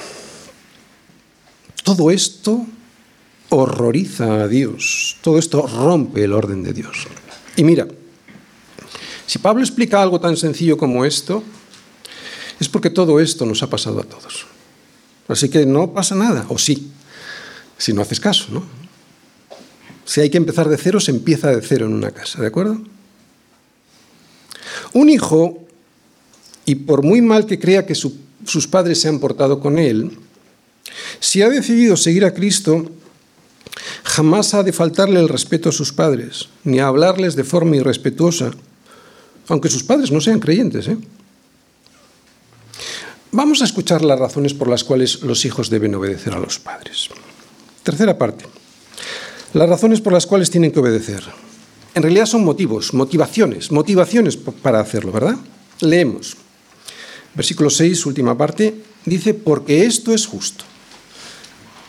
Todo 1.83 2.11
esto 2.11 2.67
horroriza 3.49 4.43
a 4.43 4.49
Dios, 4.49 5.17
todo 5.21 5.39
esto 5.39 5.67
rompe 5.67 6.25
el 6.25 6.33
orden 6.33 6.63
de 6.63 6.73
Dios. 6.73 7.07
Y 7.57 7.65
mira, 7.65 7.87
si 9.27 9.39
Pablo 9.39 9.63
explica 9.63 10.03
algo 10.03 10.21
tan 10.21 10.37
sencillo 10.37 10.77
como 10.77 11.05
esto, 11.05 11.43
es 12.61 12.69
porque 12.69 12.91
todo 12.91 13.21
esto 13.21 13.45
nos 13.45 13.63
ha 13.63 13.69
pasado 13.69 14.01
a 14.01 14.05
todos. 14.05 14.47
Así 15.29 15.49
que 15.49 15.67
no 15.67 15.93
pasa 15.93 16.15
nada, 16.15 16.47
o 16.49 16.59
sí, 16.59 16.91
si 17.79 17.93
no 17.93 18.03
haces 18.03 18.21
caso, 18.21 18.47
¿no? 18.51 18.65
Si 20.05 20.21
hay 20.21 20.31
que 20.31 20.37
empezar 20.37 20.69
de 20.69 20.77
cero, 20.77 21.01
se 21.01 21.11
empieza 21.11 21.51
de 21.51 21.63
cero 21.63 21.87
en 21.87 21.95
una 21.95 22.11
casa, 22.11 22.41
¿de 22.41 22.49
acuerdo? 22.49 22.81
Un 24.93 25.09
hijo, 25.11 25.59
y 26.65 26.75
por 26.75 27.03
muy 27.03 27.21
mal 27.21 27.47
que 27.47 27.59
crea 27.59 27.87
que 27.87 27.95
sus 27.95 28.67
padres 28.69 29.01
se 29.01 29.09
han 29.09 29.19
portado 29.19 29.61
con 29.61 29.79
él, 29.79 30.19
si 31.21 31.43
ha 31.43 31.49
decidido 31.49 31.97
seguir 31.97 32.25
a 32.25 32.35
Cristo, 32.35 32.91
jamás 34.05 34.55
ha 34.55 34.63
de 34.63 34.73
faltarle 34.73 35.21
el 35.21 35.29
respeto 35.29 35.69
a 35.69 35.73
sus 35.73 35.93
padres, 35.93 36.49
ni 36.65 36.81
a 36.81 36.87
hablarles 36.87 37.37
de 37.37 37.45
forma 37.45 37.77
irrespetuosa, 37.77 38.51
aunque 39.49 39.69
sus 39.69 39.85
padres 39.85 40.11
no 40.11 40.21
sean 40.21 40.41
creyentes. 40.41 40.89
¿eh? 40.89 40.97
Vamos 43.31 43.63
a 43.63 43.65
escuchar 43.65 44.05
las 44.05 44.19
razones 44.19 44.55
por 44.55 44.69
las 44.69 44.85
cuales 44.85 45.23
los 45.23 45.45
hijos 45.45 45.71
deben 45.71 45.95
obedecer 45.95 46.35
a 46.35 46.41
los 46.41 46.59
padres. 46.59 47.09
Tercera 47.83 48.19
parte. 48.19 48.45
Las 49.55 49.69
razones 49.69 50.01
por 50.01 50.13
las 50.13 50.27
cuales 50.27 50.51
tienen 50.51 50.71
que 50.71 50.81
obedecer. 50.81 51.23
En 51.95 52.03
realidad 52.03 52.27
son 52.27 52.45
motivos, 52.45 52.95
motivaciones, 52.95 53.71
motivaciones 53.71 54.37
para 54.37 54.81
hacerlo, 54.81 55.13
¿verdad? 55.13 55.37
Leemos. 55.81 56.37
Versículo 57.35 57.71
6, 57.71 58.07
última 58.07 58.37
parte, 58.37 58.75
dice, 59.05 59.35
porque 59.35 59.85
esto 59.85 60.15
es 60.15 60.27
justo. 60.27 60.65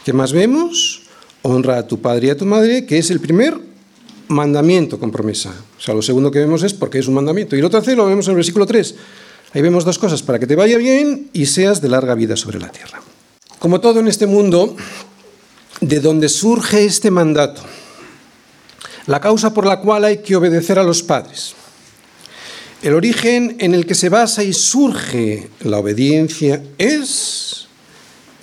¿Qué 0.04 0.12
más 0.12 0.34
vemos? 0.34 1.04
Honra 1.44 1.78
a 1.78 1.88
tu 1.88 2.02
padre 2.02 2.28
y 2.28 2.30
a 2.30 2.38
tu 2.38 2.46
madre, 2.46 2.86
que 2.86 2.98
es 2.98 3.10
el 3.10 3.22
primer 3.22 3.58
mandamiento 4.28 5.00
con 5.00 5.12
promesa. 5.12 5.54
O 5.78 5.82
sea, 5.82 5.94
lo 5.94 6.02
segundo 6.02 6.30
que 6.30 6.40
vemos 6.40 6.64
es 6.64 6.74
porque 6.74 7.00
es 7.00 7.08
un 7.08 7.14
mandamiento. 7.14 7.56
Y 7.56 7.62
lo 7.62 7.70
tercero 7.70 8.04
lo 8.04 8.10
vemos 8.10 8.26
en 8.28 8.32
el 8.32 8.38
versículo 8.38 8.66
3. 8.66 8.96
Ahí 9.54 9.62
vemos 9.62 9.86
dos 9.86 10.00
cosas, 10.00 10.22
para 10.22 10.40
que 10.40 10.48
te 10.48 10.56
vaya 10.56 10.78
bien 10.78 11.30
y 11.32 11.46
seas 11.46 11.80
de 11.80 11.88
larga 11.88 12.16
vida 12.16 12.36
sobre 12.36 12.60
la 12.60 12.70
tierra. 12.70 13.02
Como 13.60 13.80
todo 13.80 14.00
en 14.00 14.08
este 14.08 14.26
mundo, 14.26 14.76
de 15.80 16.00
donde 16.00 16.28
surge 16.28 16.84
este 16.86 17.12
mandato, 17.12 17.62
la 19.06 19.22
causa 19.22 19.54
por 19.54 19.66
la 19.66 19.80
cual 19.80 20.06
hay 20.06 20.18
que 20.18 20.36
obedecer 20.36 20.80
a 20.80 20.84
los 20.84 21.04
padres, 21.04 21.54
el 22.82 22.94
origen 22.94 23.56
en 23.60 23.74
el 23.74 23.86
que 23.86 23.96
se 23.96 24.10
basa 24.10 24.44
y 24.44 24.52
surge 24.52 25.50
la 25.62 25.78
obediencia 25.78 26.62
es 26.78 27.53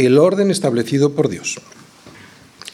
el 0.07 0.19
orden 0.19 0.51
establecido 0.51 1.13
por 1.13 1.29
Dios. 1.29 1.59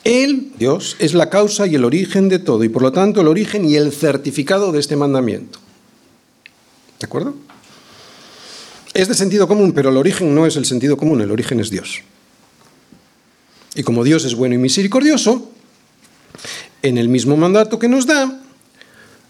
Él, 0.04 0.52
Dios, 0.58 0.96
es 1.00 1.14
la 1.14 1.28
causa 1.28 1.66
y 1.66 1.74
el 1.74 1.84
origen 1.84 2.28
de 2.28 2.38
todo 2.38 2.62
y 2.62 2.68
por 2.68 2.82
lo 2.82 2.92
tanto 2.92 3.20
el 3.20 3.26
origen 3.26 3.64
y 3.64 3.74
el 3.74 3.92
certificado 3.92 4.70
de 4.70 4.78
este 4.78 4.94
mandamiento. 4.94 5.58
¿De 7.00 7.06
acuerdo? 7.06 7.34
Es 8.94 9.08
de 9.08 9.14
sentido 9.14 9.48
común, 9.48 9.72
pero 9.72 9.90
el 9.90 9.96
origen 9.96 10.34
no 10.34 10.46
es 10.46 10.56
el 10.56 10.64
sentido 10.64 10.96
común, 10.96 11.20
el 11.20 11.32
origen 11.32 11.58
es 11.58 11.70
Dios. 11.70 12.02
Y 13.74 13.82
como 13.82 14.04
Dios 14.04 14.24
es 14.24 14.36
bueno 14.36 14.54
y 14.54 14.58
misericordioso, 14.58 15.50
en 16.82 16.96
el 16.96 17.08
mismo 17.08 17.36
mandato 17.36 17.78
que 17.78 17.88
nos 17.88 18.06
da, 18.06 18.40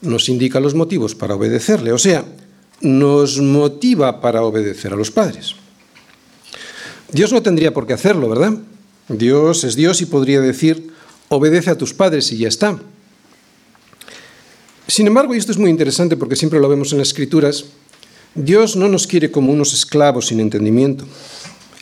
nos 0.03 0.29
indica 0.29 0.61
los 0.61 0.75
motivos 0.75 1.15
para 1.15 1.35
obedecerle, 1.35 1.93
o 1.93 1.99
sea, 1.99 2.25
nos 2.83 3.41
motiva 3.41 4.21
para 4.21 4.43
obedecer 4.43 4.93
a 4.93 4.97
los 4.97 5.11
padres. 5.11 5.57
Dios 7.13 7.33
no 7.33 7.43
tendría 7.43 7.73
por 7.73 7.87
qué 7.87 7.93
hacerlo, 7.93 8.29
¿verdad? 8.29 8.55
Dios 9.09 9.65
es 9.65 9.77
Dios 9.77 10.01
y 10.01 10.07
podría 10.07 10.41
decir, 10.41 10.91
obedece 11.29 11.71
a 11.71 11.79
tus 11.79 11.95
padres 11.95 12.31
y 12.33 12.39
ya 12.39 12.49
está. 12.49 12.79
Sin 14.89 15.07
embargo, 15.07 15.35
y 15.35 15.39
esto 15.39 15.53
es 15.53 15.59
muy 15.59 15.71
interesante 15.71 16.17
porque 16.17 16.37
siempre 16.37 16.61
lo 16.61 16.69
vemos 16.69 16.93
en 16.93 16.99
las 16.99 17.09
escrituras, 17.09 17.67
Dios 18.35 18.77
no 18.77 18.89
nos 18.89 19.07
quiere 19.07 19.31
como 19.31 19.53
unos 19.53 19.73
esclavos 19.73 20.27
sin 20.27 20.41
entendimiento. 20.41 21.05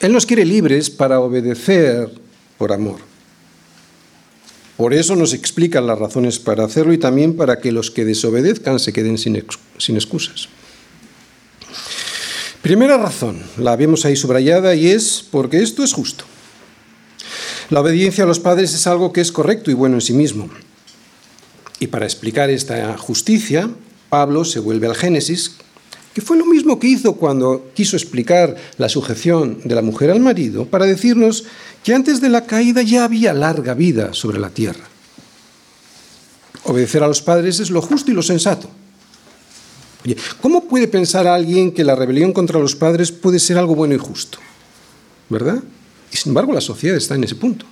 Él 0.00 0.12
nos 0.12 0.26
quiere 0.26 0.44
libres 0.44 0.90
para 0.90 1.20
obedecer 1.20 2.10
por 2.58 2.72
amor. 2.72 3.00
Por 4.76 4.92
eso 4.92 5.16
nos 5.16 5.32
explican 5.32 5.86
las 5.86 5.98
razones 5.98 6.38
para 6.38 6.64
hacerlo 6.64 6.92
y 6.92 6.98
también 6.98 7.36
para 7.36 7.60
que 7.60 7.72
los 7.72 7.90
que 7.90 8.04
desobedezcan 8.04 8.80
se 8.80 8.92
queden 8.92 9.18
sin, 9.18 9.44
sin 9.78 9.96
excusas. 9.96 10.48
Primera 12.64 12.96
razón, 12.96 13.42
la 13.58 13.76
vemos 13.76 14.06
ahí 14.06 14.16
subrayada 14.16 14.74
y 14.74 14.86
es 14.86 15.22
porque 15.30 15.62
esto 15.62 15.84
es 15.84 15.92
justo. 15.92 16.24
La 17.68 17.82
obediencia 17.82 18.24
a 18.24 18.26
los 18.26 18.40
padres 18.40 18.72
es 18.72 18.86
algo 18.86 19.12
que 19.12 19.20
es 19.20 19.32
correcto 19.32 19.70
y 19.70 19.74
bueno 19.74 19.96
en 19.96 20.00
sí 20.00 20.14
mismo. 20.14 20.48
Y 21.78 21.88
para 21.88 22.06
explicar 22.06 22.48
esta 22.48 22.96
justicia, 22.96 23.68
Pablo 24.08 24.46
se 24.46 24.60
vuelve 24.60 24.86
al 24.86 24.94
Génesis, 24.94 25.56
que 26.14 26.22
fue 26.22 26.38
lo 26.38 26.46
mismo 26.46 26.78
que 26.78 26.86
hizo 26.86 27.16
cuando 27.16 27.70
quiso 27.74 27.98
explicar 27.98 28.56
la 28.78 28.88
sujeción 28.88 29.60
de 29.64 29.74
la 29.74 29.82
mujer 29.82 30.10
al 30.10 30.20
marido, 30.20 30.64
para 30.64 30.86
decirnos 30.86 31.44
que 31.82 31.92
antes 31.92 32.22
de 32.22 32.30
la 32.30 32.46
caída 32.46 32.80
ya 32.80 33.04
había 33.04 33.34
larga 33.34 33.74
vida 33.74 34.14
sobre 34.14 34.40
la 34.40 34.48
tierra. 34.48 34.88
Obedecer 36.62 37.02
a 37.02 37.08
los 37.08 37.20
padres 37.20 37.60
es 37.60 37.68
lo 37.68 37.82
justo 37.82 38.10
y 38.10 38.14
lo 38.14 38.22
sensato. 38.22 38.70
Oye, 40.04 40.16
¿cómo 40.40 40.64
puede 40.64 40.86
pensar 40.86 41.26
alguien 41.26 41.72
que 41.72 41.84
la 41.84 41.94
rebelión 41.94 42.32
contra 42.32 42.60
los 42.60 42.76
padres 42.76 43.10
puede 43.10 43.38
ser 43.38 43.56
algo 43.56 43.74
bueno 43.74 43.94
y 43.94 43.98
justo? 43.98 44.38
¿Verdad? 45.30 45.62
Y 46.12 46.16
sin 46.16 46.30
embargo 46.30 46.52
la 46.52 46.60
sociedad 46.60 46.96
está 46.96 47.14
en 47.14 47.24
ese 47.24 47.34
punto. 47.34 47.64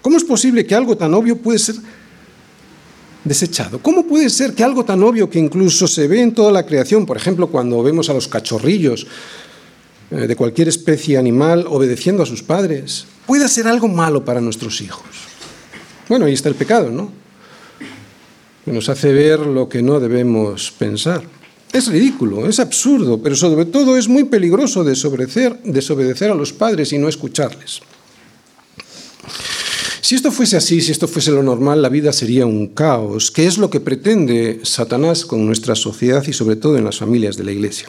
¿Cómo 0.00 0.16
es 0.16 0.24
posible 0.24 0.64
que 0.66 0.74
algo 0.74 0.96
tan 0.96 1.12
obvio 1.14 1.36
puede 1.36 1.58
ser 1.58 1.76
desechado? 3.24 3.80
¿Cómo 3.82 4.06
puede 4.06 4.30
ser 4.30 4.54
que 4.54 4.64
algo 4.64 4.84
tan 4.84 5.02
obvio 5.02 5.28
que 5.28 5.38
incluso 5.38 5.86
se 5.86 6.08
ve 6.08 6.22
en 6.22 6.32
toda 6.32 6.50
la 6.50 6.64
creación, 6.64 7.04
por 7.04 7.16
ejemplo, 7.16 7.48
cuando 7.48 7.82
vemos 7.82 8.08
a 8.08 8.14
los 8.14 8.28
cachorrillos 8.28 9.06
eh, 10.10 10.26
de 10.26 10.36
cualquier 10.36 10.68
especie 10.68 11.18
animal 11.18 11.66
obedeciendo 11.68 12.22
a 12.22 12.26
sus 12.26 12.42
padres, 12.42 13.04
pueda 13.26 13.48
ser 13.48 13.66
algo 13.66 13.88
malo 13.88 14.24
para 14.24 14.40
nuestros 14.40 14.80
hijos. 14.80 15.04
Bueno, 16.08 16.26
ahí 16.26 16.32
está 16.32 16.48
el 16.48 16.54
pecado, 16.54 16.90
¿no? 16.90 17.25
Nos 18.66 18.88
hace 18.88 19.12
ver 19.12 19.40
lo 19.40 19.68
que 19.68 19.82
no 19.82 20.00
debemos 20.00 20.72
pensar. 20.76 21.22
Es 21.72 21.88
ridículo, 21.88 22.48
es 22.48 22.58
absurdo, 22.58 23.18
pero 23.22 23.36
sobre 23.36 23.64
todo 23.64 23.96
es 23.96 24.08
muy 24.08 24.24
peligroso 24.24 24.82
desobedecer, 24.82 25.60
desobedecer 25.62 26.30
a 26.30 26.34
los 26.34 26.52
padres 26.52 26.92
y 26.92 26.98
no 26.98 27.08
escucharles. 27.08 27.80
Si 30.00 30.14
esto 30.14 30.30
fuese 30.30 30.56
así, 30.56 30.80
si 30.80 30.92
esto 30.92 31.08
fuese 31.08 31.32
lo 31.32 31.42
normal, 31.42 31.82
la 31.82 31.88
vida 31.88 32.12
sería 32.12 32.46
un 32.46 32.68
caos, 32.68 33.30
que 33.30 33.46
es 33.46 33.58
lo 33.58 33.70
que 33.70 33.80
pretende 33.80 34.60
Satanás 34.62 35.24
con 35.24 35.44
nuestra 35.44 35.74
sociedad 35.74 36.24
y 36.26 36.32
sobre 36.32 36.56
todo 36.56 36.78
en 36.78 36.84
las 36.84 36.98
familias 36.98 37.36
de 37.36 37.44
la 37.44 37.52
Iglesia. 37.52 37.88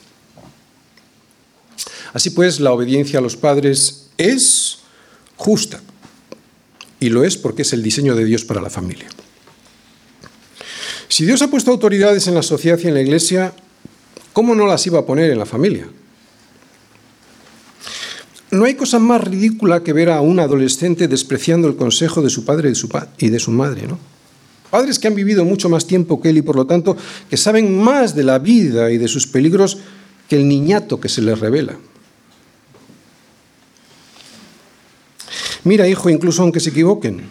Así 2.13 2.31
pues, 2.31 2.59
la 2.59 2.71
obediencia 2.71 3.19
a 3.19 3.21
los 3.21 3.35
padres 3.35 4.07
es 4.17 4.79
justa. 5.35 5.79
Y 6.99 7.09
lo 7.09 7.23
es 7.23 7.37
porque 7.37 7.61
es 7.61 7.73
el 7.73 7.83
diseño 7.83 8.15
de 8.15 8.25
Dios 8.25 8.43
para 8.43 8.61
la 8.61 8.71
familia. 8.71 9.07
Si 11.17 11.25
Dios 11.25 11.41
ha 11.41 11.47
puesto 11.47 11.71
autoridades 11.71 12.27
en 12.27 12.35
la 12.35 12.43
sociedad 12.43 12.77
y 12.77 12.85
en 12.89 12.93
la 12.93 13.01
iglesia, 13.01 13.51
¿cómo 14.33 14.53
no 14.53 14.67
las 14.67 14.85
iba 14.85 14.99
a 14.99 15.05
poner 15.07 15.31
en 15.31 15.39
la 15.39 15.47
familia? 15.47 15.87
No 18.51 18.65
hay 18.65 18.75
cosa 18.75 18.99
más 18.99 19.23
ridícula 19.23 19.81
que 19.81 19.93
ver 19.93 20.11
a 20.11 20.21
un 20.21 20.39
adolescente 20.39 21.07
despreciando 21.07 21.67
el 21.67 21.75
consejo 21.75 22.21
de 22.21 22.29
su 22.29 22.45
padre 22.45 22.71
y 23.17 23.29
de 23.29 23.39
su 23.39 23.49
madre, 23.49 23.87
¿no? 23.87 23.97
Padres 24.69 24.99
que 24.99 25.07
han 25.07 25.15
vivido 25.15 25.43
mucho 25.43 25.69
más 25.69 25.87
tiempo 25.87 26.21
que 26.21 26.29
él 26.29 26.37
y 26.37 26.43
por 26.43 26.55
lo 26.55 26.67
tanto 26.67 26.95
que 27.31 27.35
saben 27.35 27.75
más 27.81 28.13
de 28.13 28.23
la 28.23 28.37
vida 28.37 28.91
y 28.91 28.99
de 28.99 29.07
sus 29.07 29.25
peligros 29.25 29.79
que 30.29 30.35
el 30.35 30.47
niñato 30.47 30.99
que 30.99 31.09
se 31.09 31.23
les 31.23 31.39
revela. 31.39 31.79
Mira, 35.63 35.87
hijo, 35.87 36.11
incluso 36.11 36.43
aunque 36.43 36.59
se 36.59 36.69
equivoquen, 36.69 37.23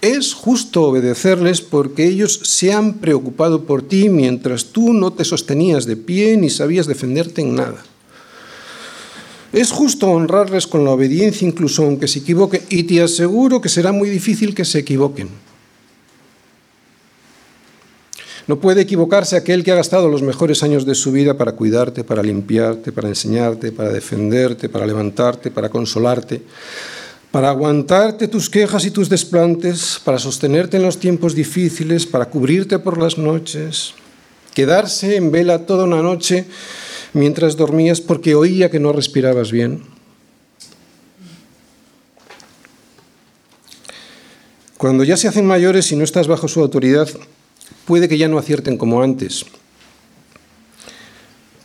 es 0.00 0.32
justo 0.32 0.82
obedecerles 0.82 1.60
porque 1.60 2.06
ellos 2.06 2.40
se 2.42 2.72
han 2.72 2.94
preocupado 2.94 3.64
por 3.64 3.82
ti 3.82 4.08
mientras 4.08 4.66
tú 4.66 4.92
no 4.92 5.12
te 5.12 5.24
sostenías 5.24 5.84
de 5.84 5.96
pie 5.96 6.36
ni 6.36 6.48
sabías 6.48 6.86
defenderte 6.86 7.42
en 7.42 7.54
nada. 7.54 7.84
Es 9.52 9.72
justo 9.72 10.06
honrarles 10.06 10.66
con 10.66 10.84
la 10.84 10.92
obediencia 10.92 11.46
incluso 11.46 11.84
aunque 11.84 12.08
se 12.08 12.20
equivoquen 12.20 12.62
y 12.70 12.84
te 12.84 13.02
aseguro 13.02 13.60
que 13.60 13.68
será 13.68 13.92
muy 13.92 14.08
difícil 14.08 14.54
que 14.54 14.64
se 14.64 14.78
equivoquen. 14.78 15.28
No 18.46 18.58
puede 18.58 18.80
equivocarse 18.80 19.36
aquel 19.36 19.62
que 19.62 19.70
ha 19.70 19.76
gastado 19.76 20.08
los 20.08 20.22
mejores 20.22 20.62
años 20.62 20.86
de 20.86 20.94
su 20.94 21.12
vida 21.12 21.36
para 21.36 21.52
cuidarte, 21.52 22.04
para 22.04 22.22
limpiarte, 22.22 22.90
para 22.90 23.08
enseñarte, 23.08 23.70
para 23.70 23.90
defenderte, 23.90 24.68
para 24.68 24.86
levantarte, 24.86 25.50
para 25.50 25.68
consolarte 25.68 26.42
para 27.30 27.50
aguantarte 27.50 28.26
tus 28.26 28.50
quejas 28.50 28.84
y 28.84 28.90
tus 28.90 29.08
desplantes, 29.08 30.00
para 30.04 30.18
sostenerte 30.18 30.76
en 30.78 30.82
los 30.82 30.98
tiempos 30.98 31.34
difíciles, 31.34 32.06
para 32.06 32.26
cubrirte 32.26 32.78
por 32.78 32.98
las 32.98 33.18
noches, 33.18 33.94
quedarse 34.52 35.16
en 35.16 35.30
vela 35.30 35.66
toda 35.66 35.84
una 35.84 36.02
noche 36.02 36.46
mientras 37.12 37.56
dormías 37.56 38.00
porque 38.00 38.34
oía 38.34 38.70
que 38.70 38.80
no 38.80 38.92
respirabas 38.92 39.52
bien. 39.52 39.82
Cuando 44.76 45.04
ya 45.04 45.16
se 45.16 45.28
hacen 45.28 45.46
mayores 45.46 45.92
y 45.92 45.96
no 45.96 46.04
estás 46.04 46.26
bajo 46.26 46.48
su 46.48 46.60
autoridad, 46.60 47.08
puede 47.84 48.08
que 48.08 48.18
ya 48.18 48.28
no 48.28 48.38
acierten 48.38 48.78
como 48.78 49.02
antes. 49.02 49.44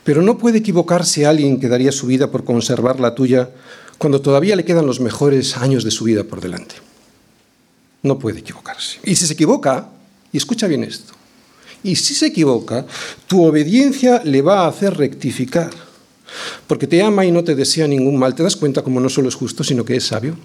Pero 0.04 0.22
no 0.22 0.38
puede 0.38 0.60
equivocarse 0.60 1.26
alguien 1.26 1.60
que 1.60 1.70
daría 1.70 1.92
su 1.92 2.08
vida 2.08 2.30
por 2.30 2.44
conservar 2.44 3.00
la 3.00 3.16
tuya 3.16 3.50
cuando 3.98 4.22
todavía 4.22 4.56
le 4.56 4.66
quedan 4.66 4.86
los 4.86 5.00
mejores 5.00 5.58
años 5.58 5.84
de 5.84 5.92
su 5.92 6.04
vida 6.06 6.24
por 6.24 6.42
delante. 6.42 6.76
no 8.04 8.20
puede 8.20 8.40
equivocarse. 8.40 9.00
Y 9.04 9.16
si 9.16 9.26
se 9.26 9.34
equivoca, 9.34 9.90
y 10.32 10.38
escucha 10.38 10.68
bien 10.68 10.84
esto, 10.84 11.14
y 11.82 11.96
si 11.96 12.14
se 12.14 12.28
equivoca, 12.28 12.86
tu 13.26 13.44
obediencia 13.44 14.22
le 14.24 14.42
va 14.42 14.62
a 14.62 14.68
hacer 14.68 14.96
rectificar, 14.96 15.72
porque 16.68 16.88
te 16.88 17.02
ama 17.02 17.26
y 17.26 17.32
no 17.32 17.44
te 17.44 17.56
desea 17.56 17.88
ningún 17.88 18.18
mal. 18.18 18.36
¿Te 18.36 18.44
das 18.44 18.56
cuenta 18.56 18.84
como 18.84 19.00
no 19.00 19.10
solo 19.10 19.30
es 19.30 19.36
justo, 19.36 19.64
sino 19.64 19.86
que 19.86 19.96
es 19.96 20.06
sabio? 20.06 20.36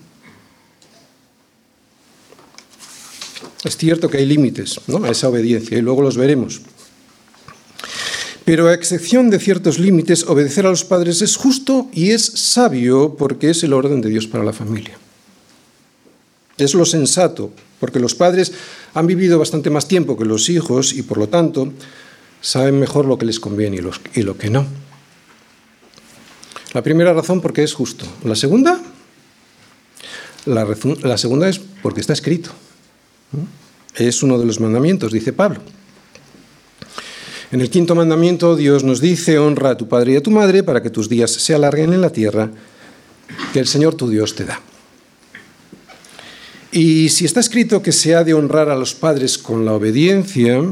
Es 3.65 3.77
cierto 3.77 4.09
que 4.09 4.19
hay 4.19 4.27
límites 4.27 4.81
¿no? 4.87 5.05
a 5.05 5.11
esa 5.11 5.29
obediencia 5.29 5.77
y 5.77 5.83
luego 5.83 6.03
los 6.03 6.17
veremos. 6.17 6.63
Pero 8.45 8.69
a 8.69 8.75
excepción 8.75 9.31
de 9.31 9.39
ciertos 9.39 9.79
límites, 9.79 10.25
obedecer 10.25 10.67
a 10.67 10.71
los 10.71 10.85
padres 10.85 11.23
es 11.23 11.37
justo 11.37 11.89
y 11.93 12.11
es 12.11 12.25
sabio 12.25 13.17
porque 13.19 13.51
es 13.51 13.63
el 13.63 13.73
orden 13.73 14.01
de 14.01 14.09
Dios 14.09 14.27
para 14.27 14.45
la 14.45 14.53
familia. 14.53 14.99
Es 16.57 16.75
lo 16.75 16.85
sensato, 16.85 17.51
porque 17.79 18.01
los 18.01 18.15
padres 18.15 18.53
han 18.95 19.07
vivido 19.07 19.39
bastante 19.39 19.71
más 19.71 19.89
tiempo 19.89 20.17
que 20.17 20.25
los 20.25 20.49
hijos 20.49 20.93
y 20.93 21.03
por 21.03 21.19
lo 21.19 21.29
tanto 21.29 21.73
saben 22.41 22.79
mejor 22.79 23.07
lo 23.07 23.19
que 23.19 23.27
les 23.27 23.41
conviene 23.41 23.77
y, 24.15 24.23
lo 24.23 24.37
que 24.37 24.51
no. 24.51 24.67
La 26.73 26.83
primera 26.83 27.13
razón 27.13 27.41
porque 27.41 27.63
es 27.63 27.75
justo. 27.75 28.07
La 28.25 28.37
segunda, 28.37 28.81
la, 30.47 30.67
la 31.03 31.19
segunda 31.19 31.49
es 31.49 31.59
porque 31.59 32.01
está 32.01 32.13
escrito. 32.13 32.51
Es 33.97 34.23
uno 34.23 34.39
de 34.39 34.47
los 34.47 34.61
mandamientos, 34.61 35.13
dice 35.13 35.33
Pablo. 35.33 35.61
En 37.53 37.61
el 37.61 37.69
quinto 37.69 37.97
mandamiento 37.97 38.55
Dios 38.55 38.85
nos 38.85 39.01
dice, 39.01 39.39
honra 39.39 39.71
a 39.71 39.77
tu 39.77 39.89
padre 39.89 40.13
y 40.13 40.17
a 40.17 40.23
tu 40.23 40.31
madre 40.31 40.63
para 40.63 40.83
que 40.83 40.91
tus 40.91 41.09
días 41.09 41.33
se 41.33 41.55
alarguen 41.55 41.93
en 41.93 42.01
la 42.01 42.11
tierra 42.11 42.51
que 43.53 43.59
el 43.59 43.67
Señor 43.67 43.97
tu 43.97 44.09
Dios 44.09 44.37
te 44.37 44.45
da. 44.45 44.61
Y 46.71 47.09
si 47.09 47.25
está 47.25 47.41
escrito 47.41 47.83
que 47.83 47.91
se 47.91 48.15
ha 48.15 48.23
de 48.23 48.35
honrar 48.35 48.69
a 48.69 48.77
los 48.77 48.95
padres 48.95 49.37
con 49.37 49.65
la 49.65 49.73
obediencia, 49.73 50.63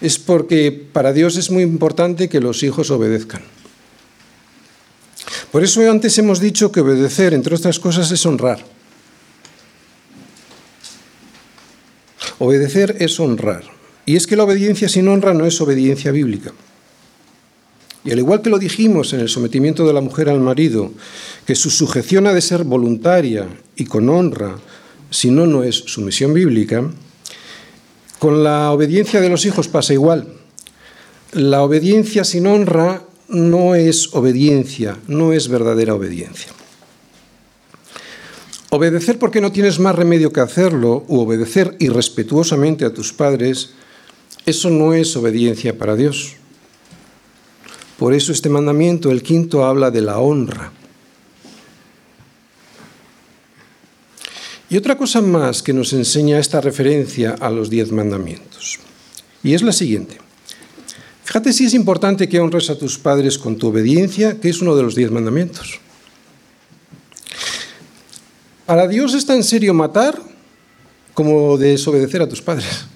es 0.00 0.18
porque 0.18 0.72
para 0.92 1.12
Dios 1.12 1.36
es 1.36 1.50
muy 1.52 1.62
importante 1.62 2.28
que 2.28 2.40
los 2.40 2.64
hijos 2.64 2.90
obedezcan. 2.90 3.42
Por 5.52 5.62
eso 5.62 5.88
antes 5.88 6.18
hemos 6.18 6.40
dicho 6.40 6.72
que 6.72 6.80
obedecer, 6.80 7.32
entre 7.32 7.54
otras 7.54 7.78
cosas, 7.78 8.10
es 8.10 8.26
honrar. 8.26 8.58
Obedecer 12.38 12.96
es 12.98 13.18
honrar. 13.20 13.75
Y 14.06 14.16
es 14.16 14.26
que 14.26 14.36
la 14.36 14.44
obediencia 14.44 14.88
sin 14.88 15.08
honra 15.08 15.34
no 15.34 15.44
es 15.46 15.60
obediencia 15.60 16.12
bíblica. 16.12 16.52
Y 18.04 18.12
al 18.12 18.20
igual 18.20 18.40
que 18.40 18.50
lo 18.50 18.60
dijimos 18.60 19.12
en 19.12 19.20
el 19.20 19.28
sometimiento 19.28 19.84
de 19.84 19.92
la 19.92 20.00
mujer 20.00 20.28
al 20.28 20.40
marido, 20.40 20.92
que 21.44 21.56
su 21.56 21.70
sujeción 21.70 22.28
ha 22.28 22.32
de 22.32 22.40
ser 22.40 22.62
voluntaria 22.62 23.48
y 23.74 23.84
con 23.84 24.08
honra, 24.08 24.58
si 25.10 25.32
no, 25.32 25.46
no 25.46 25.64
es 25.64 25.74
sumisión 25.74 26.32
bíblica. 26.32 26.88
Con 28.20 28.44
la 28.44 28.70
obediencia 28.70 29.20
de 29.20 29.28
los 29.28 29.44
hijos 29.44 29.66
pasa 29.66 29.92
igual. 29.92 30.28
La 31.32 31.62
obediencia 31.62 32.22
sin 32.22 32.46
honra 32.46 33.02
no 33.28 33.74
es 33.74 34.14
obediencia, 34.14 34.98
no 35.08 35.32
es 35.32 35.48
verdadera 35.48 35.94
obediencia. 35.94 36.52
Obedecer 38.70 39.18
porque 39.18 39.40
no 39.40 39.50
tienes 39.50 39.80
más 39.80 39.96
remedio 39.96 40.32
que 40.32 40.40
hacerlo, 40.40 41.04
u 41.08 41.18
obedecer 41.18 41.76
irrespetuosamente 41.80 42.84
a 42.84 42.94
tus 42.94 43.12
padres, 43.12 43.70
eso 44.46 44.70
no 44.70 44.94
es 44.94 45.16
obediencia 45.16 45.76
para 45.76 45.96
Dios. 45.96 46.34
Por 47.98 48.14
eso 48.14 48.30
este 48.30 48.48
mandamiento, 48.48 49.10
el 49.10 49.22
quinto, 49.22 49.64
habla 49.64 49.90
de 49.90 50.02
la 50.02 50.18
honra. 50.18 50.72
Y 54.70 54.76
otra 54.76 54.96
cosa 54.96 55.20
más 55.20 55.62
que 55.62 55.72
nos 55.72 55.92
enseña 55.92 56.38
esta 56.38 56.60
referencia 56.60 57.36
a 57.40 57.50
los 57.50 57.70
diez 57.70 57.92
mandamientos, 57.92 58.78
y 59.42 59.54
es 59.54 59.62
la 59.62 59.72
siguiente. 59.72 60.18
Fíjate 61.24 61.52
si 61.52 61.66
es 61.66 61.74
importante 61.74 62.28
que 62.28 62.40
honres 62.40 62.70
a 62.70 62.78
tus 62.78 62.98
padres 62.98 63.38
con 63.38 63.56
tu 63.56 63.68
obediencia, 63.68 64.40
que 64.40 64.48
es 64.48 64.60
uno 64.60 64.76
de 64.76 64.82
los 64.82 64.94
diez 64.94 65.10
mandamientos. 65.10 65.80
Para 68.64 68.88
Dios 68.88 69.14
es 69.14 69.26
tan 69.26 69.42
serio 69.44 69.74
matar 69.74 70.20
como 71.14 71.56
desobedecer 71.56 72.22
a 72.22 72.28
tus 72.28 72.42
padres. 72.42 72.86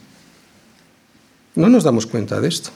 No 1.55 1.69
nos 1.69 1.85
damos 1.85 2.07
cuenta 2.07 2.41
de 2.41 2.49
esto. 2.49 2.71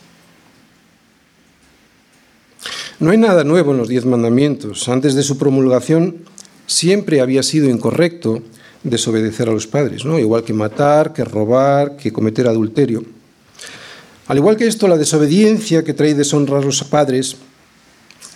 No 3.00 3.10
hay 3.10 3.18
nada 3.18 3.44
nuevo 3.44 3.72
en 3.72 3.78
los 3.78 3.88
diez 3.88 4.04
mandamientos. 4.04 4.88
Antes 4.88 5.14
de 5.14 5.22
su 5.22 5.38
promulgación 5.38 6.24
siempre 6.66 7.20
había 7.20 7.42
sido 7.42 7.68
incorrecto 7.68 8.42
desobedecer 8.82 9.48
a 9.48 9.52
los 9.52 9.66
padres, 9.66 10.04
¿no? 10.04 10.18
igual 10.18 10.44
que 10.44 10.52
matar, 10.52 11.12
que 11.12 11.24
robar, 11.24 11.96
que 11.96 12.12
cometer 12.12 12.46
adulterio. 12.46 13.04
Al 14.26 14.38
igual 14.38 14.56
que 14.56 14.66
esto, 14.66 14.88
la 14.88 14.96
desobediencia 14.96 15.84
que 15.84 15.92
trae 15.92 16.14
deshonrar 16.14 16.62
a 16.62 16.64
los 16.64 16.84
padres 16.84 17.36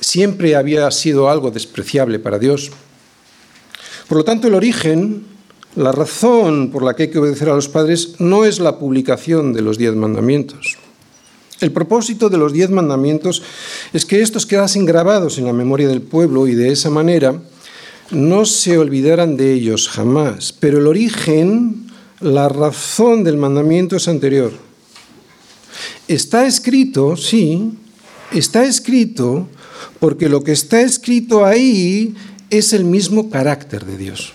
siempre 0.01 0.57
había 0.57 0.91
sido 0.91 1.31
algo 1.31 1.51
despreciable 1.51 2.19
para 2.19 2.39
Dios. 2.39 2.71
Por 4.09 4.19
lo 4.19 4.25
tanto, 4.25 4.49
el 4.49 4.55
origen, 4.55 5.25
la 5.79 5.93
razón 5.93 6.71
por 6.71 6.83
la 6.83 6.95
que 6.97 7.05
hay 7.05 7.11
que 7.11 7.21
obedecer 7.21 7.49
a 7.49 7.55
los 7.55 7.69
padres 7.69 8.17
no 8.19 8.45
es 8.45 8.59
la 8.59 8.79
publicación 8.79 9.53
de 9.53 9.63
los 9.63 9.79
diez 9.79 9.95
mandamientos. 9.95 10.77
El 11.61 11.71
propósito 11.71 12.29
de 12.29 12.37
los 12.37 12.53
diez 12.53 12.69
mandamientos 12.69 13.43
es 13.93 14.05
que 14.05 14.21
estos 14.21 14.45
quedasen 14.45 14.85
grabados 14.85 15.39
en 15.39 15.45
la 15.45 15.53
memoria 15.53 15.87
del 15.87 16.03
pueblo 16.03 16.49
y 16.49 16.55
de 16.55 16.73
esa 16.73 16.91
manera 16.91 17.41
no 18.11 18.45
se 18.45 18.77
olvidaran 18.77 19.37
de 19.37 19.53
ellos 19.53 19.89
jamás. 19.89 20.53
Pero 20.53 20.79
el 20.79 20.89
origen, 20.89 21.87
la 22.21 22.49
razón 22.49 23.23
del 23.23 23.37
mandamiento 23.37 23.97
es 23.97 24.09
anterior. 24.09 24.53
Está 26.09 26.47
escrito, 26.47 27.17
sí, 27.17 27.71
está 28.33 28.65
escrito 28.65 29.47
porque 30.01 30.29
lo 30.29 30.43
que 30.43 30.53
está 30.53 30.81
escrito 30.81 31.45
ahí 31.45 32.17
es 32.51 32.73
el 32.73 32.85
mismo 32.85 33.31
carácter 33.31 33.85
de 33.85 33.97
Dios. 33.97 34.33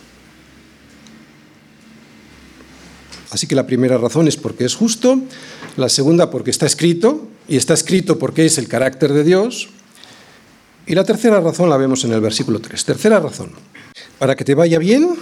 Así 3.34 3.48
que 3.48 3.56
la 3.56 3.66
primera 3.66 3.98
razón 3.98 4.28
es 4.28 4.38
porque 4.38 4.64
es 4.64 4.76
justo, 4.76 5.20
la 5.76 5.90
segunda 5.90 6.30
porque 6.30 6.52
está 6.52 6.68
escrito, 6.68 7.28
y 7.48 7.58
está 7.58 7.74
escrito 7.74 8.20
porque 8.20 8.46
es 8.46 8.60
el 8.60 8.68
carácter 8.68 9.12
de 9.12 9.24
Dios, 9.24 9.70
y 10.86 10.94
la 10.94 11.04
tercera 11.04 11.40
razón 11.40 11.68
la 11.68 11.78
vemos 11.78 12.04
en 12.04 12.14
el 12.14 12.22
versículo 12.22 12.60
3. 12.60 12.86
Tercera 12.86 13.20
razón, 13.20 13.52
para 14.20 14.36
que 14.36 14.44
te 14.44 14.54
vaya 14.54 14.78
bien 14.78 15.16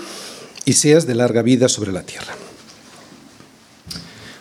y 0.66 0.74
seas 0.74 1.08
de 1.08 1.16
larga 1.16 1.42
vida 1.42 1.70
sobre 1.70 1.94
la 1.94 2.04
tierra. 2.04 2.36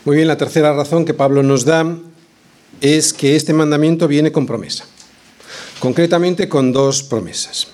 Muy 0.05 0.17
bien, 0.17 0.27
la 0.27 0.37
tercera 0.37 0.73
razón 0.73 1.05
que 1.05 1.15
Pablo 1.15 1.45
nos 1.45 1.65
da 1.65 1.97
es 2.81 3.13
que 3.13 3.37
este 3.37 3.53
mandamiento 3.53 4.09
viene 4.09 4.33
con 4.33 4.47
promesa, 4.47 4.85
concretamente 5.79 6.49
con 6.49 6.73
dos 6.73 7.05
promesas. 7.05 7.69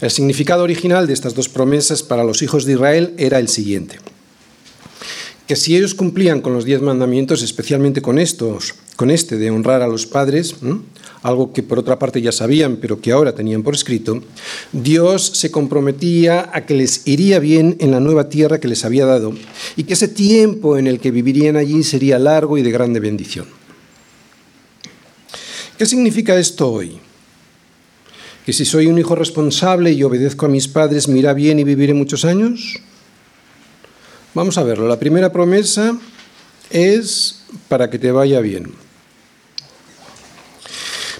El 0.00 0.10
significado 0.10 0.64
original 0.64 1.06
de 1.06 1.12
estas 1.12 1.36
dos 1.36 1.48
promesas 1.48 2.02
para 2.02 2.24
los 2.24 2.42
hijos 2.42 2.64
de 2.64 2.72
Israel 2.72 3.14
era 3.18 3.38
el 3.38 3.46
siguiente 3.46 4.00
que 5.50 5.56
si 5.56 5.74
ellos 5.74 5.96
cumplían 5.96 6.42
con 6.42 6.54
los 6.54 6.64
diez 6.64 6.80
mandamientos, 6.80 7.42
especialmente 7.42 8.00
con 8.00 8.20
estos, 8.20 8.76
con 8.94 9.10
este 9.10 9.36
de 9.36 9.50
honrar 9.50 9.82
a 9.82 9.88
los 9.88 10.06
padres, 10.06 10.54
algo 11.24 11.52
que 11.52 11.64
por 11.64 11.76
otra 11.76 11.98
parte 11.98 12.22
ya 12.22 12.30
sabían, 12.30 12.76
pero 12.76 13.00
que 13.00 13.10
ahora 13.10 13.34
tenían 13.34 13.64
por 13.64 13.74
escrito, 13.74 14.22
Dios 14.70 15.26
se 15.34 15.50
comprometía 15.50 16.50
a 16.54 16.66
que 16.66 16.74
les 16.74 17.04
iría 17.04 17.40
bien 17.40 17.74
en 17.80 17.90
la 17.90 17.98
nueva 17.98 18.28
tierra 18.28 18.60
que 18.60 18.68
les 18.68 18.84
había 18.84 19.06
dado 19.06 19.34
y 19.74 19.82
que 19.82 19.94
ese 19.94 20.06
tiempo 20.06 20.78
en 20.78 20.86
el 20.86 21.00
que 21.00 21.10
vivirían 21.10 21.56
allí 21.56 21.82
sería 21.82 22.20
largo 22.20 22.56
y 22.56 22.62
de 22.62 22.70
grande 22.70 23.00
bendición. 23.00 23.46
¿Qué 25.76 25.84
significa 25.84 26.38
esto 26.38 26.70
hoy? 26.70 27.00
¿Que 28.46 28.52
si 28.52 28.64
soy 28.64 28.86
un 28.86 29.00
hijo 29.00 29.16
responsable 29.16 29.90
y 29.90 30.04
obedezco 30.04 30.46
a 30.46 30.48
mis 30.48 30.68
padres, 30.68 31.08
me 31.08 31.18
irá 31.18 31.32
bien 31.32 31.58
y 31.58 31.64
viviré 31.64 31.92
muchos 31.92 32.24
años? 32.24 32.78
Vamos 34.32 34.58
a 34.58 34.62
verlo. 34.62 34.86
La 34.86 34.98
primera 34.98 35.32
promesa 35.32 35.98
es 36.70 37.42
para 37.68 37.90
que 37.90 37.98
te 37.98 38.12
vaya 38.12 38.40
bien. 38.40 38.72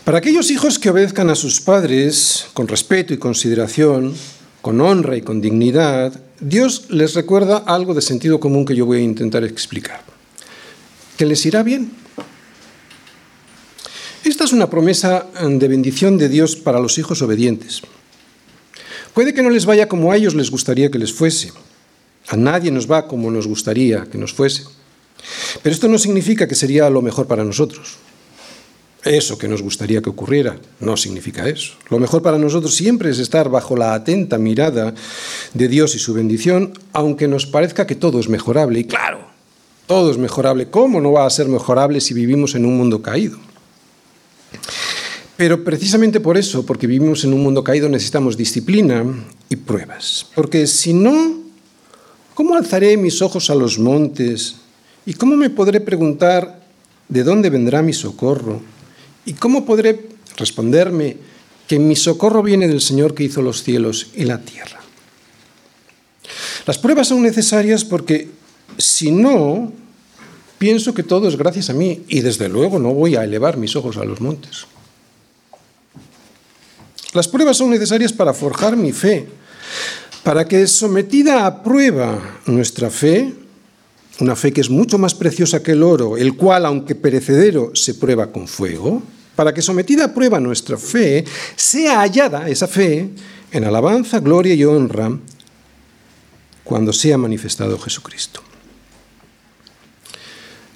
Para 0.04 0.18
aquellos 0.18 0.50
hijos 0.52 0.78
que 0.78 0.90
obedezcan 0.90 1.28
a 1.28 1.34
sus 1.34 1.60
padres 1.60 2.46
con 2.54 2.68
respeto 2.68 3.12
y 3.12 3.18
consideración, 3.18 4.14
con 4.62 4.80
honra 4.80 5.16
y 5.16 5.22
con 5.22 5.40
dignidad, 5.40 6.20
Dios 6.38 6.86
les 6.90 7.14
recuerda 7.14 7.58
algo 7.58 7.94
de 7.94 8.00
sentido 8.00 8.38
común 8.38 8.64
que 8.64 8.76
yo 8.76 8.86
voy 8.86 8.98
a 8.98 9.02
intentar 9.02 9.42
explicar. 9.42 10.02
Que 11.16 11.26
les 11.26 11.44
irá 11.44 11.64
bien. 11.64 11.90
Esta 14.22 14.44
es 14.44 14.52
una 14.52 14.70
promesa 14.70 15.26
de 15.42 15.68
bendición 15.68 16.16
de 16.16 16.28
Dios 16.28 16.54
para 16.54 16.78
los 16.78 16.96
hijos 16.98 17.22
obedientes. 17.22 17.82
Puede 19.14 19.34
que 19.34 19.42
no 19.42 19.50
les 19.50 19.66
vaya 19.66 19.88
como 19.88 20.12
a 20.12 20.16
ellos 20.16 20.36
les 20.36 20.52
gustaría 20.52 20.92
que 20.92 20.98
les 20.98 21.12
fuese 21.12 21.52
a 22.30 22.36
nadie 22.36 22.70
nos 22.70 22.86
va 22.86 23.08
como 23.08 23.30
nos 23.30 23.46
gustaría 23.46 24.06
que 24.06 24.16
nos 24.16 24.32
fuese. 24.32 24.62
Pero 25.62 25.74
esto 25.74 25.88
no 25.88 25.98
significa 25.98 26.46
que 26.46 26.54
sería 26.54 26.88
lo 26.88 27.02
mejor 27.02 27.26
para 27.26 27.44
nosotros. 27.44 27.98
eso 29.02 29.38
que 29.38 29.48
nos 29.48 29.62
gustaría 29.62 30.02
que 30.02 30.10
ocurriera. 30.10 30.58
No 30.78 30.96
significa 30.96 31.48
eso. 31.48 31.72
Lo 31.88 31.98
mejor 31.98 32.22
para 32.22 32.38
nosotros 32.38 32.74
siempre 32.74 33.10
es 33.10 33.18
estar 33.18 33.48
bajo 33.48 33.74
la 33.74 33.94
atenta 33.94 34.38
mirada 34.38 34.94
de 35.54 35.68
Dios 35.68 35.94
y 35.94 35.98
su 35.98 36.12
bendición, 36.12 36.74
aunque 36.92 37.26
nos 37.26 37.46
parezca 37.46 37.86
que 37.86 37.94
todo 37.94 38.20
es 38.20 38.28
mejorable. 38.28 38.78
Y 38.78 38.84
claro, 38.84 39.20
todo 39.86 40.10
es 40.10 40.18
mejorable. 40.18 40.68
¿Cómo 40.70 41.00
no 41.00 41.12
va 41.12 41.26
a 41.26 41.30
ser 41.30 41.48
mejorable 41.48 42.00
si 42.00 42.14
vivimos 42.14 42.54
en 42.54 42.66
un 42.66 42.76
mundo 42.76 43.02
caído? 43.02 43.38
Pero 45.36 45.64
precisamente 45.64 46.20
por 46.20 46.36
eso, 46.36 46.66
porque 46.66 46.86
vivimos 46.86 47.24
en 47.24 47.32
un 47.32 47.42
mundo 47.42 47.64
caído, 47.64 47.88
necesitamos 47.88 48.36
disciplina 48.36 49.04
y 49.48 49.56
pruebas. 49.56 50.26
Porque 50.34 50.66
si 50.66 50.92
no, 50.92 51.39
¿cómo 52.34 52.56
alzaré 52.56 52.96
mis 52.96 53.22
ojos 53.22 53.50
a 53.50 53.54
los 53.54 53.78
montes? 53.78 54.56
¿Y 55.06 55.14
cómo 55.14 55.36
me 55.36 55.50
podré 55.50 55.80
preguntar 55.80 56.60
de 57.08 57.24
dónde 57.24 57.50
vendrá 57.50 57.82
mi 57.82 57.92
socorro? 57.92 58.60
¿Y 59.24 59.34
cómo 59.34 59.64
podré 59.64 60.08
responderme 60.36 61.16
que 61.66 61.78
mi 61.78 61.96
socorro 61.96 62.42
viene 62.42 62.68
del 62.68 62.80
Señor 62.80 63.14
que 63.14 63.24
hizo 63.24 63.42
los 63.42 63.62
cielos 63.62 64.08
y 64.14 64.24
la 64.24 64.40
tierra? 64.40 64.80
Las 66.66 66.78
pruebas 66.78 67.08
son 67.08 67.22
necesarias 67.22 67.84
porque 67.84 68.28
si 68.78 69.10
no, 69.10 69.72
pienso 70.58 70.94
que 70.94 71.02
todo 71.02 71.28
es 71.28 71.36
gracias 71.36 71.70
a 71.70 71.72
mí 71.72 72.02
y 72.08 72.20
desde 72.20 72.48
luego 72.48 72.78
no 72.78 72.92
voy 72.92 73.16
a 73.16 73.24
elevar 73.24 73.56
mis 73.56 73.76
ojos 73.76 73.96
a 73.96 74.04
los 74.04 74.20
montes. 74.20 74.66
Las 77.12 77.26
pruebas 77.26 77.56
son 77.56 77.70
necesarias 77.70 78.12
para 78.12 78.32
forjar 78.32 78.76
mi 78.76 78.92
fe, 78.92 79.26
para 80.22 80.46
que 80.46 80.66
sometida 80.66 81.46
a 81.46 81.62
prueba 81.62 82.40
nuestra 82.46 82.90
fe, 82.90 83.32
una 84.20 84.36
fe 84.36 84.52
que 84.52 84.60
es 84.60 84.68
mucho 84.68 84.98
más 84.98 85.14
preciosa 85.14 85.62
que 85.62 85.72
el 85.72 85.82
oro, 85.82 86.16
el 86.16 86.36
cual, 86.36 86.66
aunque 86.66 86.94
perecedero, 86.94 87.72
se 87.74 87.94
prueba 87.94 88.30
con 88.30 88.46
fuego, 88.46 89.02
para 89.34 89.54
que 89.54 89.62
sometida 89.62 90.06
a 90.06 90.14
prueba 90.14 90.38
nuestra 90.38 90.76
fe, 90.76 91.24
sea 91.56 92.00
hallada 92.00 92.48
esa 92.48 92.68
fe 92.68 93.08
en 93.50 93.64
alabanza, 93.64 94.20
gloria 94.20 94.54
y 94.54 94.64
honra 94.64 95.10
cuando 96.64 96.92
sea 96.92 97.16
manifestado 97.16 97.78
Jesucristo. 97.78 98.42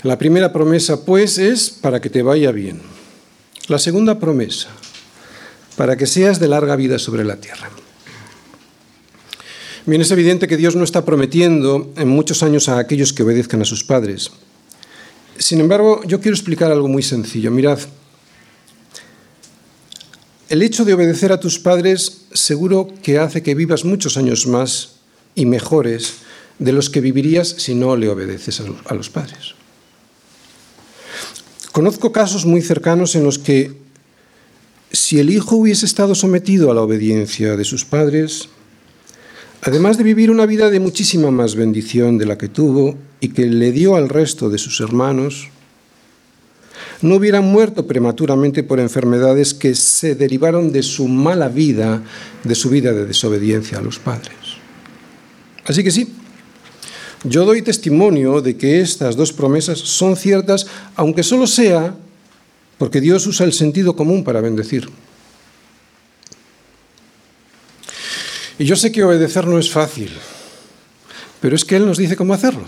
La 0.02 0.18
primera 0.18 0.52
promesa, 0.52 1.04
pues, 1.04 1.38
es 1.38 1.70
para 1.70 2.00
que 2.00 2.10
te 2.10 2.22
vaya 2.22 2.52
bien. 2.52 2.80
La 3.68 3.78
segunda 3.78 4.18
promesa, 4.18 4.68
para 5.76 5.96
que 5.96 6.06
seas 6.06 6.40
de 6.40 6.48
larga 6.48 6.76
vida 6.76 6.98
sobre 6.98 7.24
la 7.24 7.36
tierra. 7.36 7.70
Bien, 9.86 10.00
es 10.00 10.10
evidente 10.10 10.48
que 10.48 10.56
Dios 10.56 10.76
no 10.76 10.84
está 10.84 11.04
prometiendo 11.04 11.92
en 11.98 12.08
muchos 12.08 12.42
años 12.42 12.70
a 12.70 12.78
aquellos 12.78 13.12
que 13.12 13.22
obedezcan 13.22 13.60
a 13.60 13.66
sus 13.66 13.84
padres. 13.84 14.30
Sin 15.36 15.60
embargo, 15.60 16.00
yo 16.06 16.20
quiero 16.20 16.34
explicar 16.34 16.72
algo 16.72 16.88
muy 16.88 17.02
sencillo. 17.02 17.50
Mirad, 17.50 17.78
el 20.48 20.62
hecho 20.62 20.86
de 20.86 20.94
obedecer 20.94 21.32
a 21.32 21.40
tus 21.40 21.58
padres 21.58 22.22
seguro 22.32 22.88
que 23.02 23.18
hace 23.18 23.42
que 23.42 23.54
vivas 23.54 23.84
muchos 23.84 24.16
años 24.16 24.46
más 24.46 25.00
y 25.34 25.44
mejores 25.44 26.14
de 26.58 26.72
los 26.72 26.88
que 26.88 27.02
vivirías 27.02 27.48
si 27.48 27.74
no 27.74 27.94
le 27.96 28.08
obedeces 28.08 28.62
a 28.86 28.94
los 28.94 29.10
padres. 29.10 29.54
Conozco 31.72 32.10
casos 32.10 32.46
muy 32.46 32.62
cercanos 32.62 33.16
en 33.16 33.24
los 33.24 33.38
que 33.38 33.76
si 34.92 35.18
el 35.18 35.28
hijo 35.28 35.56
hubiese 35.56 35.84
estado 35.84 36.14
sometido 36.14 36.70
a 36.70 36.74
la 36.74 36.80
obediencia 36.80 37.56
de 37.56 37.64
sus 37.64 37.84
padres, 37.84 38.48
además 39.64 39.96
de 39.96 40.04
vivir 40.04 40.30
una 40.30 40.46
vida 40.46 40.70
de 40.70 40.78
muchísima 40.78 41.30
más 41.30 41.54
bendición 41.54 42.18
de 42.18 42.26
la 42.26 42.36
que 42.36 42.48
tuvo 42.48 42.96
y 43.20 43.28
que 43.28 43.46
le 43.46 43.72
dio 43.72 43.96
al 43.96 44.10
resto 44.10 44.50
de 44.50 44.58
sus 44.58 44.80
hermanos, 44.80 45.48
no 47.00 47.16
hubieran 47.16 47.44
muerto 47.44 47.86
prematuramente 47.86 48.62
por 48.62 48.78
enfermedades 48.78 49.54
que 49.54 49.74
se 49.74 50.14
derivaron 50.14 50.70
de 50.70 50.82
su 50.82 51.08
mala 51.08 51.48
vida, 51.48 52.02
de 52.44 52.54
su 52.54 52.68
vida 52.68 52.92
de 52.92 53.06
desobediencia 53.06 53.78
a 53.78 53.82
los 53.82 53.98
padres. 53.98 54.36
Así 55.64 55.82
que 55.82 55.90
sí, 55.90 56.12
yo 57.24 57.46
doy 57.46 57.62
testimonio 57.62 58.42
de 58.42 58.56
que 58.56 58.80
estas 58.80 59.16
dos 59.16 59.32
promesas 59.32 59.78
son 59.78 60.14
ciertas, 60.16 60.66
aunque 60.94 61.22
solo 61.22 61.46
sea 61.46 61.96
porque 62.76 63.00
Dios 63.00 63.26
usa 63.26 63.46
el 63.46 63.54
sentido 63.54 63.96
común 63.96 64.24
para 64.24 64.42
bendecir. 64.42 64.90
Y 68.58 68.64
yo 68.64 68.76
sé 68.76 68.92
que 68.92 69.02
obedecer 69.02 69.46
no 69.46 69.58
es 69.58 69.70
fácil, 69.70 70.10
pero 71.40 71.56
es 71.56 71.64
que 71.64 71.76
Él 71.76 71.86
nos 71.86 71.98
dice 71.98 72.16
cómo 72.16 72.34
hacerlo. 72.34 72.64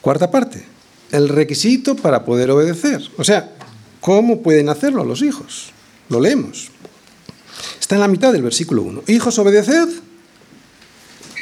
Cuarta 0.00 0.30
parte, 0.30 0.64
el 1.12 1.28
requisito 1.28 1.96
para 1.96 2.24
poder 2.24 2.50
obedecer. 2.50 3.02
O 3.16 3.24
sea, 3.24 3.52
¿cómo 4.00 4.42
pueden 4.42 4.68
hacerlo 4.68 5.04
los 5.04 5.22
hijos? 5.22 5.70
Lo 6.08 6.20
leemos. 6.20 6.70
Está 7.80 7.94
en 7.94 8.00
la 8.00 8.08
mitad 8.08 8.32
del 8.32 8.42
versículo 8.42 8.82
1. 8.82 9.04
Hijos, 9.06 9.38
obedeced 9.38 9.88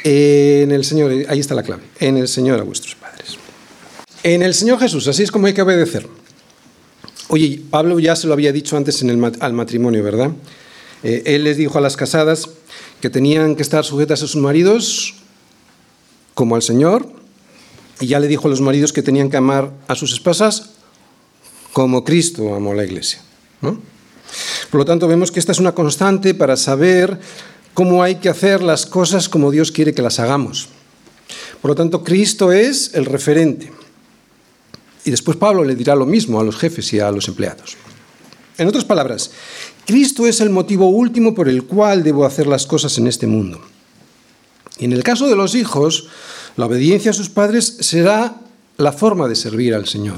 en 0.07 0.71
el 0.71 0.85
Señor, 0.85 1.11
ahí 1.27 1.39
está 1.39 1.55
la 1.55 1.63
clave, 1.63 1.81
en 1.99 2.17
el 2.17 2.27
Señor 2.27 2.59
a 2.59 2.63
vuestros 2.63 2.93
padres. 2.93 3.37
En 4.21 4.43
el 4.43 4.53
Señor 4.53 4.79
Jesús, 4.79 5.07
así 5.07 5.23
es 5.23 5.31
como 5.31 5.47
hay 5.47 5.53
que 5.53 5.63
obedecer. 5.63 6.07
Oye, 7.29 7.61
Pablo 7.71 7.99
ya 7.99 8.15
se 8.15 8.27
lo 8.27 8.33
había 8.33 8.51
dicho 8.51 8.77
antes 8.77 9.01
en 9.01 9.09
el, 9.09 9.35
al 9.39 9.53
matrimonio, 9.53 10.03
¿verdad? 10.03 10.29
Eh, 11.01 11.23
él 11.25 11.43
les 11.43 11.57
dijo 11.57 11.79
a 11.79 11.81
las 11.81 11.97
casadas 11.97 12.49
que 13.05 13.11
tenían 13.11 13.55
que 13.55 13.61
estar 13.61 13.85
sujetas 13.85 14.23
a 14.23 14.25
sus 14.25 14.35
maridos 14.35 15.13
como 16.33 16.55
al 16.55 16.63
Señor, 16.63 17.07
y 17.99 18.07
ya 18.07 18.19
le 18.19 18.27
dijo 18.27 18.47
a 18.47 18.49
los 18.49 18.61
maridos 18.61 18.93
que 18.93 19.03
tenían 19.03 19.29
que 19.29 19.37
amar 19.37 19.71
a 19.87 19.93
sus 19.93 20.11
esposas 20.11 20.71
como 21.71 22.03
Cristo 22.03 22.55
amó 22.55 22.71
a 22.71 22.75
la 22.75 22.83
iglesia. 22.83 23.21
Por 23.61 24.79
lo 24.79 24.85
tanto, 24.85 25.07
vemos 25.07 25.31
que 25.31 25.37
esta 25.39 25.51
es 25.51 25.59
una 25.59 25.75
constante 25.75 26.33
para 26.33 26.57
saber 26.57 27.19
cómo 27.75 28.01
hay 28.01 28.15
que 28.15 28.29
hacer 28.29 28.63
las 28.63 28.87
cosas 28.87 29.29
como 29.29 29.51
Dios 29.51 29.71
quiere 29.71 29.93
que 29.93 30.01
las 30.01 30.19
hagamos. 30.19 30.69
Por 31.61 31.69
lo 31.69 31.75
tanto, 31.75 32.03
Cristo 32.03 32.51
es 32.51 32.95
el 32.95 33.05
referente. 33.05 33.71
Y 35.03 35.11
después 35.11 35.37
Pablo 35.37 35.63
le 35.63 35.75
dirá 35.75 35.93
lo 35.93 36.07
mismo 36.07 36.39
a 36.39 36.43
los 36.43 36.57
jefes 36.57 36.91
y 36.91 36.99
a 36.99 37.11
los 37.11 37.27
empleados. 37.27 37.77
En 38.57 38.67
otras 38.67 38.85
palabras, 38.85 39.31
Cristo 39.85 40.25
es 40.25 40.41
el 40.41 40.49
motivo 40.49 40.89
último 40.89 41.35
por 41.35 41.47
el 41.47 41.63
cual 41.63 42.03
debo 42.03 42.25
hacer 42.25 42.47
las 42.47 42.65
cosas 42.65 42.97
en 42.97 43.07
este 43.07 43.27
mundo. 43.27 43.61
Y 44.79 44.85
en 44.85 44.93
el 44.93 45.03
caso 45.03 45.27
de 45.27 45.35
los 45.35 45.55
hijos, 45.55 46.07
la 46.57 46.65
obediencia 46.65 47.11
a 47.11 47.13
sus 47.13 47.29
padres 47.29 47.77
será 47.79 48.35
la 48.77 48.91
forma 48.91 49.27
de 49.27 49.35
servir 49.35 49.73
al 49.73 49.87
Señor. 49.87 50.17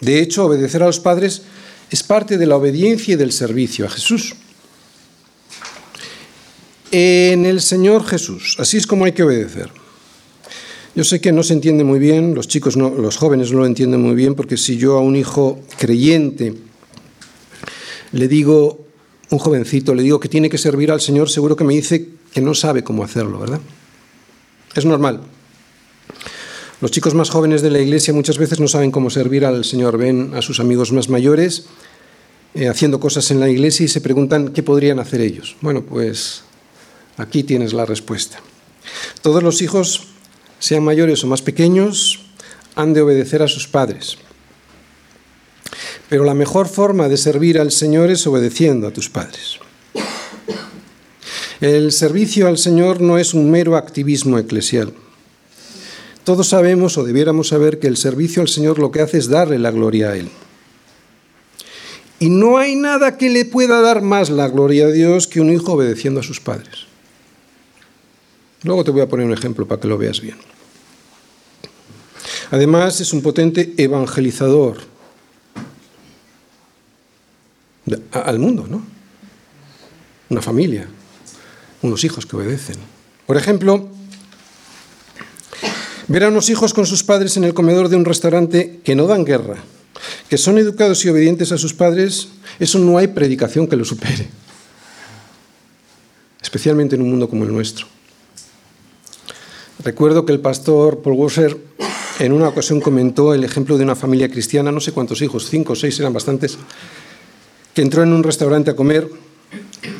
De 0.00 0.20
hecho, 0.20 0.46
obedecer 0.46 0.82
a 0.82 0.86
los 0.86 1.00
padres 1.00 1.42
es 1.90 2.02
parte 2.02 2.38
de 2.38 2.46
la 2.46 2.56
obediencia 2.56 3.14
y 3.14 3.16
del 3.16 3.32
servicio 3.32 3.86
a 3.86 3.90
Jesús. 3.90 4.34
En 6.92 7.44
el 7.44 7.60
Señor 7.60 8.04
Jesús, 8.04 8.56
así 8.58 8.76
es 8.76 8.86
como 8.86 9.04
hay 9.04 9.12
que 9.12 9.22
obedecer. 9.22 9.70
Yo 10.94 11.04
sé 11.04 11.20
que 11.20 11.32
no 11.32 11.42
se 11.42 11.52
entiende 11.52 11.84
muy 11.84 11.98
bien, 11.98 12.34
los 12.34 12.48
chicos, 12.48 12.76
no, 12.76 12.90
los 12.90 13.16
jóvenes 13.16 13.52
no 13.52 13.60
lo 13.60 13.66
entienden 13.66 14.00
muy 14.00 14.14
bien, 14.14 14.34
porque 14.34 14.56
si 14.56 14.76
yo 14.76 14.96
a 14.96 15.00
un 15.00 15.14
hijo 15.14 15.60
creyente 15.78 16.54
le 18.12 18.28
digo, 18.28 18.86
un 19.30 19.38
jovencito, 19.38 19.94
le 19.94 20.02
digo 20.02 20.20
que 20.20 20.28
tiene 20.28 20.50
que 20.50 20.58
servir 20.58 20.90
al 20.90 21.00
Señor, 21.00 21.30
seguro 21.30 21.56
que 21.56 21.64
me 21.64 21.74
dice 21.74 22.08
que 22.32 22.40
no 22.40 22.54
sabe 22.54 22.82
cómo 22.82 23.04
hacerlo, 23.04 23.38
¿verdad? 23.38 23.60
Es 24.74 24.84
normal. 24.84 25.20
Los 26.80 26.90
chicos 26.90 27.14
más 27.14 27.28
jóvenes 27.28 27.60
de 27.60 27.70
la 27.70 27.80
iglesia 27.80 28.14
muchas 28.14 28.38
veces 28.38 28.58
no 28.58 28.66
saben 28.66 28.90
cómo 28.90 29.10
servir 29.10 29.44
al 29.44 29.64
Señor. 29.64 29.98
Ven 29.98 30.32
a 30.34 30.40
sus 30.40 30.60
amigos 30.60 30.92
más 30.92 31.08
mayores 31.08 31.66
eh, 32.54 32.68
haciendo 32.68 32.98
cosas 32.98 33.30
en 33.30 33.38
la 33.38 33.48
iglesia 33.48 33.84
y 33.84 33.88
se 33.88 34.00
preguntan 34.00 34.48
qué 34.48 34.62
podrían 34.62 34.98
hacer 34.98 35.20
ellos. 35.20 35.56
Bueno, 35.60 35.82
pues 35.82 36.42
aquí 37.18 37.42
tienes 37.42 37.74
la 37.74 37.84
respuesta. 37.84 38.40
Todos 39.20 39.42
los 39.42 39.60
hijos 39.60 40.08
sean 40.58 40.82
mayores 40.82 41.22
o 41.22 41.26
más 41.26 41.42
pequeños, 41.42 42.20
han 42.74 42.94
de 42.94 43.02
obedecer 43.02 43.42
a 43.42 43.48
sus 43.48 43.68
padres. 43.68 44.16
Pero 46.10 46.24
la 46.24 46.34
mejor 46.34 46.68
forma 46.68 47.08
de 47.08 47.16
servir 47.16 47.58
al 47.60 47.70
Señor 47.70 48.10
es 48.10 48.26
obedeciendo 48.26 48.88
a 48.88 48.90
tus 48.90 49.08
padres. 49.08 49.60
El 51.60 51.92
servicio 51.92 52.48
al 52.48 52.58
Señor 52.58 53.00
no 53.00 53.16
es 53.16 53.32
un 53.32 53.48
mero 53.48 53.76
activismo 53.76 54.36
eclesial. 54.36 54.92
Todos 56.24 56.48
sabemos 56.48 56.98
o 56.98 57.04
debiéramos 57.04 57.48
saber 57.48 57.78
que 57.78 57.86
el 57.86 57.96
servicio 57.96 58.42
al 58.42 58.48
Señor 58.48 58.80
lo 58.80 58.90
que 58.90 59.02
hace 59.02 59.18
es 59.18 59.28
darle 59.28 59.60
la 59.60 59.70
gloria 59.70 60.10
a 60.10 60.16
Él. 60.16 60.28
Y 62.18 62.28
no 62.28 62.58
hay 62.58 62.74
nada 62.74 63.16
que 63.16 63.30
le 63.30 63.44
pueda 63.44 63.80
dar 63.80 64.02
más 64.02 64.30
la 64.30 64.48
gloria 64.48 64.86
a 64.86 64.90
Dios 64.90 65.28
que 65.28 65.40
un 65.40 65.52
hijo 65.52 65.74
obedeciendo 65.74 66.20
a 66.20 66.24
sus 66.24 66.40
padres. 66.40 66.86
Luego 68.64 68.82
te 68.82 68.90
voy 68.90 69.02
a 69.02 69.08
poner 69.08 69.26
un 69.26 69.32
ejemplo 69.32 69.66
para 69.66 69.80
que 69.80 69.86
lo 69.86 69.96
veas 69.96 70.20
bien. 70.20 70.36
Además, 72.50 73.00
es 73.00 73.12
un 73.12 73.22
potente 73.22 73.74
evangelizador 73.76 74.90
al 78.12 78.38
mundo, 78.38 78.66
¿no? 78.68 78.82
Una 80.28 80.42
familia, 80.42 80.88
unos 81.82 82.04
hijos 82.04 82.26
que 82.26 82.36
obedecen. 82.36 82.76
Por 83.26 83.36
ejemplo, 83.36 83.88
ver 86.08 86.24
a 86.24 86.28
unos 86.28 86.50
hijos 86.50 86.74
con 86.74 86.86
sus 86.86 87.04
padres 87.04 87.36
en 87.36 87.44
el 87.44 87.54
comedor 87.54 87.88
de 87.88 87.96
un 87.96 88.04
restaurante 88.04 88.80
que 88.84 88.94
no 88.94 89.06
dan 89.06 89.24
guerra, 89.24 89.56
que 90.28 90.38
son 90.38 90.58
educados 90.58 91.04
y 91.04 91.08
obedientes 91.08 91.52
a 91.52 91.58
sus 91.58 91.74
padres, 91.74 92.28
eso 92.58 92.78
no 92.78 92.98
hay 92.98 93.08
predicación 93.08 93.66
que 93.66 93.76
lo 93.76 93.84
supere, 93.84 94.28
especialmente 96.42 96.96
en 96.96 97.02
un 97.02 97.10
mundo 97.10 97.28
como 97.28 97.44
el 97.44 97.52
nuestro. 97.52 97.86
Recuerdo 99.82 100.26
que 100.26 100.32
el 100.32 100.40
pastor 100.40 101.00
Paul 101.00 101.16
Washer 101.16 101.56
en 102.18 102.32
una 102.32 102.48
ocasión 102.48 102.80
comentó 102.80 103.32
el 103.32 103.44
ejemplo 103.44 103.78
de 103.78 103.84
una 103.84 103.96
familia 103.96 104.30
cristiana, 104.30 104.70
no 104.70 104.80
sé 104.80 104.92
cuántos 104.92 105.22
hijos, 105.22 105.48
cinco 105.48 105.72
o 105.72 105.76
seis 105.76 105.98
eran 106.00 106.12
bastantes, 106.12 106.58
entró 107.82 108.02
en 108.02 108.12
un 108.12 108.22
restaurante 108.22 108.70
a 108.70 108.76
comer 108.76 109.10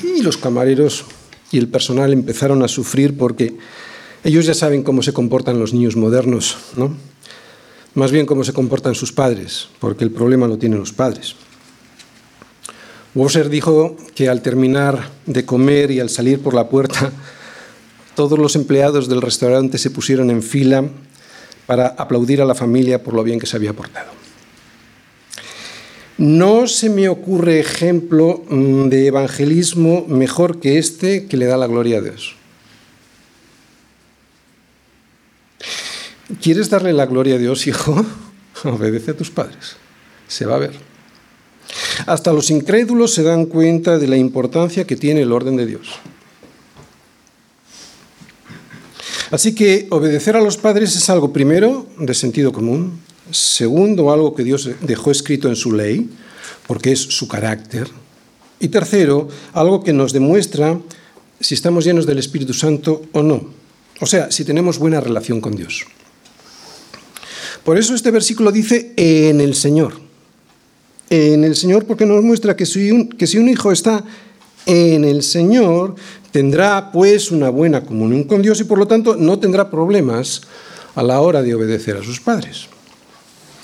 y 0.02 0.22
los 0.22 0.36
camareros 0.36 1.04
y 1.50 1.58
el 1.58 1.68
personal 1.68 2.12
empezaron 2.12 2.62
a 2.62 2.68
sufrir 2.68 3.16
porque 3.16 3.56
ellos 4.22 4.46
ya 4.46 4.54
saben 4.54 4.82
cómo 4.82 5.02
se 5.02 5.12
comportan 5.12 5.58
los 5.58 5.72
niños 5.72 5.96
modernos, 5.96 6.56
¿no? 6.76 6.94
Más 7.94 8.12
bien 8.12 8.26
cómo 8.26 8.44
se 8.44 8.52
comportan 8.52 8.94
sus 8.94 9.12
padres, 9.12 9.68
porque 9.80 10.04
el 10.04 10.10
problema 10.10 10.46
lo 10.46 10.58
tienen 10.58 10.78
los 10.78 10.92
padres. 10.92 11.34
Wasser 13.14 13.48
dijo 13.48 13.96
que 14.14 14.28
al 14.28 14.42
terminar 14.42 15.10
de 15.26 15.44
comer 15.44 15.90
y 15.90 15.98
al 15.98 16.08
salir 16.08 16.40
por 16.40 16.54
la 16.54 16.68
puerta, 16.68 17.10
todos 18.14 18.38
los 18.38 18.54
empleados 18.54 19.08
del 19.08 19.22
restaurante 19.22 19.78
se 19.78 19.90
pusieron 19.90 20.30
en 20.30 20.42
fila 20.42 20.84
para 21.66 21.88
aplaudir 21.88 22.40
a 22.42 22.44
la 22.44 22.54
familia 22.54 23.02
por 23.02 23.14
lo 23.14 23.24
bien 23.24 23.40
que 23.40 23.46
se 23.46 23.56
había 23.56 23.72
portado. 23.72 24.19
No 26.20 26.66
se 26.66 26.90
me 26.90 27.08
ocurre 27.08 27.60
ejemplo 27.60 28.44
mm, 28.50 28.90
de 28.90 29.06
evangelismo 29.06 30.04
mejor 30.06 30.60
que 30.60 30.76
este 30.76 31.24
que 31.24 31.38
le 31.38 31.46
da 31.46 31.56
la 31.56 31.66
gloria 31.66 31.96
a 31.96 32.02
Dios. 32.02 32.36
¿Quieres 36.42 36.68
darle 36.68 36.92
la 36.92 37.06
gloria 37.06 37.36
a 37.36 37.38
Dios, 37.38 37.66
hijo? 37.66 38.04
Obedece 38.64 39.12
a 39.12 39.16
tus 39.16 39.30
padres. 39.30 39.76
Se 40.28 40.44
va 40.44 40.56
a 40.56 40.58
ver. 40.58 40.72
Hasta 42.04 42.34
los 42.34 42.50
incrédulos 42.50 43.14
se 43.14 43.22
dan 43.22 43.46
cuenta 43.46 43.98
de 43.98 44.06
la 44.06 44.18
importancia 44.18 44.86
que 44.86 44.96
tiene 44.96 45.22
el 45.22 45.32
orden 45.32 45.56
de 45.56 45.64
Dios. 45.64 45.88
Así 49.30 49.54
que 49.54 49.86
obedecer 49.88 50.36
a 50.36 50.42
los 50.42 50.58
padres 50.58 50.94
es 50.94 51.08
algo 51.08 51.32
primero 51.32 51.86
de 51.96 52.12
sentido 52.12 52.52
común, 52.52 53.00
segundo 53.32 54.12
algo 54.12 54.34
que 54.34 54.44
Dios 54.44 54.68
dejó 54.80 55.10
escrito 55.10 55.48
en 55.48 55.56
su 55.56 55.72
ley, 55.72 56.08
porque 56.66 56.92
es 56.92 57.00
su 57.00 57.28
carácter, 57.28 57.88
y 58.60 58.68
tercero 58.68 59.28
algo 59.52 59.82
que 59.82 59.92
nos 59.92 60.12
demuestra 60.12 60.78
si 61.40 61.54
estamos 61.54 61.84
llenos 61.84 62.06
del 62.06 62.18
Espíritu 62.18 62.52
Santo 62.52 63.02
o 63.12 63.22
no, 63.22 63.44
o 64.00 64.06
sea, 64.06 64.30
si 64.30 64.44
tenemos 64.44 64.78
buena 64.78 65.00
relación 65.00 65.40
con 65.40 65.54
Dios. 65.54 65.84
Por 67.64 67.78
eso 67.78 67.94
este 67.94 68.10
versículo 68.10 68.52
dice 68.52 68.92
en 68.96 69.40
el 69.40 69.54
Señor. 69.54 69.94
En 71.10 71.44
el 71.44 71.56
Señor 71.56 71.84
porque 71.84 72.06
nos 72.06 72.22
muestra 72.22 72.56
que 72.56 72.66
si 72.66 72.90
un, 72.90 73.48
hijo 73.48 73.72
está 73.72 74.04
en 74.66 75.04
el 75.04 75.22
Señor, 75.22 75.96
tendrá 76.30 76.92
pues 76.92 77.30
una 77.30 77.50
buena 77.50 77.84
comunión 77.84 78.24
con 78.24 78.42
Dios 78.42 78.60
y 78.60 78.64
por 78.64 78.78
lo 78.78 78.86
tanto 78.86 79.16
no 79.16 79.38
tendrá 79.38 79.70
problemas 79.70 80.42
a 80.94 81.02
la 81.02 81.20
hora 81.20 81.42
de 81.42 81.54
obedecer 81.54 81.96
a 81.96 82.02
sus 82.02 82.20
padres. 82.20 82.68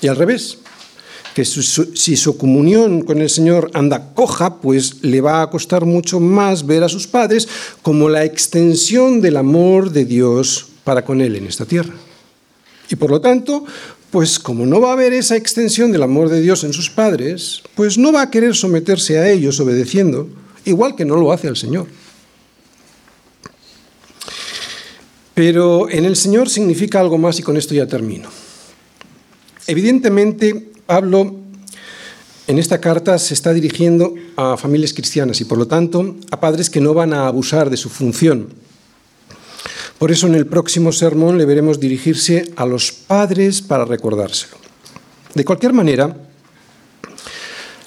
Y 0.01 0.07
al 0.07 0.15
revés, 0.15 0.59
que 1.37 1.45
si 1.45 2.17
su 2.17 2.35
comunión 2.35 3.03
con 3.03 3.21
el 3.21 3.29
Señor 3.29 3.69
anda 3.75 4.13
coja, 4.15 4.59
pues 4.59 5.03
le 5.03 5.21
va 5.21 5.43
a 5.43 5.49
costar 5.51 5.85
mucho 5.85 6.19
más 6.19 6.65
ver 6.65 6.83
a 6.83 6.89
sus 6.89 7.05
padres 7.05 7.47
como 7.83 8.09
la 8.09 8.25
extensión 8.25 9.21
del 9.21 9.37
amor 9.37 9.91
de 9.91 10.05
Dios 10.05 10.65
para 10.83 11.05
con 11.05 11.21
él 11.21 11.35
en 11.35 11.45
esta 11.45 11.65
tierra. 11.65 11.93
Y 12.89 12.95
por 12.95 13.11
lo 13.11 13.21
tanto, 13.21 13.65
pues 14.09 14.39
como 14.39 14.65
no 14.65 14.81
va 14.81 14.89
a 14.89 14.93
haber 14.93 15.13
esa 15.13 15.35
extensión 15.35 15.91
del 15.91 16.01
amor 16.01 16.29
de 16.29 16.41
Dios 16.41 16.63
en 16.63 16.73
sus 16.73 16.89
padres, 16.89 17.61
pues 17.75 17.99
no 17.99 18.11
va 18.11 18.23
a 18.23 18.31
querer 18.31 18.55
someterse 18.55 19.19
a 19.19 19.29
ellos 19.29 19.59
obedeciendo, 19.59 20.29
igual 20.65 20.95
que 20.95 21.05
no 21.05 21.17
lo 21.17 21.31
hace 21.31 21.47
al 21.47 21.57
Señor. 21.57 21.85
Pero 25.35 25.87
en 25.87 26.05
el 26.05 26.15
Señor 26.15 26.49
significa 26.49 26.99
algo 26.99 27.19
más 27.19 27.37
y 27.37 27.43
con 27.43 27.57
esto 27.57 27.75
ya 27.75 27.85
termino. 27.85 28.27
Evidentemente, 29.67 30.71
Pablo 30.85 31.35
en 32.47 32.59
esta 32.59 32.79
carta 32.79 33.19
se 33.19 33.33
está 33.33 33.53
dirigiendo 33.53 34.15
a 34.37 34.57
familias 34.57 34.93
cristianas 34.93 35.41
y 35.41 35.45
por 35.45 35.57
lo 35.57 35.67
tanto 35.67 36.15
a 36.31 36.39
padres 36.39 36.69
que 36.69 36.79
no 36.79 36.93
van 36.93 37.13
a 37.13 37.27
abusar 37.27 37.69
de 37.69 37.77
su 37.77 37.89
función 37.89 38.47
por 39.97 40.11
eso 40.11 40.27
en 40.27 40.35
el 40.35 40.45
próximo 40.45 40.91
sermón 40.91 41.37
le 41.37 41.45
veremos 41.45 41.79
dirigirse 41.79 42.51
a 42.55 42.65
los 42.65 42.91
padres 42.91 43.63
para 43.63 43.83
recordárselo. 43.83 44.57
De 45.33 45.43
cualquier 45.43 45.73
manera, 45.73 46.15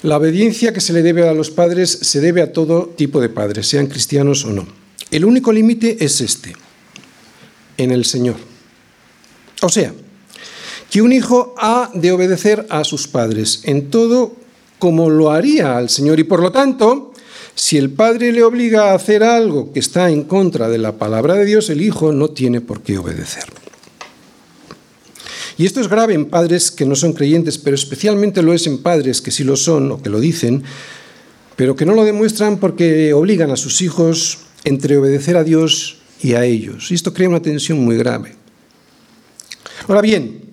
la 0.03 0.17
obediencia 0.17 0.73
que 0.73 0.81
se 0.81 0.91
le 0.91 1.03
debe 1.03 1.27
a 1.27 1.33
los 1.33 1.51
padres 1.51 1.89
se 1.89 2.19
debe 2.19 2.41
a 2.41 2.51
todo 2.51 2.87
tipo 2.97 3.21
de 3.21 3.29
padres, 3.29 3.67
sean 3.67 3.87
cristianos 3.87 4.43
o 4.43 4.51
no. 4.51 4.67
El 5.09 5.23
único 5.23 5.53
límite 5.53 6.03
es 6.03 6.19
este, 6.19 6.53
en 7.77 7.91
el 7.91 8.03
Señor. 8.03 8.35
O 9.61 9.69
sea, 9.69 9.93
que 10.91 11.01
un 11.01 11.13
hijo 11.13 11.55
ha 11.57 11.89
de 11.93 12.11
obedecer 12.11 12.67
a 12.69 12.83
sus 12.83 13.07
padres 13.07 13.61
en 13.63 13.89
todo 13.89 14.33
como 14.77 15.09
lo 15.09 15.31
haría 15.31 15.77
al 15.77 15.89
Señor 15.89 16.19
y 16.19 16.25
por 16.25 16.41
lo 16.41 16.51
tanto 16.51 17.13
si 17.55 17.77
el 17.77 17.89
padre 17.91 18.33
le 18.33 18.43
obliga 18.43 18.91
a 18.91 18.95
hacer 18.95 19.23
algo 19.23 19.71
que 19.71 19.79
está 19.79 20.09
en 20.09 20.23
contra 20.25 20.67
de 20.67 20.77
la 20.77 20.97
palabra 20.97 21.35
de 21.35 21.45
Dios, 21.45 21.69
el 21.69 21.81
hijo 21.81 22.11
no 22.11 22.31
tiene 22.31 22.59
por 22.59 22.81
qué 22.81 22.97
obedecer. 22.97 23.45
Y 25.57 25.65
esto 25.65 25.79
es 25.79 25.87
grave 25.87 26.13
en 26.13 26.25
padres 26.25 26.71
que 26.71 26.85
no 26.85 26.95
son 26.95 27.13
creyentes, 27.13 27.57
pero 27.57 27.75
especialmente 27.75 28.41
lo 28.41 28.53
es 28.53 28.67
en 28.67 28.79
padres 28.79 29.21
que 29.21 29.31
sí 29.31 29.43
lo 29.43 29.55
son 29.55 29.91
o 29.91 30.01
que 30.01 30.09
lo 30.09 30.19
dicen, 30.19 30.63
pero 31.55 31.75
que 31.75 31.85
no 31.85 31.93
lo 31.93 32.03
demuestran 32.03 32.57
porque 32.57 33.13
obligan 33.13 33.51
a 33.51 33.57
sus 33.57 33.81
hijos 33.81 34.39
entre 34.65 34.97
obedecer 34.97 35.37
a 35.37 35.43
Dios 35.43 35.99
y 36.21 36.33
a 36.33 36.43
ellos. 36.43 36.91
Y 36.91 36.95
esto 36.95 37.13
crea 37.13 37.29
una 37.29 37.41
tensión 37.41 37.79
muy 37.79 37.95
grave. 37.95 38.35
Ahora 39.87 40.01
bien, 40.01 40.50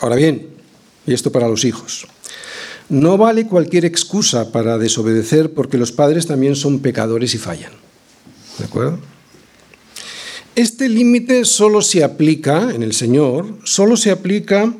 ahora 0.00 0.16
bien, 0.16 0.48
y 1.06 1.14
esto 1.14 1.30
para 1.32 1.48
los 1.48 1.64
hijos. 1.64 2.06
No 2.88 3.16
vale 3.16 3.46
cualquier 3.46 3.84
excusa 3.84 4.50
para 4.50 4.76
desobedecer 4.76 5.52
porque 5.52 5.78
los 5.78 5.92
padres 5.92 6.26
también 6.26 6.56
son 6.56 6.80
pecadores 6.80 7.34
y 7.34 7.38
fallan. 7.38 7.72
¿De 8.58 8.64
acuerdo? 8.64 8.98
Este 10.56 10.88
límite 10.88 11.44
solo 11.44 11.82
se 11.82 12.02
aplica 12.02 12.74
en 12.74 12.82
el 12.82 12.92
Señor, 12.92 13.58
solo 13.64 13.96
se 13.96 14.10
aplica 14.10 14.74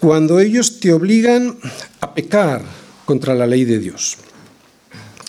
cuando 0.00 0.40
ellos 0.40 0.80
te 0.80 0.92
obligan 0.92 1.56
a 2.00 2.14
pecar 2.14 2.62
contra 3.04 3.34
la 3.34 3.46
ley 3.46 3.64
de 3.64 3.78
Dios. 3.78 4.18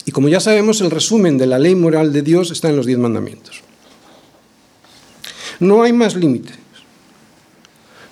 Y 0.06 0.12
como 0.12 0.30
ya 0.30 0.40
sabemos, 0.40 0.82
el 0.82 0.90
resumen 0.90 1.38
de 1.38 1.46
la 1.46 1.60
ley 1.60 1.76
moral 1.76 2.12
de 2.14 2.22
Dios 2.22 2.50
está 2.50 2.70
en 2.70 2.78
los 2.78 2.86
diez 2.86 2.98
mandamientos. 2.98 3.62
No 5.60 5.84
hay 5.84 5.94
más 5.94 6.16
límite. 6.16 6.54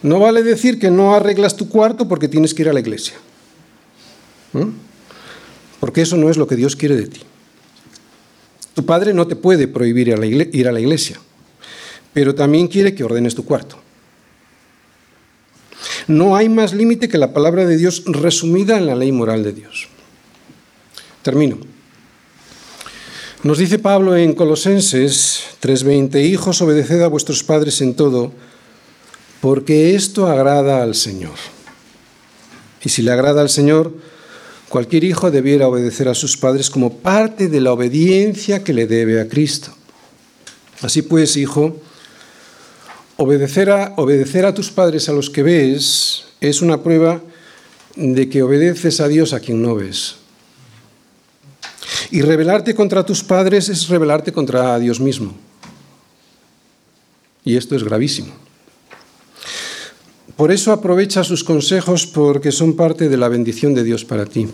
No 0.05 0.19
vale 0.19 0.43
decir 0.43 0.77
que 0.77 0.91
no 0.91 1.15
arreglas 1.15 1.57
tu 1.57 1.67
cuarto 1.67 2.07
porque 2.07 2.27
tienes 2.27 2.53
que 2.53 2.61
ir 2.61 2.69
a 2.69 2.73
la 2.73 2.79
iglesia. 2.79 3.15
Porque 5.79 6.03
eso 6.03 6.15
no 6.15 6.29
es 6.29 6.37
lo 6.37 6.45
que 6.45 6.55
Dios 6.55 6.75
quiere 6.75 6.95
de 6.95 7.07
ti. 7.07 7.21
Tu 8.75 8.85
padre 8.85 9.15
no 9.15 9.25
te 9.25 9.35
puede 9.35 9.67
prohibir 9.67 10.09
ir 10.09 10.67
a 10.67 10.71
la 10.71 10.79
iglesia, 10.79 11.19
pero 12.13 12.35
también 12.35 12.67
quiere 12.67 12.93
que 12.93 13.03
ordenes 13.03 13.33
tu 13.33 13.45
cuarto. 13.45 13.79
No 16.07 16.35
hay 16.35 16.49
más 16.49 16.75
límite 16.75 17.09
que 17.09 17.17
la 17.17 17.33
palabra 17.33 17.65
de 17.65 17.75
Dios 17.75 18.03
resumida 18.05 18.77
en 18.77 18.85
la 18.85 18.95
ley 18.95 19.11
moral 19.11 19.43
de 19.43 19.53
Dios. 19.53 19.87
Termino. 21.23 21.57
Nos 23.41 23.57
dice 23.57 23.79
Pablo 23.79 24.15
en 24.15 24.35
Colosenses 24.35 25.45
3:20, 25.61 26.23
Hijos, 26.23 26.61
obedeced 26.61 27.01
a 27.01 27.07
vuestros 27.07 27.41
padres 27.43 27.81
en 27.81 27.95
todo, 27.95 28.33
porque 29.45 29.93
esto 29.93 30.25
agrada 30.25 30.81
al 30.81 30.95
Señor. 30.95 31.35
Y 32.83 32.89
si 32.89 33.03
le 33.03 33.11
agrada 33.11 33.41
al 33.41 33.49
Señor, 33.51 33.93
cualquier 34.69 35.03
hijo 35.03 35.29
debiera 35.29 35.67
obedecer 35.67 36.07
a 36.07 36.15
sus 36.15 36.35
padres 36.35 36.71
como 36.71 36.97
parte 36.97 37.47
de 37.47 37.61
la 37.61 37.71
obediencia 37.71 38.63
que 38.63 38.73
le 38.73 38.87
debe 38.87 39.21
a 39.21 39.27
Cristo. 39.27 39.71
Así 40.81 41.03
pues, 41.03 41.37
hijo, 41.37 41.79
obedecer 43.17 43.69
a, 43.69 43.93
obedecer 43.97 44.47
a 44.47 44.53
tus 44.55 44.71
padres 44.71 45.09
a 45.09 45.13
los 45.13 45.29
que 45.29 45.43
ves 45.43 46.25
es 46.41 46.63
una 46.63 46.81
prueba 46.81 47.21
de 47.95 48.27
que 48.27 48.41
obedeces 48.41 48.99
a 48.99 49.07
Dios 49.07 49.31
a 49.31 49.41
quien 49.41 49.61
no 49.61 49.75
ves. 49.75 50.15
Y 52.09 52.23
rebelarte 52.23 52.73
contra 52.73 53.05
tus 53.05 53.23
padres 53.23 53.69
es 53.69 53.89
rebelarte 53.89 54.33
contra 54.33 54.79
Dios 54.79 54.99
mismo. 54.99 55.35
Y 57.43 57.57
esto 57.57 57.75
es 57.75 57.83
gravísimo. 57.83 58.44
Por 60.37 60.51
eso 60.51 60.73
aprovecha 60.73 61.23
sus 61.23 61.43
consejos 61.43 62.05
porque 62.05 62.51
son 62.51 62.75
parte 62.75 63.07
de 63.07 63.17
la 63.17 63.29
bendición 63.29 63.73
de 63.73 63.83
Dios 63.83 64.03
para 64.03 64.25
ti. 64.25 64.47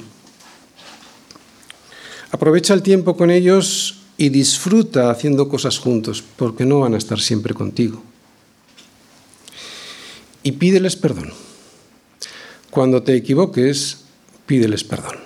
Aprovecha 2.31 2.73
el 2.73 2.83
tiempo 2.83 3.17
con 3.17 3.31
ellos 3.31 4.01
y 4.17 4.29
disfruta 4.29 5.09
haciendo 5.09 5.49
cosas 5.49 5.79
juntos 5.79 6.23
porque 6.35 6.65
no 6.65 6.79
van 6.79 6.93
a 6.93 6.97
estar 6.97 7.19
siempre 7.19 7.53
contigo. 7.53 8.03
Y 10.43 10.53
pídeles 10.53 10.95
perdón. 10.95 11.33
Cuando 12.69 13.01
te 13.01 13.15
equivoques, 13.15 14.05
pídeles 14.45 14.83
perdón. 14.83 15.17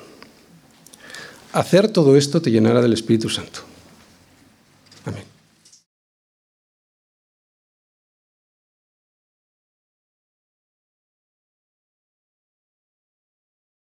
Hacer 1.52 1.90
todo 1.90 2.16
esto 2.16 2.42
te 2.42 2.52
llenará 2.52 2.82
del 2.82 2.94
Espíritu 2.94 3.30
Santo. 3.30 3.62